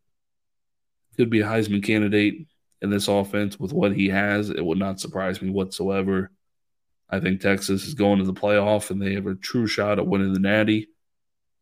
Could 1.18 1.30
be 1.30 1.42
a 1.42 1.46
Heisman 1.46 1.84
candidate 1.84 2.48
in 2.82 2.90
this 2.90 3.08
offense 3.08 3.60
with 3.60 3.74
what 3.74 3.96
he 3.96 4.10
has. 4.10 4.50
It 4.50 4.66
would 4.66 4.78
not 4.78 5.00
surprise 5.00 5.42
me 5.42 5.50
whatsoever. 5.50 6.32
I 7.10 7.20
think 7.20 7.42
Texas 7.42 7.86
is 7.86 7.94
going 7.94 8.20
to 8.20 8.26
the 8.26 8.34
playoff 8.34 8.92
and 8.92 9.02
they 9.02 9.14
have 9.14 9.28
a 9.28 9.36
true 9.36 9.68
shot 9.68 10.00
at 10.00 10.08
winning 10.08 10.34
the 10.34 10.40
Natty, 10.40 10.90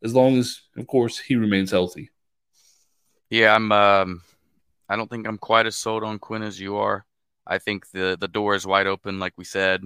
as 0.04 0.14
long 0.14 0.38
as, 0.38 0.62
of 0.76 0.88
course, 0.88 1.20
he 1.20 1.36
remains 1.36 1.72
healthy. 1.72 2.12
Yeah, 3.30 3.56
I'm. 3.56 3.72
Um, 3.72 4.22
I 4.90 4.96
don't 4.96 5.10
think 5.10 5.28
I'm 5.28 5.38
quite 5.38 5.66
as 5.66 5.76
sold 5.76 6.04
on 6.04 6.20
Quinn 6.20 6.44
as 6.44 6.60
you 6.60 6.78
are. 6.78 7.06
I 7.46 7.58
think 7.58 7.90
the 7.92 8.18
the 8.20 8.28
door 8.28 8.56
is 8.56 8.66
wide 8.66 8.88
open, 8.88 9.20
like 9.20 9.34
we 9.38 9.44
said. 9.44 9.84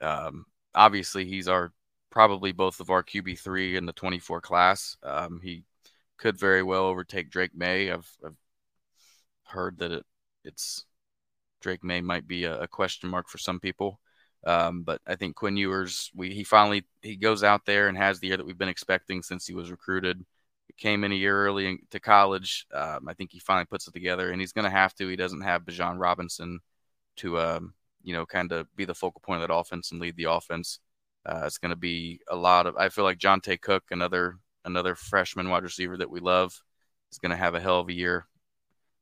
Um, 0.00 0.46
obviously, 0.74 1.24
he's 1.24 1.48
our 1.48 1.72
probably 2.10 2.52
both 2.52 2.80
of 2.80 2.90
our 2.90 3.02
QB 3.02 3.38
three 3.38 3.76
in 3.76 3.86
the 3.86 3.92
24 3.92 4.40
class. 4.40 4.96
Um, 5.02 5.40
he 5.42 5.64
could 6.18 6.38
very 6.38 6.62
well 6.62 6.84
overtake 6.84 7.30
Drake 7.30 7.54
Maye. 7.54 7.92
I've, 7.92 8.10
I've 8.24 8.36
heard 9.44 9.78
that 9.78 9.92
it, 9.92 10.06
it's 10.44 10.84
Drake 11.60 11.84
Maye 11.84 12.00
might 12.00 12.26
be 12.26 12.44
a, 12.44 12.60
a 12.62 12.68
question 12.68 13.10
mark 13.10 13.28
for 13.28 13.38
some 13.38 13.60
people. 13.60 14.00
Um, 14.46 14.82
but 14.82 15.00
I 15.06 15.16
think 15.16 15.36
Quinn 15.36 15.56
Ewers, 15.56 16.10
we 16.14 16.30
he 16.32 16.44
finally 16.44 16.84
he 17.02 17.16
goes 17.16 17.42
out 17.42 17.66
there 17.66 17.88
and 17.88 17.98
has 17.98 18.20
the 18.20 18.28
year 18.28 18.36
that 18.36 18.46
we've 18.46 18.58
been 18.58 18.68
expecting 18.68 19.22
since 19.22 19.46
he 19.46 19.54
was 19.54 19.70
recruited. 19.70 20.24
He 20.68 20.74
came 20.74 21.04
in 21.04 21.12
a 21.12 21.16
year 21.16 21.46
early 21.46 21.80
to 21.90 22.00
college. 22.00 22.66
Um, 22.72 23.08
I 23.08 23.14
think 23.14 23.32
he 23.32 23.40
finally 23.40 23.66
puts 23.66 23.88
it 23.88 23.94
together, 23.94 24.30
and 24.30 24.40
he's 24.40 24.52
going 24.52 24.64
to 24.64 24.70
have 24.70 24.94
to. 24.96 25.08
He 25.08 25.16
doesn't 25.16 25.40
have 25.40 25.64
Bijan 25.64 25.98
Robinson 25.98 26.60
to, 27.16 27.38
um, 27.40 27.74
you 28.02 28.12
know, 28.12 28.26
kind 28.26 28.52
of 28.52 28.74
be 28.76 28.84
the 28.84 28.94
focal 28.94 29.20
point 29.20 29.42
of 29.42 29.48
that 29.48 29.54
offense 29.54 29.90
and 29.90 30.00
lead 30.00 30.16
the 30.16 30.30
offense. 30.30 30.78
Uh, 31.26 31.42
it's 31.44 31.58
going 31.58 31.70
to 31.70 31.76
be 31.76 32.20
a 32.28 32.36
lot 32.36 32.66
of. 32.66 32.76
I 32.76 32.90
feel 32.90 33.04
like 33.04 33.18
Johntay 33.18 33.60
Cook, 33.60 33.84
another 33.90 34.38
another 34.64 34.94
freshman 34.94 35.48
wide 35.48 35.64
receiver 35.64 35.96
that 35.96 36.10
we 36.10 36.20
love, 36.20 36.62
is 37.10 37.18
going 37.18 37.30
to 37.30 37.36
have 37.36 37.54
a 37.54 37.60
hell 37.60 37.80
of 37.80 37.88
a 37.88 37.94
year. 37.94 38.26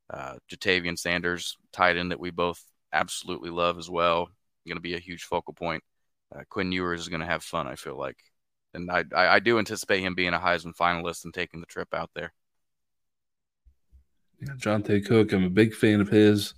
Uh, 0.08 0.34
Ja'Tavion 0.50 0.98
Sanders, 0.98 1.56
tight 1.72 1.96
end 1.96 2.12
that 2.12 2.20
we 2.20 2.30
both 2.30 2.62
absolutely 2.92 3.50
love 3.50 3.78
as 3.78 3.90
well, 3.90 4.28
going 4.66 4.76
to 4.76 4.82
be 4.82 4.94
a 4.94 5.00
huge 5.00 5.24
focal 5.24 5.54
point. 5.54 5.82
Uh, 6.34 6.42
Quinn 6.48 6.72
Ewers 6.72 7.00
is 7.00 7.08
going 7.08 7.20
to 7.20 7.26
have 7.26 7.42
fun. 7.44 7.66
I 7.66 7.76
feel 7.76 7.96
like, 7.96 8.18
and 8.74 8.90
I, 8.90 9.04
I 9.14 9.28
I 9.36 9.38
do 9.38 9.58
anticipate 9.58 10.00
him 10.00 10.14
being 10.14 10.34
a 10.34 10.38
Heisman 10.38 10.76
finalist 10.76 11.24
and 11.24 11.32
taking 11.32 11.60
the 11.60 11.66
trip 11.66 11.88
out 11.94 12.10
there. 12.14 12.32
Yeah, 14.40 14.54
Johntay 14.58 15.06
Cook, 15.06 15.32
I'm 15.32 15.44
a 15.44 15.50
big 15.50 15.74
fan 15.74 16.00
of 16.00 16.08
his. 16.08 16.54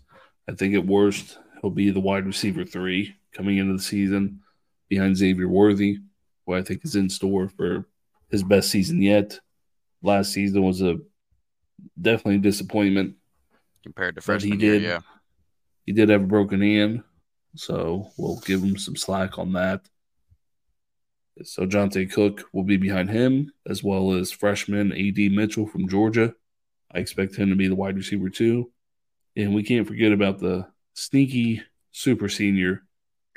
I 0.48 0.54
think 0.54 0.74
at 0.74 0.86
worst 0.86 1.38
he'll 1.60 1.70
be 1.70 1.90
the 1.90 2.00
wide 2.00 2.26
receiver 2.26 2.64
three 2.64 3.14
coming 3.32 3.58
into 3.58 3.74
the 3.74 3.82
season 3.82 4.40
behind 4.88 5.16
Xavier 5.16 5.48
Worthy, 5.48 5.98
who 6.46 6.54
I 6.54 6.62
think 6.62 6.84
is 6.84 6.96
in 6.96 7.10
store 7.10 7.48
for 7.48 7.86
his 8.30 8.42
best 8.42 8.70
season 8.70 9.02
yet. 9.02 9.38
Last 10.02 10.32
season 10.32 10.62
was 10.62 10.80
a 10.82 10.98
definitely 12.00 12.36
a 12.36 12.38
disappointment 12.38 13.16
compared 13.82 14.14
to 14.14 14.20
freshman 14.20 14.52
he 14.52 14.58
did, 14.58 14.82
year, 14.82 14.90
yeah. 14.90 15.00
He 15.86 15.92
did 15.92 16.08
have 16.08 16.22
a 16.22 16.26
broken 16.26 16.60
hand, 16.60 17.02
so 17.58 18.12
we'll 18.16 18.38
give 18.40 18.62
him 18.62 18.78
some 18.78 18.94
slack 18.94 19.38
on 19.38 19.52
that. 19.54 19.80
So 21.42 21.66
Johntay 21.66 22.12
Cook 22.12 22.48
will 22.52 22.62
be 22.62 22.76
behind 22.76 23.10
him, 23.10 23.52
as 23.66 23.82
well 23.82 24.12
as 24.12 24.30
freshman 24.30 24.92
AD 24.92 25.32
Mitchell 25.32 25.66
from 25.66 25.88
Georgia. 25.88 26.34
I 26.92 26.98
expect 26.98 27.36
him 27.36 27.50
to 27.50 27.56
be 27.56 27.68
the 27.68 27.74
wide 27.74 27.96
receiver 27.96 28.28
too. 28.28 28.70
And 29.36 29.54
we 29.54 29.62
can't 29.62 29.86
forget 29.86 30.12
about 30.12 30.38
the 30.38 30.68
sneaky 30.94 31.62
super 31.90 32.28
senior 32.28 32.84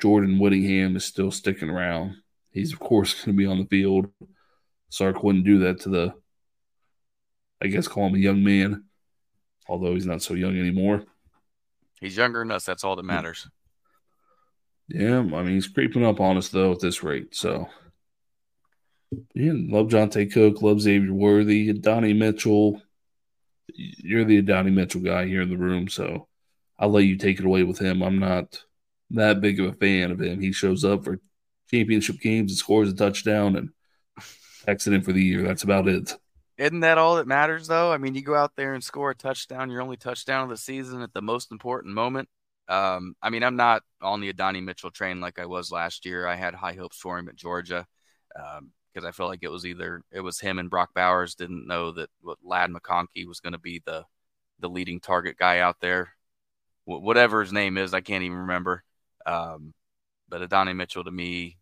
Jordan 0.00 0.38
Whittington 0.38 0.96
is 0.96 1.04
still 1.04 1.30
sticking 1.30 1.70
around. 1.70 2.16
He's 2.50 2.72
of 2.72 2.78
course 2.78 3.14
going 3.24 3.36
to 3.36 3.40
be 3.40 3.46
on 3.46 3.58
the 3.58 3.66
field. 3.66 4.08
Sark 4.88 5.22
wouldn't 5.22 5.44
do 5.44 5.60
that 5.60 5.80
to 5.80 5.88
the, 5.88 6.14
I 7.60 7.66
guess, 7.66 7.88
call 7.88 8.06
him 8.06 8.14
a 8.14 8.18
young 8.18 8.44
man, 8.44 8.84
although 9.68 9.94
he's 9.94 10.06
not 10.06 10.22
so 10.22 10.34
young 10.34 10.58
anymore. 10.58 11.04
He's 12.00 12.16
younger 12.16 12.40
than 12.40 12.50
us. 12.50 12.64
That's 12.64 12.84
all 12.84 12.96
that 12.96 13.04
matters. 13.04 13.48
Yeah, 14.88 15.18
I 15.18 15.42
mean 15.42 15.54
he's 15.54 15.68
creeping 15.68 16.04
up 16.04 16.20
on 16.20 16.36
us 16.36 16.48
though 16.48 16.72
at 16.72 16.80
this 16.80 17.02
rate. 17.02 17.34
So, 17.34 17.68
yeah, 19.34 19.52
love 19.54 19.88
Johntay 19.88 20.32
Cook, 20.32 20.62
love 20.62 20.80
Xavier 20.80 21.12
Worthy, 21.12 21.72
Donnie 21.72 22.12
Mitchell. 22.12 22.82
You're 23.74 24.24
the 24.24 24.42
Donnie 24.42 24.70
Mitchell 24.70 25.00
guy 25.00 25.26
here 25.26 25.42
in 25.42 25.50
the 25.50 25.56
room, 25.56 25.88
so 25.88 26.28
I'll 26.78 26.90
let 26.90 27.04
you 27.04 27.16
take 27.16 27.38
it 27.38 27.46
away 27.46 27.62
with 27.62 27.78
him. 27.78 28.02
I'm 28.02 28.18
not 28.18 28.62
that 29.10 29.40
big 29.40 29.60
of 29.60 29.66
a 29.66 29.72
fan 29.72 30.10
of 30.10 30.20
him. 30.20 30.40
He 30.40 30.52
shows 30.52 30.84
up 30.84 31.04
for 31.04 31.20
championship 31.70 32.20
games 32.20 32.52
and 32.52 32.58
scores 32.58 32.90
a 32.90 32.94
touchdown 32.94 33.56
and 33.56 33.70
accident 34.66 35.04
for 35.04 35.12
the 35.12 35.22
year. 35.22 35.42
That's 35.42 35.62
about 35.62 35.88
it. 35.88 36.14
Isn't 36.58 36.80
that 36.80 36.98
all 36.98 37.16
that 37.16 37.26
matters, 37.26 37.66
though? 37.66 37.92
I 37.92 37.98
mean, 37.98 38.14
you 38.14 38.22
go 38.22 38.34
out 38.34 38.52
there 38.56 38.74
and 38.74 38.84
score 38.84 39.10
a 39.10 39.14
touchdown, 39.14 39.70
your 39.70 39.80
only 39.80 39.96
touchdown 39.96 40.44
of 40.44 40.50
the 40.50 40.56
season 40.56 41.02
at 41.02 41.12
the 41.14 41.22
most 41.22 41.50
important 41.50 41.94
moment. 41.94 42.28
Um, 42.68 43.14
I 43.22 43.30
mean, 43.30 43.42
I'm 43.42 43.56
not 43.56 43.82
on 44.00 44.20
the 44.20 44.28
Adonai 44.28 44.60
Mitchell 44.60 44.90
train 44.90 45.20
like 45.20 45.38
I 45.38 45.46
was 45.46 45.70
last 45.70 46.06
year. 46.06 46.26
I 46.26 46.36
had 46.36 46.54
high 46.54 46.74
hopes 46.74 46.98
for 46.98 47.18
him 47.18 47.28
at 47.28 47.36
Georgia 47.36 47.86
because 48.34 49.04
um, 49.04 49.06
I 49.06 49.10
felt 49.10 49.30
like 49.30 49.42
it 49.42 49.50
was 49.50 49.66
either 49.66 50.02
it 50.10 50.20
was 50.20 50.40
him 50.40 50.58
and 50.58 50.70
Brock 50.70 50.94
Bowers 50.94 51.34
didn't 51.34 51.66
know 51.66 51.92
that 51.92 52.10
what 52.20 52.38
Ladd 52.42 52.70
McConkey 52.70 53.26
was 53.26 53.40
going 53.40 53.52
to 53.52 53.58
be 53.58 53.82
the 53.84 54.04
the 54.60 54.68
leading 54.68 55.00
target 55.00 55.36
guy 55.36 55.58
out 55.58 55.80
there, 55.80 56.10
Wh- 56.84 57.02
whatever 57.02 57.40
his 57.40 57.52
name 57.52 57.76
is. 57.78 57.94
I 57.94 58.00
can't 58.00 58.24
even 58.24 58.38
remember. 58.38 58.84
Um, 59.26 59.74
but 60.28 60.42
Adonai 60.42 60.72
Mitchell 60.72 61.04
to 61.04 61.10
me, 61.10 61.58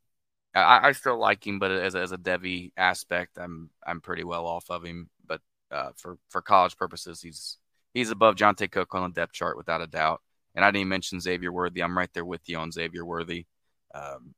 I, 0.54 0.88
I, 0.88 0.92
still 0.92 1.18
like 1.18 1.46
him, 1.46 1.58
but 1.58 1.70
as 1.70 1.94
a, 1.94 2.00
as 2.00 2.12
a 2.12 2.18
Devy 2.18 2.72
aspect, 2.76 3.38
I'm 3.38 3.70
I'm 3.86 4.00
pretty 4.00 4.24
well 4.24 4.46
off 4.46 4.70
of 4.70 4.84
him. 4.84 5.08
But 5.26 5.40
uh, 5.70 5.90
for 5.96 6.18
for 6.28 6.42
college 6.42 6.76
purposes, 6.76 7.20
he's 7.20 7.58
he's 7.94 8.10
above 8.10 8.36
Johntay 8.36 8.70
Cook 8.70 8.94
on 8.94 9.10
the 9.10 9.14
depth 9.14 9.32
chart 9.32 9.56
without 9.56 9.82
a 9.82 9.86
doubt. 9.86 10.22
And 10.60 10.66
I 10.66 10.72
didn't 10.72 10.90
mention 10.90 11.20
Xavier 11.20 11.50
Worthy. 11.50 11.82
I'm 11.82 11.96
right 11.96 12.12
there 12.12 12.26
with 12.26 12.46
you 12.46 12.58
on 12.58 12.70
Xavier 12.70 13.02
Worthy. 13.02 13.46
Um, 13.94 14.34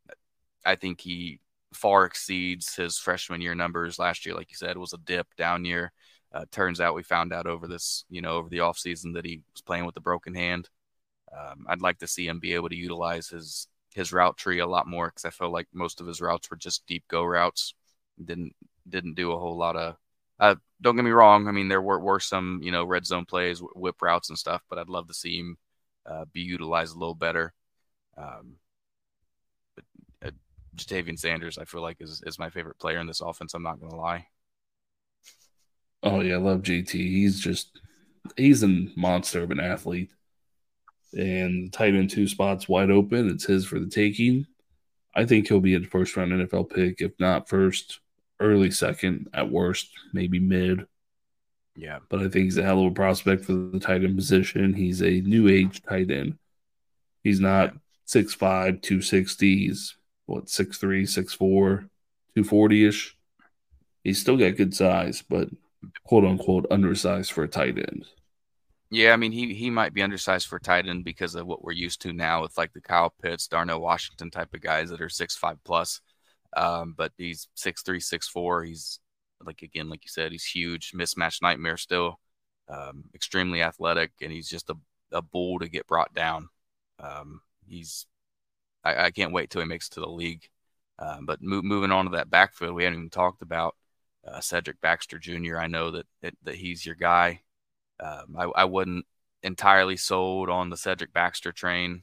I 0.64 0.76
think 0.76 1.00
he 1.00 1.40
far 1.74 2.04
exceeds 2.04 2.76
his 2.76 2.96
freshman 2.96 3.40
year 3.40 3.56
numbers. 3.56 3.98
Last 3.98 4.24
year, 4.24 4.36
like 4.36 4.48
you 4.48 4.56
said, 4.56 4.78
was 4.78 4.92
a 4.92 4.98
dip 4.98 5.26
down 5.34 5.64
year. 5.64 5.90
Uh, 6.32 6.44
turns 6.52 6.80
out 6.80 6.94
we 6.94 7.02
found 7.02 7.32
out 7.32 7.48
over 7.48 7.66
this, 7.66 8.04
you 8.08 8.22
know, 8.22 8.36
over 8.36 8.48
the 8.48 8.58
offseason 8.58 9.14
that 9.14 9.26
he 9.26 9.42
was 9.52 9.62
playing 9.62 9.84
with 9.84 9.96
a 9.96 10.00
broken 10.00 10.32
hand. 10.32 10.68
Um, 11.36 11.66
I'd 11.68 11.82
like 11.82 11.98
to 11.98 12.06
see 12.06 12.28
him 12.28 12.38
be 12.38 12.54
able 12.54 12.68
to 12.68 12.76
utilize 12.76 13.26
his 13.26 13.66
his 13.92 14.12
route 14.12 14.36
tree 14.36 14.60
a 14.60 14.66
lot 14.66 14.86
more 14.86 15.08
because 15.08 15.24
I 15.24 15.30
feel 15.30 15.50
like 15.50 15.66
most 15.74 16.00
of 16.00 16.06
his 16.06 16.20
routes 16.20 16.48
were 16.48 16.56
just 16.56 16.86
deep 16.86 17.02
go 17.08 17.24
routes. 17.24 17.74
Didn't 18.24 18.54
didn't 18.88 19.14
do 19.14 19.32
a 19.32 19.38
whole 19.40 19.56
lot 19.56 19.74
of. 19.74 19.96
Uh, 20.38 20.54
don't 20.80 20.94
get 20.94 21.04
me 21.04 21.10
wrong. 21.10 21.48
I 21.48 21.50
mean, 21.50 21.66
there 21.66 21.82
were, 21.82 21.98
were 21.98 22.20
some 22.20 22.60
you 22.62 22.70
know 22.70 22.84
red 22.84 23.06
zone 23.06 23.24
plays, 23.24 23.60
whip 23.74 24.00
routes 24.00 24.28
and 24.28 24.38
stuff, 24.38 24.62
but 24.70 24.78
I'd 24.78 24.88
love 24.88 25.08
to 25.08 25.14
see 25.14 25.40
him 25.40 25.56
uh, 26.06 26.24
be 26.32 26.40
utilized 26.40 26.94
a 26.96 26.98
little 26.98 27.14
better. 27.14 27.52
Um, 28.16 28.56
but 29.76 29.84
uh, 30.24 30.30
Ja'Tavion 30.76 31.18
Sanders, 31.18 31.58
I 31.58 31.64
feel 31.64 31.82
like 31.82 31.98
is 32.00 32.22
is 32.26 32.38
my 32.38 32.50
favorite 32.50 32.78
player 32.78 32.98
in 33.00 33.06
this 33.06 33.20
offense. 33.20 33.54
I'm 33.54 33.62
not 33.62 33.80
to 33.90 33.96
lie. 33.96 34.26
Oh 36.02 36.20
yeah, 36.20 36.34
I 36.34 36.38
love 36.38 36.62
JT. 36.62 36.92
He's 36.92 37.40
just 37.40 37.80
he's 38.36 38.62
a 38.62 38.86
monster 38.96 39.42
of 39.42 39.50
an 39.50 39.60
athlete. 39.60 40.10
and 41.14 41.66
the 41.66 41.70
tight 41.70 41.94
end 41.94 42.10
two 42.10 42.26
spots 42.26 42.68
wide 42.68 42.90
open. 42.90 43.28
It's 43.28 43.44
his 43.46 43.66
for 43.66 43.78
the 43.78 43.86
taking. 43.88 44.46
I 45.14 45.26
think 45.26 45.48
he'll 45.48 45.60
be 45.60 45.74
a 45.74 45.80
first 45.82 46.16
round 46.16 46.32
NFL 46.32 46.70
pick, 46.70 47.00
if 47.00 47.12
not 47.20 47.48
first, 47.48 48.00
early 48.40 48.70
second 48.70 49.28
at 49.34 49.50
worst, 49.50 49.90
maybe 50.12 50.40
mid. 50.40 50.86
Yeah. 51.76 51.98
But 52.08 52.20
I 52.20 52.22
think 52.24 52.44
he's 52.44 52.58
a 52.58 52.62
hell 52.62 52.80
of 52.80 52.92
a 52.92 52.94
prospect 52.94 53.44
for 53.44 53.52
the 53.52 53.80
tight 53.80 54.04
end 54.04 54.16
position. 54.16 54.74
He's 54.74 55.02
a 55.02 55.20
new 55.20 55.48
age 55.48 55.82
tight 55.82 56.10
end. 56.10 56.38
He's 57.22 57.40
not 57.40 57.74
6'5, 58.06 58.82
260. 58.82 59.56
He's 59.56 59.96
what, 60.26 60.46
6'3, 60.46 61.02
6'4, 61.02 61.38
240 61.38 62.86
ish. 62.86 63.16
He's 64.04 64.20
still 64.20 64.36
got 64.36 64.56
good 64.56 64.74
size, 64.74 65.22
but 65.28 65.48
quote 66.04 66.24
unquote 66.24 66.66
undersized 66.70 67.32
for 67.32 67.44
a 67.44 67.48
tight 67.48 67.78
end. 67.78 68.06
Yeah, 68.90 69.14
I 69.14 69.16
mean 69.16 69.32
he 69.32 69.54
he 69.54 69.70
might 69.70 69.94
be 69.94 70.02
undersized 70.02 70.48
for 70.48 70.58
tight 70.58 70.86
end 70.86 71.02
because 71.04 71.34
of 71.34 71.46
what 71.46 71.64
we're 71.64 71.72
used 71.72 72.02
to 72.02 72.12
now 72.12 72.42
with 72.42 72.58
like 72.58 72.74
the 72.74 72.80
Kyle 72.82 73.14
Pitts, 73.22 73.46
Darnell 73.48 73.80
Washington 73.80 74.30
type 74.30 74.52
of 74.52 74.60
guys 74.60 74.90
that 74.90 75.00
are 75.00 75.08
six 75.08 75.34
five 75.34 75.56
plus. 75.64 76.02
Um, 76.54 76.94
but 76.96 77.12
he's 77.16 77.48
six 77.54 77.82
three, 77.82 78.00
six 78.00 78.28
four. 78.28 78.64
He's 78.64 79.00
like 79.46 79.62
again, 79.62 79.88
like 79.88 80.04
you 80.04 80.10
said, 80.10 80.32
he's 80.32 80.44
huge, 80.44 80.92
mismatch 80.92 81.42
nightmare 81.42 81.76
still. 81.76 82.18
Um, 82.68 83.04
extremely 83.14 83.62
athletic, 83.62 84.12
and 84.22 84.32
he's 84.32 84.48
just 84.48 84.70
a, 84.70 84.76
a 85.10 85.20
bull 85.20 85.58
to 85.58 85.68
get 85.68 85.86
brought 85.86 86.14
down. 86.14 86.48
Um, 86.98 87.40
he's 87.66 88.06
I, 88.84 89.06
I, 89.06 89.10
can't 89.10 89.32
wait 89.32 89.50
till 89.50 89.60
he 89.60 89.68
makes 89.68 89.88
it 89.88 89.94
to 89.94 90.00
the 90.00 90.08
league. 90.08 90.48
Um, 90.98 91.26
but 91.26 91.42
mo- 91.42 91.62
moving 91.62 91.90
on 91.90 92.06
to 92.06 92.10
that 92.12 92.30
backfield, 92.30 92.74
we 92.74 92.84
haven't 92.84 92.98
even 92.98 93.10
talked 93.10 93.42
about 93.42 93.76
uh, 94.26 94.40
Cedric 94.40 94.80
Baxter 94.80 95.18
Jr. 95.18 95.58
I 95.58 95.66
know 95.66 95.90
that, 95.90 96.06
that, 96.22 96.34
that 96.44 96.54
he's 96.56 96.86
your 96.86 96.94
guy. 96.94 97.42
Um, 98.00 98.36
I, 98.36 98.44
I 98.44 98.64
wasn't 98.64 99.06
entirely 99.42 99.96
sold 99.96 100.48
on 100.48 100.70
the 100.70 100.76
Cedric 100.76 101.12
Baxter 101.12 101.52
train 101.52 102.02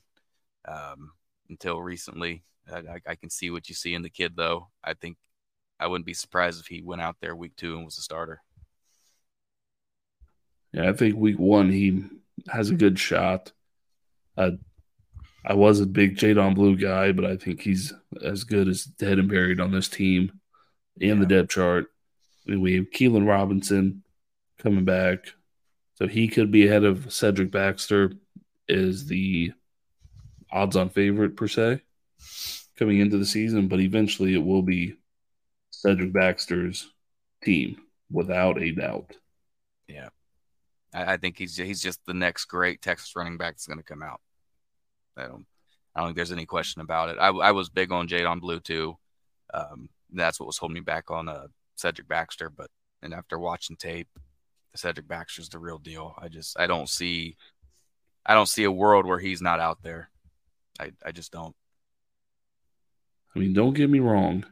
um, 0.67 1.13
until 1.49 1.81
recently. 1.81 2.43
I, 2.71 2.99
I, 3.07 3.15
can 3.15 3.31
see 3.31 3.49
what 3.49 3.67
you 3.67 3.73
see 3.73 3.95
in 3.95 4.03
the 4.03 4.11
kid, 4.11 4.33
though. 4.35 4.67
I 4.83 4.93
think 4.93 5.17
I 5.79 5.87
wouldn't 5.87 6.05
be 6.05 6.13
surprised 6.13 6.59
if 6.59 6.67
he 6.67 6.81
went 6.81 7.01
out 7.01 7.17
there 7.21 7.35
week 7.35 7.55
two 7.55 7.75
and 7.75 7.85
was 7.85 7.97
a 7.97 8.01
starter. 8.01 8.41
Yeah, 10.73 10.89
I 10.89 10.93
think 10.93 11.15
week 11.15 11.39
one 11.39 11.71
he 11.71 12.03
has 12.47 12.69
a 12.69 12.75
good 12.75 12.99
shot. 12.99 13.51
Uh, 14.37 14.51
I 15.45 15.53
was 15.53 15.79
a 15.79 15.85
big 15.85 16.17
Jaydon 16.17 16.55
Blue 16.55 16.75
guy, 16.75 17.11
but 17.11 17.25
I 17.25 17.37
think 17.37 17.61
he's 17.61 17.93
as 18.23 18.43
good 18.43 18.67
as 18.67 18.83
dead 18.83 19.19
and 19.19 19.29
buried 19.29 19.59
on 19.59 19.71
this 19.71 19.87
team 19.87 20.31
and 20.99 21.09
yeah. 21.09 21.15
the 21.15 21.25
depth 21.25 21.49
chart. 21.49 21.87
I 22.45 22.51
mean, 22.51 22.61
We 22.61 22.75
have 22.75 22.91
Keilan 22.91 23.27
Robinson 23.27 24.03
coming 24.59 24.85
back. 24.85 25.33
So 25.95 26.07
he 26.07 26.27
could 26.27 26.51
be 26.51 26.67
ahead 26.67 26.83
of 26.83 27.11
Cedric 27.11 27.51
Baxter 27.51 28.13
is 28.67 29.07
the 29.07 29.51
odds 30.51 30.75
on 30.75 30.89
favorite 30.89 31.35
per 31.35 31.47
se 31.47 31.81
coming 32.77 32.99
into 32.99 33.17
the 33.17 33.25
season, 33.25 33.67
but 33.67 33.81
eventually 33.81 34.33
it 34.33 34.43
will 34.43 34.61
be 34.61 34.95
Cedric 35.79 36.11
Baxter's 36.11 36.91
team 37.41 37.77
without 38.11 38.61
a 38.61 38.71
doubt. 38.71 39.15
Yeah. 39.87 40.09
I, 40.93 41.13
I 41.13 41.17
think 41.17 41.37
he's 41.37 41.55
he's 41.55 41.81
just 41.81 42.01
the 42.05 42.13
next 42.13 42.45
great 42.45 42.81
Texas 42.81 43.15
running 43.15 43.37
back 43.37 43.53
that's 43.53 43.65
going 43.65 43.79
to 43.79 43.83
come 43.83 44.03
out. 44.03 44.19
I 45.15 45.23
don't, 45.23 45.45
I 45.95 46.01
don't 46.01 46.09
think 46.09 46.17
there's 46.17 46.33
any 46.33 46.45
question 46.45 46.81
about 46.81 47.09
it. 47.09 47.17
I, 47.17 47.29
I 47.29 47.51
was 47.51 47.69
big 47.69 47.93
on 47.93 48.09
Jaydon 48.09 48.41
Blue 48.41 48.59
too. 48.59 48.97
Um, 49.53 49.87
that's 50.11 50.37
what 50.37 50.47
was 50.47 50.57
holding 50.57 50.75
me 50.75 50.81
back 50.81 51.11
on 51.11 51.29
uh, 51.29 51.47
Cedric 51.75 52.09
Baxter, 52.09 52.49
but 52.49 52.67
and 53.01 53.13
after 53.13 53.39
watching 53.39 53.77
tape, 53.77 54.09
Cedric 54.75 55.07
Baxter's 55.07 55.47
the 55.47 55.59
real 55.59 55.77
deal. 55.77 56.13
I 56.21 56.27
just 56.27 56.59
I 56.59 56.67
don't 56.67 56.89
see 56.89 57.37
I 58.25 58.33
don't 58.33 58.49
see 58.49 58.65
a 58.65 58.71
world 58.71 59.05
where 59.05 59.19
he's 59.19 59.41
not 59.41 59.61
out 59.61 59.81
there. 59.81 60.09
I 60.77 60.91
I 61.05 61.13
just 61.13 61.31
don't. 61.31 61.55
I 63.33 63.39
mean, 63.39 63.53
don't 63.53 63.75
get 63.75 63.89
me 63.89 63.99
wrong. 63.99 64.43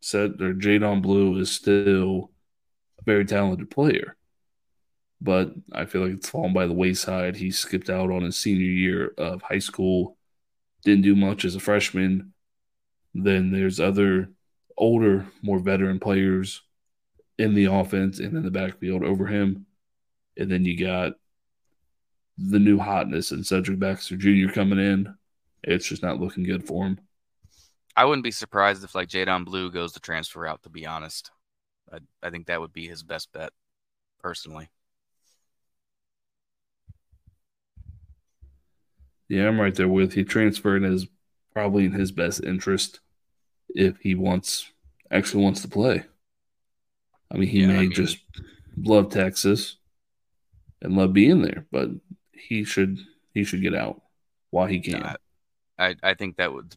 Said 0.00 0.40
or 0.40 0.54
Jaydon 0.54 1.02
Blue 1.02 1.38
is 1.38 1.50
still 1.50 2.30
a 2.98 3.04
very 3.04 3.24
talented 3.24 3.70
player. 3.70 4.16
But 5.20 5.52
I 5.72 5.84
feel 5.84 6.02
like 6.02 6.12
it's 6.12 6.30
fallen 6.30 6.52
by 6.52 6.66
the 6.66 6.74
wayside. 6.74 7.36
He 7.36 7.50
skipped 7.50 7.90
out 7.90 8.10
on 8.10 8.22
his 8.22 8.36
senior 8.36 8.70
year 8.70 9.12
of 9.18 9.42
high 9.42 9.58
school, 9.58 10.16
didn't 10.84 11.02
do 11.02 11.16
much 11.16 11.44
as 11.44 11.56
a 11.56 11.60
freshman. 11.60 12.32
Then 13.14 13.50
there's 13.50 13.80
other 13.80 14.30
older, 14.76 15.26
more 15.42 15.58
veteran 15.58 15.98
players 15.98 16.62
in 17.36 17.54
the 17.54 17.66
offense 17.66 18.20
and 18.20 18.36
in 18.36 18.42
the 18.42 18.50
backfield 18.50 19.02
over 19.02 19.26
him. 19.26 19.66
And 20.36 20.50
then 20.50 20.64
you 20.64 20.78
got 20.78 21.14
the 22.38 22.60
new 22.60 22.78
hotness 22.78 23.32
and 23.32 23.44
Cedric 23.44 23.80
Baxter 23.80 24.16
Jr. 24.16 24.52
coming 24.52 24.78
in. 24.78 25.14
It's 25.64 25.88
just 25.88 26.02
not 26.02 26.20
looking 26.20 26.44
good 26.44 26.66
for 26.66 26.86
him. 26.86 27.00
I 27.98 28.04
wouldn't 28.04 28.22
be 28.22 28.30
surprised 28.30 28.84
if 28.84 28.94
like 28.94 29.08
Jaydon 29.08 29.44
Blue 29.44 29.72
goes 29.72 29.92
the 29.92 29.98
transfer 29.98 30.38
route. 30.38 30.62
To 30.62 30.68
be 30.68 30.86
honest, 30.86 31.32
I, 31.92 31.98
I 32.22 32.30
think 32.30 32.46
that 32.46 32.60
would 32.60 32.72
be 32.72 32.86
his 32.86 33.02
best 33.02 33.32
bet, 33.32 33.50
personally. 34.20 34.70
Yeah, 39.28 39.48
I'm 39.48 39.60
right 39.60 39.74
there 39.74 39.88
with 39.88 40.16
you. 40.16 40.24
Transferring 40.24 40.84
is 40.84 41.08
probably 41.52 41.86
in 41.86 41.92
his 41.92 42.12
best 42.12 42.44
interest 42.44 43.00
if 43.70 43.98
he 43.98 44.14
wants 44.14 44.70
actually 45.10 45.42
wants 45.42 45.62
to 45.62 45.68
play. 45.68 46.04
I 47.32 47.36
mean, 47.36 47.48
he 47.48 47.62
yeah, 47.62 47.66
may 47.66 47.78
I 47.78 47.80
mean, 47.80 47.92
just 47.92 48.18
love 48.76 49.10
Texas 49.10 49.76
and 50.80 50.96
love 50.96 51.12
being 51.12 51.42
there, 51.42 51.66
but 51.72 51.88
he 52.32 52.62
should 52.62 53.00
he 53.34 53.42
should 53.42 53.60
get 53.60 53.74
out 53.74 54.02
while 54.50 54.66
he 54.66 54.78
can. 54.78 55.16
I 55.78 55.96
I 56.00 56.14
think 56.14 56.36
that 56.36 56.52
would 56.52 56.76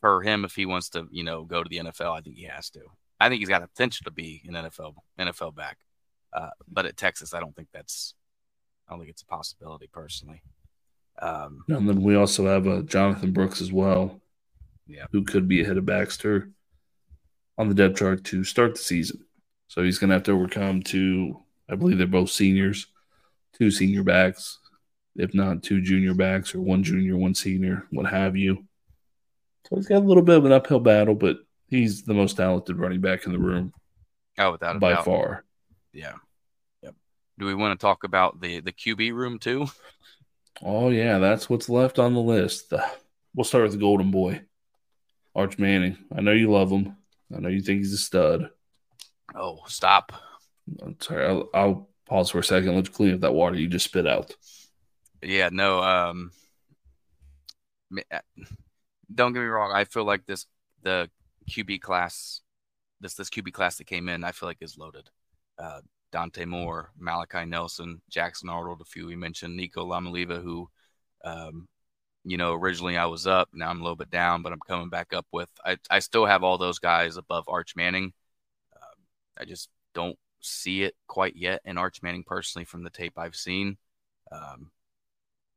for 0.00 0.22
him 0.22 0.44
if 0.44 0.54
he 0.54 0.66
wants 0.66 0.90
to 0.90 1.06
you 1.10 1.24
know 1.24 1.44
go 1.44 1.62
to 1.62 1.68
the 1.68 1.78
NFL. 1.78 2.16
I 2.16 2.20
think 2.20 2.36
he 2.36 2.44
has 2.44 2.70
to. 2.70 2.80
I 3.18 3.28
think 3.28 3.40
he's 3.40 3.48
got 3.48 3.60
potential 3.60 4.04
to 4.04 4.10
be 4.10 4.42
an 4.46 4.54
NFL 4.54 4.94
NFL 5.18 5.54
back, 5.54 5.78
uh, 6.32 6.50
but 6.68 6.86
at 6.86 6.96
Texas, 6.96 7.34
I 7.34 7.40
don't 7.40 7.54
think 7.54 7.68
that's 7.72 8.14
I 8.88 8.92
don't 8.92 9.00
think 9.00 9.10
it's 9.10 9.22
a 9.22 9.26
possibility 9.26 9.88
personally. 9.92 10.42
Um, 11.20 11.64
and 11.68 11.88
then 11.88 12.02
we 12.02 12.14
also 12.14 12.46
have 12.46 12.66
uh, 12.66 12.82
Jonathan 12.82 13.32
Brooks 13.32 13.60
as 13.60 13.72
well, 13.72 14.20
yeah, 14.86 15.04
who 15.12 15.22
could 15.22 15.46
be 15.48 15.62
ahead 15.62 15.76
of 15.76 15.86
Baxter 15.86 16.50
on 17.58 17.68
the 17.68 17.74
depth 17.74 17.98
chart 17.98 18.24
to 18.24 18.42
start 18.42 18.74
the 18.74 18.80
season. 18.80 19.20
So 19.68 19.82
he's 19.82 19.98
going 19.98 20.08
to 20.08 20.14
have 20.14 20.22
to 20.24 20.32
overcome 20.32 20.82
two, 20.82 21.38
I 21.68 21.76
believe 21.76 21.98
they're 21.98 22.06
both 22.06 22.30
seniors, 22.30 22.86
two 23.52 23.70
senior 23.70 24.02
backs, 24.02 24.58
if 25.14 25.34
not 25.34 25.62
two 25.62 25.82
junior 25.82 26.14
backs 26.14 26.54
or 26.54 26.60
one 26.60 26.82
junior, 26.82 27.16
one 27.16 27.34
senior, 27.34 27.86
what 27.90 28.06
have 28.06 28.36
you. 28.36 28.64
So 29.68 29.76
he's 29.76 29.86
got 29.86 30.02
a 30.02 30.06
little 30.06 30.22
bit 30.22 30.38
of 30.38 30.44
an 30.44 30.52
uphill 30.52 30.80
battle, 30.80 31.14
but 31.14 31.38
he's 31.68 32.02
the 32.02 32.14
most 32.14 32.36
talented 32.36 32.78
running 32.78 33.00
back 33.00 33.26
in 33.26 33.32
the 33.32 33.38
room. 33.38 33.72
Oh, 34.38 34.52
without 34.52 34.76
a 34.76 34.78
by 34.78 34.94
doubt. 34.94 35.04
far. 35.04 35.44
Yeah. 35.92 36.14
Yep. 36.82 36.94
Do 37.38 37.46
we 37.46 37.54
want 37.54 37.78
to 37.78 37.82
talk 37.82 38.04
about 38.04 38.40
the 38.40 38.60
the 38.60 38.72
QB 38.72 39.12
room 39.12 39.38
too? 39.38 39.66
Oh 40.62 40.90
yeah, 40.90 41.18
that's 41.18 41.48
what's 41.48 41.68
left 41.68 41.98
on 41.98 42.14
the 42.14 42.20
list. 42.20 42.72
We'll 43.34 43.44
start 43.44 43.64
with 43.64 43.72
the 43.72 43.78
Golden 43.78 44.10
Boy, 44.10 44.42
Arch 45.34 45.58
Manning. 45.58 45.96
I 46.14 46.20
know 46.20 46.32
you 46.32 46.50
love 46.50 46.70
him. 46.70 46.96
I 47.34 47.38
know 47.38 47.48
you 47.48 47.60
think 47.60 47.78
he's 47.78 47.92
a 47.92 47.98
stud. 47.98 48.50
Oh, 49.34 49.60
stop. 49.66 50.12
I'm 50.82 50.96
sorry. 51.00 51.26
I'll, 51.26 51.48
I'll 51.54 51.88
pause 52.06 52.30
for 52.30 52.40
a 52.40 52.44
second. 52.44 52.74
Let's 52.74 52.88
clean 52.88 53.14
up 53.14 53.20
that 53.20 53.32
water 53.32 53.56
you 53.56 53.68
just 53.68 53.84
spit 53.84 54.06
out. 54.06 54.34
Yeah, 55.22 55.50
no. 55.52 55.80
Um, 55.80 56.32
don't 59.14 59.32
get 59.32 59.40
me 59.40 59.46
wrong. 59.46 59.72
I 59.72 59.84
feel 59.84 60.04
like 60.04 60.26
this 60.26 60.46
the 60.82 61.10
QB 61.50 61.80
class, 61.80 62.40
this 63.00 63.14
this 63.14 63.30
QB 63.30 63.52
class 63.52 63.76
that 63.78 63.86
came 63.86 64.08
in, 64.08 64.24
I 64.24 64.32
feel 64.32 64.48
like 64.48 64.58
is 64.60 64.78
loaded. 64.78 65.10
Uh, 65.58 65.80
Dante 66.12 66.44
Moore, 66.44 66.90
Malachi 66.98 67.44
Nelson, 67.44 68.00
Jackson 68.10 68.48
Arnold, 68.48 68.80
a 68.80 68.84
few 68.84 69.06
we 69.06 69.16
mentioned, 69.16 69.56
Nico 69.56 69.86
Iamaleava, 69.86 70.42
who, 70.42 70.68
um, 71.24 71.68
you 72.24 72.36
know, 72.36 72.54
originally 72.54 72.96
I 72.96 73.06
was 73.06 73.26
up, 73.26 73.48
now 73.52 73.70
I'm 73.70 73.80
a 73.80 73.82
little 73.82 73.96
bit 73.96 74.10
down, 74.10 74.42
but 74.42 74.52
I'm 74.52 74.60
coming 74.66 74.88
back 74.88 75.12
up 75.12 75.26
with. 75.32 75.50
I 75.64 75.76
I 75.90 76.00
still 76.00 76.26
have 76.26 76.42
all 76.42 76.58
those 76.58 76.78
guys 76.78 77.16
above 77.16 77.44
Arch 77.48 77.76
Manning. 77.76 78.12
I 79.40 79.44
just 79.46 79.70
don't 79.94 80.18
see 80.40 80.82
it 80.82 80.94
quite 81.06 81.34
yet 81.36 81.62
in 81.64 81.78
Arch 81.78 82.02
Manning 82.02 82.24
personally 82.24 82.64
from 82.64 82.84
the 82.84 82.90
tape 82.90 83.14
I've 83.16 83.34
seen. 83.34 83.78
Um, 84.30 84.70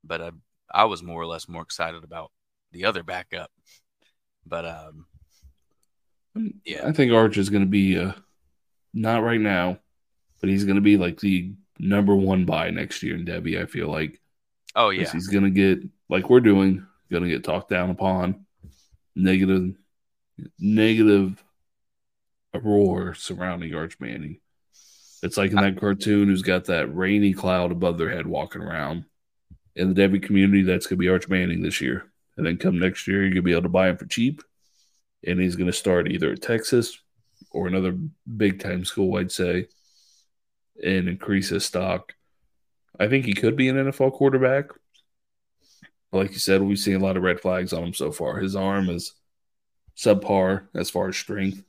but 0.04 0.22
I, 0.22 0.32
I 0.74 0.86
was 0.86 1.04
more 1.04 1.22
or 1.22 1.26
less 1.26 1.50
more 1.50 1.62
excited 1.62 2.04
about 2.04 2.32
the 2.74 2.86
other 2.86 3.04
backup. 3.04 3.50
But 4.46 4.66
um, 4.66 5.06
yeah, 6.66 6.86
I 6.86 6.92
think 6.92 7.14
Arch 7.14 7.38
is 7.38 7.50
going 7.50 7.64
to 7.64 7.70
be 7.70 7.98
uh, 7.98 8.12
not 8.94 9.24
right 9.24 9.40
now, 9.40 9.80
but 10.42 10.50
he's 10.50 10.66
going 10.66 10.76
to 10.76 10.82
be 10.82 10.98
like 10.98 11.20
the 11.20 11.54
number 11.80 12.16
one 12.16 12.46
buy 12.46 12.70
next 12.70 13.02
year 13.04 13.16
in 13.16 13.26
Devy. 13.26 13.62
I 13.62 13.66
feel 13.66 13.90
like. 13.90 14.20
Oh 14.76 14.90
yeah, 14.90 15.10
he's 15.12 15.28
going 15.28 15.44
to 15.44 15.50
get 15.50 15.88
like 16.10 16.30
we're 16.30 16.40
doing, 16.40 16.86
going 17.12 17.24
to 17.24 17.30
get 17.30 17.44
talked 17.44 17.70
down 17.70 17.92
upon, 17.92 18.46
negative, 19.16 19.76
negative 20.60 21.44
a 22.54 22.60
roar 22.60 23.14
surrounding 23.14 23.74
Arch 23.74 24.00
Manning. 24.00 24.40
It's 25.22 25.38
like 25.38 25.52
in 25.52 25.58
that 25.58 25.80
cartoon 25.80 26.28
who's 26.28 26.42
got 26.42 26.66
that 26.66 26.94
rainy 26.94 27.34
cloud 27.34 27.72
above 27.72 27.98
their 27.98 28.10
head 28.10 28.28
walking 28.28 28.62
around. 28.62 29.06
in 29.76 29.94
the 29.94 30.02
Devy 30.02 30.22
community, 30.22 30.64
that's 30.64 30.86
going 30.86 30.98
to 30.98 31.02
be 31.02 31.10
Arch 31.10 31.28
Manning 31.28 31.62
this 31.62 31.82
year. 31.82 32.12
And 32.38 32.46
then 32.46 32.58
come 32.58 32.80
next 32.80 33.08
year, 33.08 33.22
you're 33.22 33.30
going 33.30 33.36
to 33.36 33.42
be 33.42 33.52
able 33.52 33.64
to 33.64 33.70
buy 33.70 33.90
him 33.90 33.98
for 33.98 34.06
cheap. 34.06 34.42
And 35.26 35.40
he's 35.40 35.56
going 35.56 35.68
to 35.68 35.74
start 35.74 36.12
either 36.12 36.32
at 36.32 36.42
Texas 36.42 36.98
or 37.52 37.68
another 37.68 37.98
big 38.38 38.60
time 38.60 38.84
school, 38.84 39.18
I'd 39.18 39.32
say, 39.32 39.68
and 40.84 41.08
increase 41.08 41.50
his 41.50 41.66
stock. 41.66 42.14
I 43.00 43.08
think 43.08 43.26
he 43.26 43.34
could 43.34 43.56
be 43.56 43.70
an 43.70 43.78
NFL 43.78 44.14
quarterback. 44.14 44.66
Like 46.12 46.32
you 46.32 46.40
said, 46.40 46.62
we've 46.62 46.78
seen 46.78 46.96
a 46.96 47.04
lot 47.04 47.18
of 47.18 47.24
red 47.24 47.40
flags 47.40 47.74
on 47.74 47.84
him 47.84 47.94
so 47.94 48.12
far. 48.12 48.38
His 48.38 48.56
arm 48.56 48.90
is 48.90 49.14
subpar 49.98 50.68
as 50.76 50.90
far 50.90 51.08
as 51.10 51.18
strength. 51.18 51.64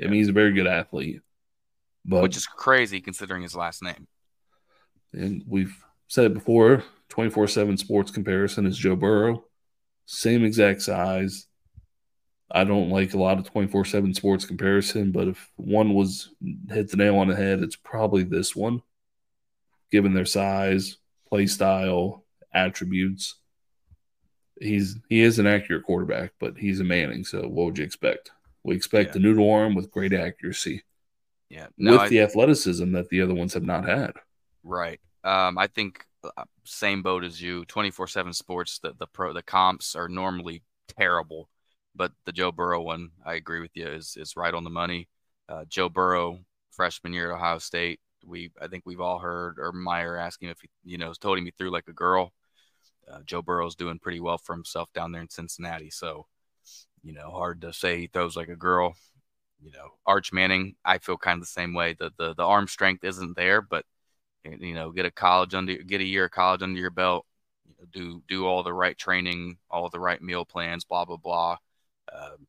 I 0.00 0.04
mean, 0.04 0.14
he's 0.14 0.28
a 0.28 0.32
very 0.32 0.52
good 0.52 0.66
athlete, 0.66 1.22
but 2.04 2.22
which 2.22 2.36
is 2.36 2.46
crazy 2.46 3.00
considering 3.00 3.42
his 3.42 3.54
last 3.54 3.82
name. 3.82 4.06
And 5.12 5.42
we've 5.46 5.76
said 6.08 6.26
it 6.26 6.34
before 6.34 6.84
24 7.08 7.48
7 7.48 7.76
sports 7.76 8.10
comparison 8.10 8.66
is 8.66 8.76
Joe 8.76 8.96
Burrow. 8.96 9.44
Same 10.06 10.44
exact 10.44 10.82
size. 10.82 11.46
I 12.50 12.64
don't 12.64 12.90
like 12.90 13.14
a 13.14 13.18
lot 13.18 13.38
of 13.38 13.50
24 13.50 13.84
7 13.84 14.14
sports 14.14 14.44
comparison, 14.44 15.10
but 15.12 15.28
if 15.28 15.50
one 15.56 15.94
was 15.94 16.30
hit 16.68 16.90
the 16.90 16.96
nail 16.96 17.16
on 17.16 17.28
the 17.28 17.34
head, 17.36 17.62
it's 17.62 17.76
probably 17.76 18.22
this 18.22 18.54
one, 18.54 18.82
given 19.90 20.14
their 20.14 20.26
size, 20.26 20.98
play 21.28 21.46
style, 21.46 22.24
attributes. 22.52 23.36
He's 24.60 24.98
he 25.08 25.20
is 25.22 25.38
an 25.38 25.46
accurate 25.46 25.84
quarterback, 25.84 26.32
but 26.38 26.56
he's 26.56 26.80
a 26.80 26.84
Manning. 26.84 27.24
So 27.24 27.40
what 27.42 27.64
would 27.66 27.78
you 27.78 27.84
expect? 27.84 28.30
We 28.62 28.76
expect 28.76 29.08
Yeah. 29.08 29.12
the 29.14 29.18
noodle 29.20 29.50
arm 29.50 29.74
with 29.74 29.90
great 29.90 30.12
accuracy, 30.12 30.84
Yeah, 31.48 31.66
with 31.76 32.00
I- 32.00 32.08
the 32.08 32.20
athleticism 32.20 32.92
that 32.92 33.08
the 33.08 33.20
other 33.20 33.34
ones 33.34 33.54
have 33.54 33.64
not 33.64 33.88
had. 33.88 34.12
Right. 34.62 35.00
Um, 35.24 35.58
I 35.58 35.66
think 35.66 36.06
same 36.64 37.02
boat 37.02 37.24
as 37.24 37.40
you. 37.40 37.64
Twenty 37.66 37.90
four 37.90 38.06
seven 38.06 38.32
Sports. 38.32 38.78
The 38.78 38.94
the 38.98 39.06
pro 39.06 39.32
the 39.32 39.42
comps 39.42 39.94
are 39.96 40.08
normally 40.08 40.62
terrible, 40.88 41.48
but 41.94 42.12
the 42.24 42.32
Joe 42.32 42.52
Burrow 42.52 42.82
one, 42.82 43.10
I 43.24 43.34
agree 43.34 43.60
with 43.60 43.72
you, 43.74 43.86
is 43.88 44.16
is 44.16 44.36
right 44.36 44.54
on 44.54 44.64
the 44.64 44.70
money. 44.70 45.08
Uh, 45.48 45.64
Joe 45.68 45.88
Burrow, 45.88 46.40
freshman 46.72 47.12
year 47.12 47.32
at 47.32 47.36
Ohio 47.36 47.58
State. 47.58 48.00
We 48.24 48.50
I 48.60 48.68
think 48.68 48.84
we've 48.86 49.00
all 49.00 49.18
heard 49.18 49.56
Urban 49.58 49.82
Meyer 49.82 50.16
asking 50.16 50.48
if 50.48 50.60
he, 50.60 50.68
you 50.84 50.98
know 50.98 51.12
told 51.14 51.38
him 51.38 51.44
he 51.44 51.52
threw 51.52 51.70
like 51.70 51.88
a 51.88 51.92
girl. 51.92 52.32
Uh, 53.10 53.20
Joe 53.26 53.42
Burrow's 53.42 53.74
doing 53.76 53.98
pretty 53.98 54.20
well 54.20 54.38
for 54.38 54.54
himself 54.54 54.92
down 54.94 55.12
there 55.12 55.20
in 55.22 55.28
Cincinnati. 55.28 55.90
So, 55.90 56.26
you 57.02 57.12
know, 57.12 57.30
hard 57.30 57.60
to 57.62 57.72
say 57.72 57.98
he 57.98 58.06
throws 58.06 58.36
like 58.36 58.48
a 58.48 58.56
girl. 58.56 58.96
You 59.62 59.72
know, 59.72 59.90
Arch 60.06 60.32
Manning, 60.32 60.74
I 60.84 60.98
feel 60.98 61.16
kind 61.16 61.36
of 61.38 61.42
the 61.42 61.46
same 61.46 61.74
way. 61.74 61.94
The 61.98 62.10
the 62.18 62.34
the 62.34 62.44
arm 62.44 62.66
strength 62.68 63.04
isn't 63.04 63.36
there, 63.36 63.60
but 63.62 63.84
you 64.44 64.74
know, 64.74 64.90
get 64.90 65.06
a 65.06 65.10
college 65.10 65.54
under, 65.54 65.76
get 65.76 66.00
a 66.00 66.04
year 66.04 66.26
of 66.26 66.30
college 66.30 66.62
under 66.62 66.78
your 66.78 66.90
belt, 66.90 67.26
do 67.92 68.22
do 68.28 68.46
all 68.46 68.62
the 68.62 68.72
right 68.72 68.96
training, 68.96 69.58
all 69.70 69.88
the 69.90 70.00
right 70.00 70.20
meal 70.22 70.44
plans, 70.44 70.84
blah 70.84 71.04
blah 71.04 71.16
blah. 71.16 71.56
Um, 72.12 72.46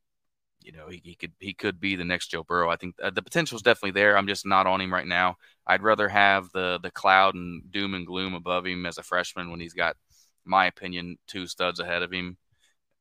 you 0.62 0.72
know, 0.72 0.88
he, 0.88 1.00
he 1.04 1.14
could 1.14 1.32
he 1.38 1.54
could 1.54 1.80
be 1.80 1.96
the 1.96 2.04
next 2.04 2.28
Joe 2.28 2.42
Burrow. 2.42 2.70
I 2.70 2.76
think 2.76 2.96
uh, 3.02 3.10
the 3.10 3.22
potential 3.22 3.56
is 3.56 3.62
definitely 3.62 3.92
there. 3.92 4.16
I'm 4.16 4.26
just 4.26 4.46
not 4.46 4.66
on 4.66 4.80
him 4.80 4.92
right 4.92 5.06
now. 5.06 5.36
I'd 5.66 5.82
rather 5.82 6.08
have 6.08 6.50
the 6.52 6.80
the 6.82 6.90
cloud 6.90 7.34
and 7.34 7.70
doom 7.70 7.94
and 7.94 8.06
gloom 8.06 8.34
above 8.34 8.66
him 8.66 8.86
as 8.86 8.98
a 8.98 9.02
freshman 9.02 9.50
when 9.50 9.60
he's 9.60 9.74
got, 9.74 9.96
my 10.44 10.66
opinion, 10.66 11.18
two 11.26 11.46
studs 11.46 11.80
ahead 11.80 12.02
of 12.02 12.12
him, 12.12 12.36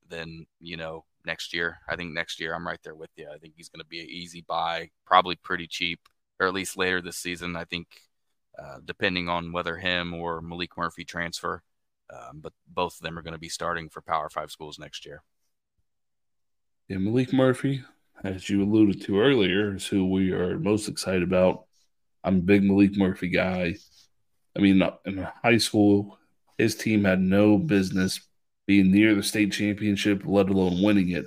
than 0.10 0.46
you 0.60 0.78
know 0.78 1.06
next 1.26 1.54
year. 1.54 1.80
I 1.89 1.96
think 1.96 2.14
next 2.14 2.39
year 2.39 2.54
I'm 2.54 2.68
right 2.68 2.80
there 2.84 2.96
with 2.96 3.10
you. 3.16 3.28
I 3.34 3.38
think 3.39 3.56
he's 3.58 3.70
going 3.70 3.82
to 3.82 3.88
be 3.88 4.02
an 4.02 4.10
easy 4.10 4.43
buy, 4.48 4.91
probably 5.06 5.36
pretty 5.36 5.68
cheap, 5.68 6.00
or 6.39 6.48
at 6.48 6.54
least 6.54 6.78
later 6.78 7.02
this 7.02 7.18
season. 7.18 7.56
I 7.56 7.66
think 7.66 7.88
uh, 8.58 8.78
depending 8.84 9.30
on 9.30 9.51
whether 9.51 9.78
him 9.78 10.14
or 10.14 10.41
Maalik 10.41 10.78
Murphy 10.78 11.03
transfer. 11.03 11.64
Um, 12.14 12.39
but 12.39 12.53
both 12.68 12.95
of 12.95 13.01
them 13.01 13.18
are 13.18 13.24
going 13.24 13.34
to 13.34 13.39
be 13.39 13.49
starting 13.49 13.89
for 13.89 14.01
Power 14.01 14.30
Five 14.30 14.51
schools 14.51 14.78
next 14.78 15.06
year. 15.06 15.24
Yeah, 16.88 16.97
Maalik 16.97 17.34
Murphy, 17.34 17.84
as 18.24 18.47
you 18.49 18.62
alluded 18.62 19.01
to 19.03 19.20
earlier, 19.20 19.76
is 19.76 19.88
who 19.88 20.10
we 20.10 20.32
are 20.32 20.60
most 20.60 20.88
excited 20.88 21.24
about. 21.24 21.66
I'm 22.24 22.38
a 22.38 22.41
big 22.41 22.64
Maalik 22.64 22.95
Murphy 22.95 23.30
guy. 23.30 23.76
I 24.56 24.60
mean, 24.60 24.82
in 25.06 25.28
high 25.43 25.58
school, 25.58 26.20
his 26.58 26.76
team 26.76 27.03
had 27.03 27.20
no 27.20 27.58
business 27.58 28.22
being 28.68 28.91
near 28.91 29.16
the 29.16 29.24
state 29.24 29.51
championship, 29.51 30.24
let 30.26 30.49
alone 30.49 30.82
winning 30.82 31.10
it. 31.10 31.26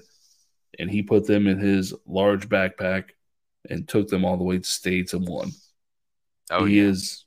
And 0.79 0.91
he 0.91 1.03
put 1.03 1.26
them 1.26 1.47
in 1.47 1.59
his 1.59 1.93
large 2.07 2.49
backpack 2.49 3.11
and 3.68 3.87
took 3.87 4.09
them 4.09 4.24
all 4.24 4.37
the 4.37 4.45
way 4.45 4.59
to 4.59 4.64
states 4.64 5.12
and 5.12 5.26
won. 5.29 5.51
Oh, 6.51 6.64
he 6.64 6.78
yeah. 6.78 6.84
is 6.88 7.24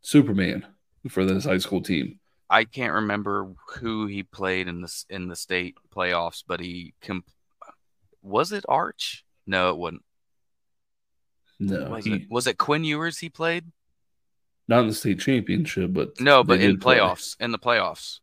Superman 0.00 0.66
for 1.08 1.24
this 1.24 1.44
high 1.44 1.58
school 1.58 1.82
team. 1.82 2.20
I 2.50 2.64
can't 2.64 2.94
remember 2.94 3.52
who 3.78 4.06
he 4.06 4.22
played 4.22 4.68
in 4.68 4.80
the 4.80 5.04
in 5.10 5.28
the 5.28 5.36
state 5.36 5.76
playoffs, 5.94 6.42
but 6.46 6.60
he 6.60 6.94
comp- 7.02 7.28
was 8.22 8.52
it 8.52 8.64
Arch? 8.68 9.24
No, 9.46 9.70
it 9.70 9.76
wasn't. 9.76 10.02
No, 11.60 11.90
was 11.90 12.04
he, 12.04 12.12
it 12.14 12.22
was 12.30 12.46
it 12.46 12.58
Quinn 12.58 12.84
Ewers 12.84 13.18
he 13.18 13.28
played? 13.28 13.64
not 14.70 14.80
in 14.82 14.88
the 14.88 14.94
state 14.94 15.18
championship, 15.18 15.94
but 15.94 16.20
No, 16.20 16.44
but 16.44 16.60
in 16.60 16.72
did 16.72 16.80
play. 16.82 16.98
playoffs. 16.98 17.36
In 17.40 17.52
the 17.52 17.58
playoffs, 17.58 18.20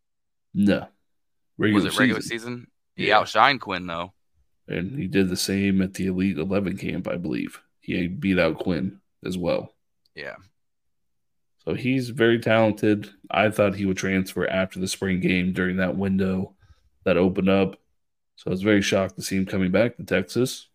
No, 0.54 0.88
regular 1.58 1.84
was 1.86 1.96
it 1.96 2.00
regular 2.00 2.22
season. 2.22 2.38
season? 2.40 2.68
He 2.96 3.08
Yeah. 3.08 3.20
outshined 3.22 3.60
Quinn 3.62 3.88
though. 3.88 4.14
and 4.68 4.98
he 4.98 5.08
did 5.08 5.30
the 5.30 5.38
same 5.38 5.82
at 5.82 5.94
the 5.96 6.06
Elite 6.08 6.38
Eleven 6.38 6.78
camp, 6.78 7.08
I 7.08 7.18
believe. 7.18 7.60
He 7.82 8.08
beat 8.08 8.40
out 8.40 8.58
Quinn 8.60 9.00
as 9.24 9.38
well. 9.38 9.75
Yeah, 10.16 10.36
So 11.66 11.74
he's 11.74 12.10
very 12.10 12.40
talented. 12.40 13.10
I 13.30 13.50
thought 13.50 13.76
he 13.76 13.86
would 13.86 13.98
transfer 13.98 14.48
after 14.48 14.80
the 14.80 14.88
spring 14.88 15.20
game 15.20 15.52
during 15.52 15.78
that 15.78 15.98
window 15.98 16.56
that 17.04 17.18
opened 17.18 17.50
up. 17.50 17.76
So 18.38 18.46
I 18.48 18.52
was 18.52 18.62
very 18.62 18.82
shocked 18.82 19.18
to 19.18 19.22
see 19.22 19.36
him 19.36 19.46
coming 19.46 19.72
back 19.72 19.98
to 19.98 20.04
Texas, 20.04 20.68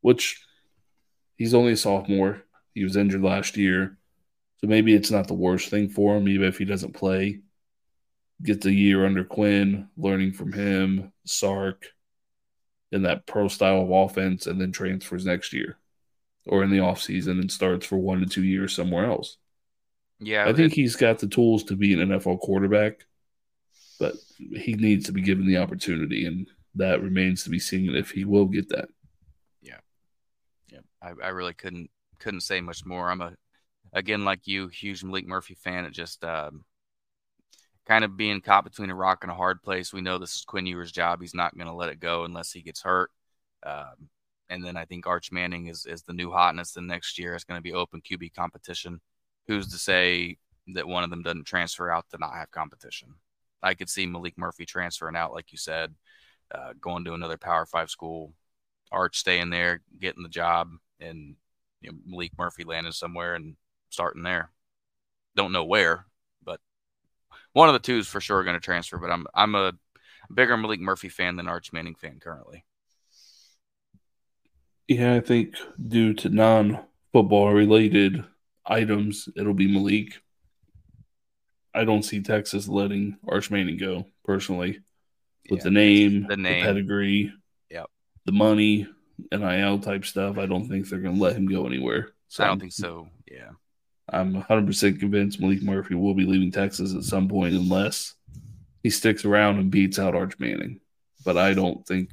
which 0.00 0.42
he's 1.36 1.54
only 1.54 1.72
a 1.72 1.76
sophomore. 1.76 2.42
He 2.74 2.84
was 2.84 2.96
injured 2.96 3.22
last 3.22 3.56
year. 3.58 3.98
So 4.58 4.66
maybe 4.66 4.94
it's 4.94 5.10
not 5.10 5.28
the 5.28 5.34
worst 5.34 5.68
thing 5.68 5.90
for 5.90 6.16
him, 6.16 6.26
even 6.28 6.48
if 6.48 6.58
he 6.58 6.64
doesn't 6.64 6.94
play. 6.94 7.40
Gets 8.42 8.66
a 8.66 8.72
year 8.72 9.04
under 9.04 9.24
Quinn, 9.24 9.88
learning 9.96 10.32
from 10.32 10.52
him, 10.52 11.12
Sark, 11.26 11.86
in 12.92 13.02
that 13.02 13.26
pro 13.26 13.48
style 13.48 13.82
of 13.82 13.90
offense, 13.90 14.46
and 14.46 14.60
then 14.60 14.72
transfers 14.72 15.26
next 15.26 15.52
year 15.52 15.78
or 16.46 16.62
in 16.62 16.70
the 16.70 16.78
offseason 16.78 17.40
and 17.40 17.50
starts 17.52 17.86
for 17.86 17.96
one 17.98 18.20
to 18.20 18.26
two 18.26 18.44
years 18.44 18.74
somewhere 18.74 19.06
else. 19.06 19.36
yeah. 20.20 20.44
I 20.48 20.52
think 20.52 20.72
it- 20.72 20.76
he's 20.76 20.96
got 20.96 21.18
the 21.18 21.28
tools 21.28 21.64
to 21.64 21.76
be 21.76 21.92
an 21.92 22.00
NFL 22.08 22.38
quarterback, 22.40 23.04
but 24.00 24.14
he 24.36 24.74
needs 24.74 25.06
to 25.06 25.12
be 25.12 25.20
given 25.22 25.46
the 25.46 25.58
opportunity, 25.58 26.24
and 26.26 26.48
that 26.74 27.02
remains 27.02 27.44
to 27.44 27.50
be 27.50 27.58
seen 27.58 27.94
if 27.94 28.10
he 28.10 28.24
will 28.24 28.46
get 28.46 28.68
that. 28.70 28.88
Yeah, 29.62 29.78
Yeah. 30.72 30.80
I, 31.02 31.08
I 31.22 31.28
really 31.28 31.54
couldn't 31.54 31.90
couldn't 32.18 32.40
say 32.40 32.60
much 32.60 32.84
more. 32.84 33.10
I'm 33.10 33.20
a 33.20 33.36
again 33.92 34.24
like 34.24 34.46
you, 34.46 34.68
huge 34.68 35.02
Maalik 35.02 35.26
Murphy 35.26 35.54
fan. 35.54 35.84
It 35.84 35.92
just 35.92 36.24
um, 36.24 36.64
kind 37.86 38.04
of 38.04 38.16
being 38.16 38.40
caught 38.40 38.64
between 38.64 38.90
a 38.90 38.94
rock 38.94 39.20
and 39.22 39.30
a 39.30 39.34
hard 39.36 39.62
place. 39.62 39.92
We 39.92 40.00
know 40.00 40.18
this 40.18 40.34
is 40.36 40.44
Quinn 40.44 40.66
Ewers' 40.66 40.92
job. 40.92 41.20
He's 41.20 41.34
not 41.34 41.54
going 41.56 41.68
to 41.68 41.72
let 41.74 41.90
it 41.90 42.00
go 42.00 42.24
unless 42.24 42.50
he 42.52 42.60
gets 42.62 42.82
hurt. 42.82 43.10
Um, 43.64 44.08
and 44.50 44.64
then 44.64 44.76
I 44.76 44.84
think 44.84 45.06
Arch 45.06 45.30
Manning 45.32 45.66
is 45.66 45.86
is 45.86 46.02
the 46.02 46.12
new 46.12 46.30
hotness. 46.30 46.72
The 46.72 46.80
next 46.80 47.18
year 47.18 47.34
it's 47.34 47.44
going 47.44 47.58
to 47.58 47.62
be 47.62 47.74
open 47.74 48.00
QB 48.00 48.34
competition. 48.34 49.00
Who's 49.46 49.68
to 49.68 49.78
say 49.78 50.38
that 50.74 50.86
one 50.86 51.04
of 51.04 51.10
them 51.10 51.22
doesn't 51.22 51.46
transfer 51.46 51.90
out 51.90 52.06
to 52.10 52.18
not 52.18 52.34
have 52.34 52.50
competition? 52.50 53.14
I 53.62 53.74
could 53.74 53.88
see 53.88 54.06
Maalik 54.06 54.34
Murphy 54.36 54.64
transferring 54.66 55.16
out, 55.16 55.32
like 55.32 55.52
you 55.52 55.58
said, 55.58 55.94
uh, 56.54 56.72
going 56.80 57.04
to 57.04 57.14
another 57.14 57.38
Power 57.38 57.66
Five 57.66 57.90
school, 57.90 58.32
Arch 58.92 59.18
staying 59.18 59.50
there, 59.50 59.82
getting 60.00 60.22
the 60.22 60.28
job, 60.28 60.70
and 61.00 61.36
you 61.80 61.92
know, 61.92 61.98
Maalik 62.16 62.32
Murphy 62.38 62.64
landing 62.64 62.92
somewhere 62.92 63.34
and 63.34 63.56
starting 63.90 64.22
there. 64.22 64.50
Don't 65.36 65.52
know 65.52 65.64
where, 65.64 66.06
but 66.44 66.60
one 67.52 67.68
of 67.68 67.74
the 67.74 67.78
two 67.78 67.98
is 67.98 68.08
for 68.08 68.20
sure 68.20 68.44
going 68.44 68.56
to 68.56 68.60
transfer. 68.60 68.98
But 68.98 69.10
I'm 69.10 69.26
I'm 69.34 69.54
a 69.54 69.72
bigger 70.32 70.56
Maalik 70.56 70.80
Murphy 70.80 71.08
fan 71.08 71.36
than 71.36 71.48
Arch 71.48 71.72
Manning 71.72 71.94
fan 71.94 72.18
currently. 72.20 72.64
Yeah, 74.88 75.14
I 75.14 75.20
think 75.20 75.54
due 75.86 76.14
to 76.14 76.28
non 76.30 76.80
football 77.12 77.52
related 77.52 78.24
items, 78.66 79.28
it'll 79.36 79.54
be 79.54 79.68
Maalik. 79.68 80.14
I 81.74 81.84
don't 81.84 82.02
see 82.02 82.22
Texas 82.22 82.68
letting 82.68 83.18
Arch 83.28 83.50
Manning 83.50 83.76
go 83.76 84.06
personally 84.24 84.80
with 85.50 85.60
Yeah, 85.60 85.64
the 85.64 85.70
name, 85.70 86.26
the 86.28 86.36
name. 86.36 86.64
pedigree, 86.64 87.32
Yep. 87.70 87.86
the 88.24 88.32
money, 88.32 88.86
NIL 89.30 89.78
type 89.78 90.04
stuff. 90.04 90.38
I 90.38 90.46
don't 90.46 90.68
think 90.68 90.88
they're 90.88 91.00
going 91.00 91.16
to 91.16 91.22
let 91.22 91.36
him 91.36 91.46
go 91.46 91.66
anywhere. 91.66 92.12
So 92.28 92.44
I 92.44 92.48
don't 92.48 92.60
think 92.60 92.72
so. 92.72 93.08
Yeah, 93.30 93.50
I'm 94.08 94.34
100% 94.34 94.98
convinced 95.00 95.40
Maalik 95.40 95.62
Murphy 95.62 95.94
will 95.94 96.14
be 96.14 96.24
leaving 96.24 96.50
Texas 96.50 96.94
at 96.94 97.04
some 97.04 97.28
point 97.28 97.54
unless 97.54 98.14
he 98.82 98.90
sticks 98.90 99.24
around 99.24 99.58
and 99.58 99.70
beats 99.70 99.98
out 99.98 100.14
Arch 100.14 100.38
Manning. 100.38 100.80
But 101.24 101.36
I 101.36 101.52
don't 101.54 101.86
think 101.86 102.10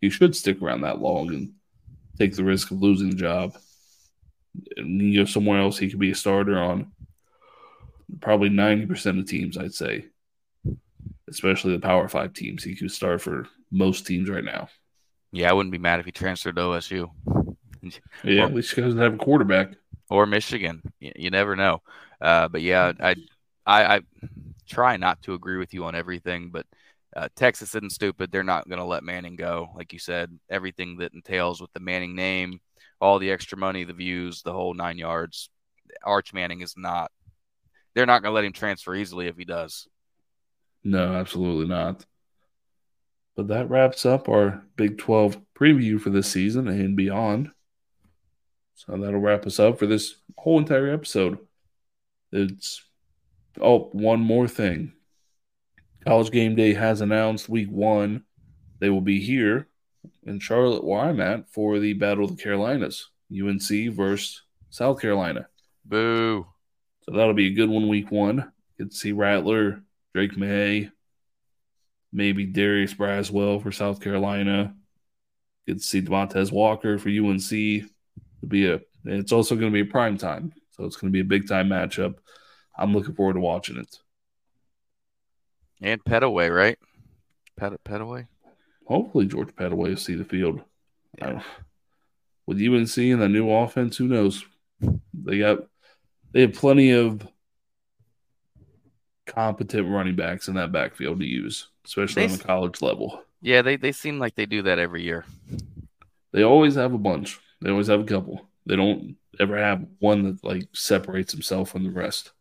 he 0.00 0.08
should 0.08 0.34
stick 0.34 0.62
around 0.62 0.80
that 0.82 1.00
long 1.00 1.28
and 1.34 1.52
take 2.20 2.36
the 2.36 2.44
risk 2.44 2.70
of 2.70 2.82
losing 2.82 3.08
the 3.10 3.16
job. 3.16 3.56
And 4.76 5.00
you 5.00 5.20
go 5.22 5.24
somewhere 5.24 5.58
else, 5.60 5.78
he 5.78 5.88
could 5.88 5.98
be 5.98 6.10
a 6.10 6.14
starter 6.14 6.58
on 6.58 6.92
probably 8.20 8.50
90% 8.50 9.18
of 9.18 9.26
teams, 9.26 9.56
I'd 9.56 9.72
say, 9.72 10.06
especially 11.28 11.72
the 11.72 11.80
Power 11.80 12.08
Five 12.08 12.34
teams. 12.34 12.62
He 12.62 12.74
could 12.76 12.90
start 12.90 13.22
for 13.22 13.46
most 13.70 14.06
teams 14.06 14.28
right 14.28 14.44
now. 14.44 14.68
Yeah, 15.32 15.48
I 15.50 15.52
wouldn't 15.52 15.72
be 15.72 15.78
mad 15.78 16.00
if 16.00 16.06
he 16.06 16.12
transferred 16.12 16.56
to 16.56 16.62
OSU. 16.62 17.08
Yeah, 18.24 18.42
Or- 18.42 18.46
at 18.46 18.54
least 18.54 18.74
he 18.74 18.82
doesn't 18.82 18.98
have 19.00 19.14
a 19.14 19.18
quarterback. 19.18 19.70
or 20.10 20.26
Michigan. 20.26 20.82
You, 20.98 21.12
you 21.16 21.30
never 21.30 21.56
know. 21.56 21.80
Uh, 22.20 22.48
but 22.48 22.60
yeah, 22.60 22.92
I, 23.00 23.14
I 23.64 23.94
I 23.96 24.00
try 24.68 24.96
not 24.98 25.22
to 25.22 25.34
agree 25.34 25.56
with 25.56 25.72
you 25.72 25.84
on 25.84 25.94
everything, 25.94 26.50
but 26.50 26.66
uh, 27.16 27.28
Texas 27.34 27.74
isn't 27.74 27.92
stupid. 27.92 28.30
They're 28.30 28.44
not 28.44 28.68
going 28.68 28.78
to 28.78 28.84
let 28.84 29.02
Manning 29.02 29.36
go, 29.36 29.70
like 29.74 29.92
you 29.92 29.98
said. 29.98 30.38
Everything 30.48 30.98
that 30.98 31.14
entails 31.14 31.60
with 31.60 31.72
the 31.72 31.80
Manning 31.80 32.14
name, 32.14 32.60
all 33.00 33.18
the 33.18 33.30
extra 33.30 33.58
money, 33.58 33.84
the 33.84 33.92
views, 33.92 34.42
the 34.42 34.52
whole 34.52 34.74
nine 34.74 34.98
yards. 34.98 35.50
Arch 36.04 36.32
Manning 36.32 36.60
is 36.60 36.74
not. 36.76 37.10
They're 37.94 38.06
not 38.06 38.22
going 38.22 38.30
to 38.30 38.34
let 38.34 38.44
him 38.44 38.52
transfer 38.52 38.94
easily 38.94 39.26
if 39.26 39.36
he 39.36 39.44
does. 39.44 39.88
No, 40.84 41.14
absolutely 41.14 41.66
not. 41.66 42.06
But 43.36 43.48
that 43.48 43.68
wraps 43.68 44.06
up 44.06 44.28
our 44.28 44.64
Big 44.76 44.98
12 44.98 45.40
preview 45.58 46.00
for 46.00 46.10
this 46.10 46.30
season 46.30 46.68
and 46.68 46.96
beyond. 46.96 47.50
So 48.74 48.96
that'll 48.96 49.20
wrap 49.20 49.46
us 49.46 49.58
up 49.58 49.78
for 49.78 49.86
this 49.86 50.14
whole 50.38 50.58
entire 50.58 50.88
episode. 50.92 51.38
It's 52.32 52.82
oh, 53.60 53.90
one 53.92 54.20
more 54.20 54.48
thing. 54.48 54.92
College 56.06 56.30
Game 56.30 56.54
Day 56.54 56.72
has 56.74 57.00
announced 57.00 57.48
week 57.48 57.68
one. 57.68 58.24
They 58.78 58.88
will 58.88 59.02
be 59.02 59.20
here 59.20 59.68
in 60.24 60.40
Charlotte, 60.40 60.84
where 60.84 61.00
I'm 61.00 61.20
at, 61.20 61.48
for 61.50 61.78
the 61.78 61.92
Battle 61.92 62.24
of 62.24 62.36
the 62.36 62.42
Carolinas, 62.42 63.10
UNC 63.30 63.94
versus 63.94 64.42
South 64.70 65.00
Carolina. 65.00 65.48
Boo. 65.84 66.46
So 67.02 67.12
that'll 67.12 67.34
be 67.34 67.48
a 67.48 67.54
good 67.54 67.68
one 67.68 67.88
week 67.88 68.10
one. 68.10 68.50
Get 68.78 68.90
to 68.90 68.96
see 68.96 69.12
Rattler, 69.12 69.82
Drake 70.14 70.36
Maye, 70.36 70.90
maybe 72.12 72.46
Darius 72.46 72.94
Braswell 72.94 73.62
for 73.62 73.72
South 73.72 74.00
Carolina. 74.00 74.74
Get 75.66 75.78
to 75.78 75.82
see 75.82 76.00
Devontez 76.00 76.50
Walker 76.50 76.98
for 76.98 77.10
UNC. 77.10 77.52
It'll 77.52 78.48
be 78.48 78.70
a 78.70 78.80
it's 79.04 79.32
also 79.32 79.54
going 79.54 79.72
to 79.72 79.84
be 79.84 79.88
a 79.88 79.92
prime 79.92 80.18
time. 80.18 80.52
So 80.70 80.84
it's 80.84 80.96
going 80.96 81.10
to 81.10 81.16
be 81.16 81.20
a 81.20 81.24
big 81.24 81.48
time 81.48 81.68
matchup. 81.68 82.16
I'm 82.78 82.94
looking 82.94 83.14
forward 83.14 83.34
to 83.34 83.40
watching 83.40 83.76
it. 83.76 83.96
And 85.82 86.02
Pettaway, 86.04 86.54
right? 86.54 86.78
Pet 87.56 87.72
Pettaway. 87.84 88.26
Hopefully 88.86 89.26
George 89.26 89.54
Pettaway 89.54 89.90
will 89.90 89.96
see 89.96 90.14
the 90.14 90.24
field. 90.24 90.60
Don't- 91.18 91.42
with 92.46 92.58
UNC 92.60 92.96
and 93.12 93.22
the 93.22 93.28
new 93.28 93.50
offense, 93.50 93.96
who 93.96 94.08
knows? 94.08 94.44
They 95.14 95.38
got 95.38 95.58
they 96.32 96.40
have 96.42 96.54
plenty 96.54 96.90
of 96.90 97.26
competent 99.26 99.88
running 99.88 100.16
backs 100.16 100.48
in 100.48 100.54
that 100.54 100.72
backfield 100.72 101.20
to 101.20 101.26
use, 101.26 101.68
especially 101.84 102.26
They 102.26 102.32
on 102.32 102.38
the 102.38 102.44
college 102.44 102.82
level. 102.82 103.22
Yeah, 103.40 103.62
they 103.62 103.76
they 103.76 103.92
seem 103.92 104.18
like 104.18 104.34
they 104.34 104.46
do 104.46 104.62
that 104.62 104.78
every 104.78 105.02
year. 105.02 105.24
They 106.32 106.42
always 106.42 106.74
have 106.74 106.92
a 106.92 106.98
bunch. 106.98 107.38
They 107.60 107.70
always 107.70 107.88
have 107.88 108.00
a 108.00 108.04
couple. 108.04 108.48
They 108.66 108.76
don't 108.76 109.16
ever 109.38 109.56
have 109.56 109.86
one 109.98 110.24
that 110.24 110.44
like 110.44 110.68
separates 110.72 111.32
himself 111.32 111.70
from 111.70 111.84
the 111.84 111.90
rest. 111.90 112.32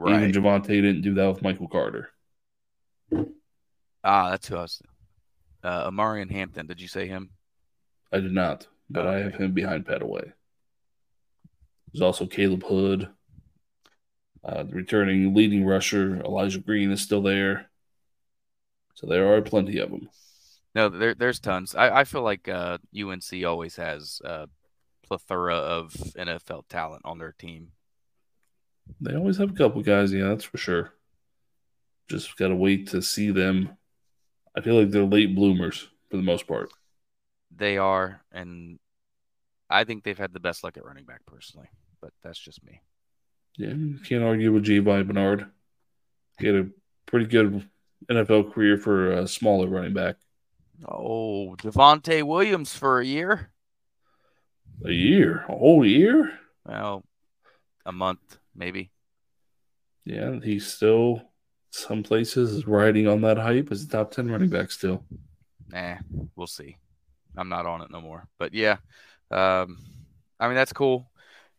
Even 0.00 0.32
Javonte 0.32 0.66
didn't 0.66 1.02
do 1.02 1.14
that 1.14 1.28
with 1.28 1.42
Michael 1.42 1.68
Carter. 1.68 2.10
Ah, 4.02 4.30
that's 4.30 4.48
who 4.48 4.56
I 4.56 4.62
was. 4.62 4.82
Uh, 5.62 5.90
Omarion 5.90 6.30
Hampton. 6.30 6.66
Did 6.66 6.80
you 6.80 6.88
say 6.88 7.06
him? 7.06 7.30
I 8.12 8.20
did 8.20 8.32
not, 8.32 8.66
but 8.90 9.06
I 9.06 9.20
have 9.22 9.34
him 9.34 9.52
behind 9.52 9.86
Pettaway. 9.86 10.32
There's 11.92 12.02
also 12.02 12.26
Caleb 12.26 12.64
Hood. 12.64 13.08
Uh, 14.44 14.62
the 14.64 14.74
returning 14.74 15.32
leading 15.32 15.64
rusher 15.64 16.20
Elijah 16.22 16.58
Green 16.58 16.90
is 16.90 17.00
still 17.00 17.22
there. 17.22 17.70
So 18.94 19.06
there 19.06 19.34
are 19.34 19.40
plenty 19.40 19.78
of 19.78 19.90
them. 19.90 20.10
No, 20.74 20.88
there, 20.88 21.14
there's 21.14 21.40
tons. 21.40 21.74
I, 21.74 22.00
I 22.00 22.04
feel 22.04 22.22
like 22.22 22.48
uh, 22.48 22.78
UNC 22.94 23.44
always 23.46 23.76
has 23.76 24.20
a 24.24 24.48
plethora 25.06 25.56
of 25.56 25.92
NFL 26.16 26.64
talent 26.68 27.02
on 27.04 27.18
their 27.18 27.32
team. 27.32 27.68
They 29.00 29.14
always 29.14 29.38
have 29.38 29.50
a 29.50 29.54
couple 29.54 29.82
guys, 29.82 30.12
yeah, 30.12 30.28
that's 30.28 30.44
for 30.44 30.58
sure. 30.58 30.92
Just 32.08 32.36
got 32.36 32.48
to 32.48 32.56
wait 32.56 32.88
to 32.88 33.02
see 33.02 33.30
them. 33.30 33.76
I 34.56 34.60
feel 34.60 34.78
like 34.78 34.90
they're 34.90 35.04
late 35.04 35.34
bloomers 35.34 35.88
for 36.10 36.16
the 36.16 36.22
most 36.22 36.46
part. 36.46 36.70
They 37.56 37.78
are, 37.78 38.20
and 38.32 38.78
I 39.70 39.84
think 39.84 40.04
they've 40.04 40.18
had 40.18 40.32
the 40.32 40.40
best 40.40 40.64
luck 40.64 40.76
at 40.76 40.84
running 40.84 41.04
back 41.04 41.24
personally, 41.26 41.68
but 42.00 42.12
that's 42.22 42.38
just 42.38 42.64
me. 42.64 42.80
Yeah, 43.56 43.68
you 43.70 43.98
can't 44.04 44.24
argue 44.24 44.52
with 44.52 44.64
Gio 44.64 45.06
Bernard. 45.06 45.46
He 46.38 46.46
had 46.46 46.56
a 46.56 46.68
pretty 47.06 47.26
good 47.26 47.68
NFL 48.10 48.52
career 48.52 48.76
for 48.76 49.12
a 49.12 49.28
smaller 49.28 49.68
running 49.68 49.94
back. 49.94 50.16
Oh, 50.86 51.54
Devontae 51.56 52.24
Williams 52.24 52.74
for 52.74 53.00
a 53.00 53.06
year? 53.06 53.50
A 54.84 54.90
year, 54.90 55.44
a 55.48 55.56
whole 55.56 55.86
year. 55.86 56.38
Well, 56.66 57.04
a 57.86 57.92
month 57.92 58.38
maybe. 58.54 58.90
Yeah, 60.04 60.38
he's 60.42 60.66
still 60.66 61.22
some 61.74 62.02
places 62.04 62.52
is 62.52 62.66
riding 62.66 63.08
on 63.08 63.20
that 63.22 63.36
hype 63.36 63.72
as 63.72 63.82
a 63.82 63.88
top 63.88 64.12
ten 64.12 64.30
running 64.30 64.48
back 64.48 64.70
still. 64.70 65.04
Nah, 65.70 65.96
we'll 66.36 66.46
see. 66.46 66.76
I'm 67.36 67.48
not 67.48 67.66
on 67.66 67.82
it 67.82 67.90
no 67.90 68.00
more. 68.00 68.28
But 68.38 68.54
yeah, 68.54 68.76
um, 69.30 69.78
I 70.38 70.46
mean 70.46 70.54
that's 70.54 70.72
cool. 70.72 71.10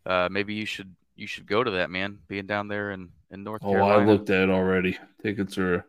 Uh, 0.05 0.29
maybe 0.31 0.53
you 0.53 0.65
should 0.65 0.95
you 1.15 1.27
should 1.27 1.47
go 1.47 1.63
to 1.63 1.71
that 1.71 1.89
man. 1.89 2.19
Being 2.27 2.45
down 2.45 2.67
there 2.69 2.91
in 2.91 3.09
in 3.29 3.43
North 3.43 3.61
Oh, 3.61 3.71
Carolina. 3.71 4.03
I 4.03 4.05
looked 4.05 4.29
at 4.29 4.43
it 4.43 4.49
already. 4.49 4.97
Tickets 5.21 5.57
are 5.57 5.75
a 5.75 5.85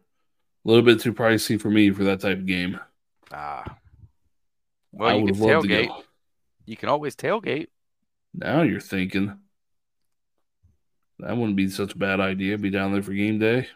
little 0.65 0.83
bit 0.83 1.01
too 1.01 1.13
pricey 1.13 1.61
for 1.61 1.71
me 1.71 1.91
for 1.91 2.05
that 2.05 2.21
type 2.21 2.39
of 2.39 2.47
game. 2.47 2.81
Ah, 3.33 3.79
well, 4.93 5.11
I 5.11 5.15
you 5.15 5.27
can 5.27 5.35
have 5.35 5.39
loved 5.39 5.63
to 5.69 5.69
tailgate. 5.69 6.05
You 6.67 6.77
can 6.77 6.89
always 6.89 7.15
tailgate. 7.17 7.69
Now 8.35 8.63
you're 8.63 8.81
thinking 8.81 9.41
that 11.19 11.37
wouldn't 11.37 11.57
be 11.57 11.69
such 11.69 11.95
a 11.95 11.99
bad 11.99 12.21
idea. 12.21 12.59
Be 12.59 12.71
down 12.71 12.93
there 12.93 13.03
for 13.03 13.13
game 13.13 13.39
day. 13.39 13.69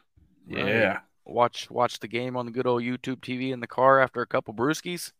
Right. 0.51 0.67
Yeah, 0.67 0.99
Watch 1.25 1.71
watch 1.71 2.01
the 2.01 2.09
game 2.09 2.37
on 2.37 2.47
the 2.47 2.53
good 2.53 2.67
old 2.67 2.83
YouTube 2.83 3.21
TV 3.21 3.53
in 3.53 3.61
the 3.61 3.67
car 3.67 4.01
after 4.01 4.21
a 4.21 4.27
couple 4.27 4.53
brewskis. 4.55 5.13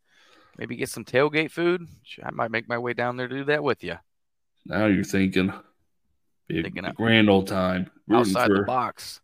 Maybe 0.59 0.77
get 0.77 0.89
some 0.89 1.05
tailgate 1.05 1.51
food. 1.53 1.87
I 2.23 2.31
might 2.33 2.51
make 2.51 2.69
my 2.69 2.79
way 2.79 2.93
down 2.93 3.17
there 3.17 3.29
to 3.29 3.35
do 3.37 3.45
that 3.45 3.63
with 3.63 3.85
you. 3.85 3.97
now 4.67 4.87
you're 4.87 5.05
thinking. 5.05 5.51
A 5.51 6.63
Thinking 6.63 6.85
grand 6.97 7.31
old 7.31 7.47
time. 7.47 7.89
Rooting 8.09 8.33
Outside 8.37 8.49
for, 8.49 8.59
the 8.59 8.65
box. 8.65 9.21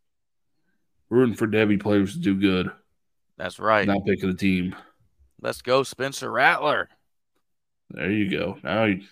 rooting 1.10 1.34
for 1.34 1.48
Devy 1.48 1.80
players 1.80 2.12
to 2.12 2.20
do 2.20 2.36
good. 2.38 2.70
That's 3.36 3.58
right. 3.58 3.86
Not 3.86 4.04
picking 4.06 4.30
a 4.30 4.34
team. 4.34 4.76
Let's 5.42 5.60
go, 5.60 5.82
Spencer 5.82 6.30
Rattler. 6.30 6.88
There 7.90 8.10
you 8.12 8.30
go. 8.30 8.58
Now 8.62 8.84
you, 8.84 9.02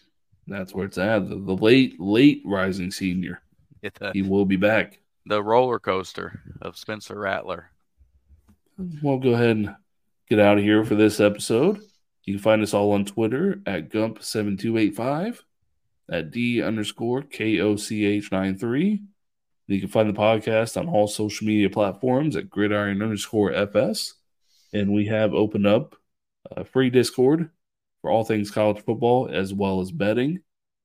that's 0.46 0.72
where 0.72 0.86
it's 0.86 0.96
at. 0.96 1.28
The, 1.28 1.34
the 1.34 1.56
late, 1.56 1.98
late 2.00 2.42
rising 2.44 2.90
senior. 2.92 3.40
The, 3.82 4.12
He 4.14 4.22
will 4.22 4.46
be 4.46 4.56
back. 4.56 4.98
The 5.26 5.42
roller 5.42 5.78
coaster 5.78 6.40
of 6.60 6.76
Spencer 6.76 7.18
Rattler. 7.18 7.70
We'll 9.02 9.18
go 9.18 9.34
ahead 9.34 9.56
and 9.56 9.74
get 10.28 10.40
out 10.40 10.58
of 10.58 10.64
here 10.64 10.84
for 10.84 10.94
this 10.94 11.20
episode. 11.20 11.80
You 12.24 12.34
can 12.34 12.42
find 12.42 12.62
us 12.62 12.74
all 12.74 12.92
on 12.92 13.04
Twitter 13.04 13.60
at 13.66 13.90
Gump7285, 13.90 15.38
at 16.10 16.30
D 16.30 16.62
underscore 16.62 17.22
KOCH93. 17.22 19.02
You 19.66 19.80
can 19.80 19.88
find 19.88 20.08
the 20.08 20.18
podcast 20.18 20.78
on 20.78 20.88
all 20.88 21.06
social 21.06 21.46
media 21.46 21.70
platforms 21.70 22.36
at 22.36 22.50
Gridiron 22.50 23.02
underscore 23.02 23.52
FS. 23.52 24.14
And 24.72 24.92
we 24.92 25.06
have 25.06 25.32
opened 25.32 25.66
up 25.66 25.96
a 26.50 26.64
free 26.64 26.90
Discord 26.90 27.50
for 28.02 28.10
all 28.10 28.24
things 28.24 28.50
college 28.50 28.84
football 28.84 29.28
as 29.32 29.54
well 29.54 29.80
as 29.80 29.90
betting. 29.90 30.40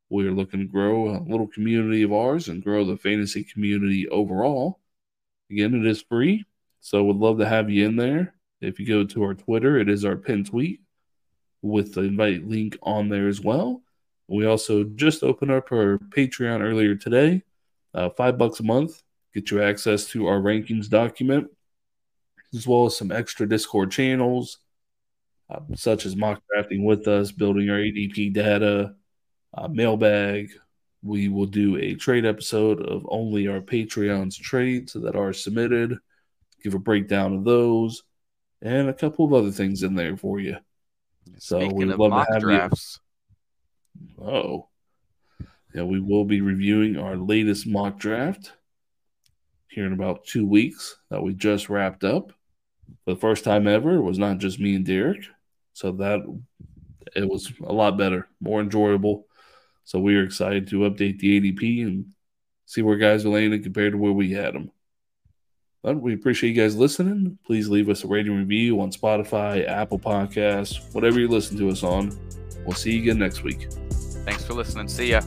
We 0.10 0.28
are 0.28 0.32
looking 0.32 0.60
to 0.60 0.66
grow 0.66 1.16
a 1.16 1.22
little 1.22 1.48
community 1.48 2.02
of 2.04 2.12
ours 2.12 2.48
and 2.48 2.64
grow 2.64 2.84
the 2.84 2.98
fantasy 2.98 3.44
community 3.44 4.08
overall. 4.10 4.80
Again, 5.52 5.76
it 5.76 5.86
is 5.86 6.02
free. 6.02 6.46
So 6.82 7.04
we'd 7.04 7.18
love 7.18 7.38
to 7.40 7.48
have 7.48 7.70
you 7.70 7.86
in 7.86 7.96
there. 7.96 8.34
If 8.62 8.80
you 8.80 8.88
go 8.88 9.04
to 9.04 9.24
our 9.24 9.34
Twitter, 9.36 9.78
it 9.78 9.90
is 9.90 10.06
our 10.06 10.16
pin 10.16 10.44
tweet 10.44 10.82
with 11.62 11.94
the 11.94 12.02
invite 12.02 12.48
link 12.48 12.78
on 12.82 13.10
there 13.10 13.28
as 13.28 13.42
well. 13.42 13.82
We 14.28 14.46
also 14.46 14.84
just 14.84 15.24
opened 15.24 15.52
up 15.52 15.72
our 15.72 15.98
Patreon 15.98 16.62
earlier 16.62 16.96
today. 16.96 17.44
Uh, 17.94 18.10
five 18.10 18.38
bucks 18.38 18.60
a 18.60 18.64
month 18.64 19.02
get 19.34 19.52
you 19.52 19.62
access 19.62 20.06
to 20.08 20.28
our 20.28 20.40
rankings 20.40 20.90
document, 20.90 21.48
as 22.54 22.68
well 22.68 22.86
as 22.86 22.98
some 22.98 23.12
extra 23.12 23.48
Discord 23.48 23.92
channels, 23.92 24.58
uh, 25.50 25.60
such 25.76 26.06
as 26.06 26.16
mock 26.16 26.42
drafting 26.52 26.84
with 26.84 27.08
us, 27.08 27.32
building 27.32 27.70
our 27.70 27.78
ADP 27.78 28.34
data, 28.34 28.96
uh, 29.54 29.68
mailbag. 29.68 30.52
We 31.02 31.30
will 31.30 31.46
do 31.46 31.78
a 31.78 31.96
trade 31.96 32.26
episode 32.26 32.82
of 32.82 33.06
only 33.10 33.48
our 33.48 33.62
Patreon's 33.62 34.38
trades 34.38 34.94
that 34.94 35.16
are 35.16 35.34
submitted 35.34 35.98
give 36.62 36.74
a 36.74 36.80
breakdown 36.80 37.34
of 37.34 37.46
those, 37.46 38.04
and 38.62 38.90
a 38.90 38.94
couple 38.94 39.24
of 39.26 39.32
other 39.34 39.50
things 39.52 39.82
in 39.84 39.96
there 39.96 40.18
for 40.18 40.40
you. 40.42 40.58
So 41.38 41.60
Speaking 41.60 41.78
we'd 41.78 41.96
love 41.96 42.12
to 42.12 42.34
have 42.34 42.42
you. 42.42 42.48
drafts, 42.50 43.00
Oh, 44.22 44.68
yeah, 45.74 45.84
we 45.84 46.02
will 46.02 46.26
be 46.26 46.42
reviewing 46.42 46.98
our 46.98 47.16
latest 47.16 47.66
mock 47.66 47.98
draft. 47.98 48.52
here 49.70 49.86
in 49.86 49.94
about 49.94 50.26
two 50.26 50.46
weeks 50.46 50.98
that 51.10 51.22
we 51.22 51.34
just 51.34 51.70
wrapped 51.70 52.04
up. 52.04 52.34
For 53.06 53.14
the 53.14 53.20
first 53.22 53.44
time 53.46 53.68
ever, 53.68 53.96
it 53.96 54.02
was 54.02 54.18
not 54.20 54.40
just 54.40 54.60
me 54.60 54.76
and 54.76 54.86
Derrik. 54.86 55.26
So 55.74 55.94
that 55.94 56.20
it 57.16 57.26
was 57.30 57.54
a 57.64 57.72
lot 57.72 57.98
better, 57.98 58.28
more 58.42 58.60
enjoyable. 58.60 59.28
So 59.84 60.00
we 60.00 60.16
are 60.16 60.24
excited 60.24 60.68
to 60.70 60.80
update 60.80 61.20
the 61.20 61.40
ADP 61.40 61.84
and 61.84 62.06
see 62.66 62.82
where 62.82 62.98
guys 62.98 63.26
are 63.26 63.30
landing 63.30 63.64
compared 63.64 63.94
to 63.94 63.98
where 63.98 64.12
we 64.12 64.32
had 64.32 64.54
them. 64.54 64.72
But 65.82 66.02
we 66.02 66.14
appreciate 66.14 66.56
you 66.56 66.62
guys 66.62 66.76
listening. 66.76 67.40
Please 67.46 67.70
leave 67.70 67.90
us 67.90 68.04
a 68.04 68.08
rating 68.08 68.36
review 68.36 68.82
on 68.82 68.92
Spotify, 68.92 69.68
Apple 69.68 70.00
Podcasts, 70.00 70.94
whatever 70.94 71.20
you 71.20 71.28
listen 71.28 71.58
to 71.58 71.70
us 71.70 71.84
on. 71.84 72.18
We'll 72.66 72.76
see 72.76 72.94
you 72.94 73.02
again 73.04 73.20
next 73.20 73.44
week. 73.44 73.68
Thanks 74.26 74.44
for 74.44 74.54
listening. 74.54 74.90
See 74.90 75.12
ya. 75.12 75.22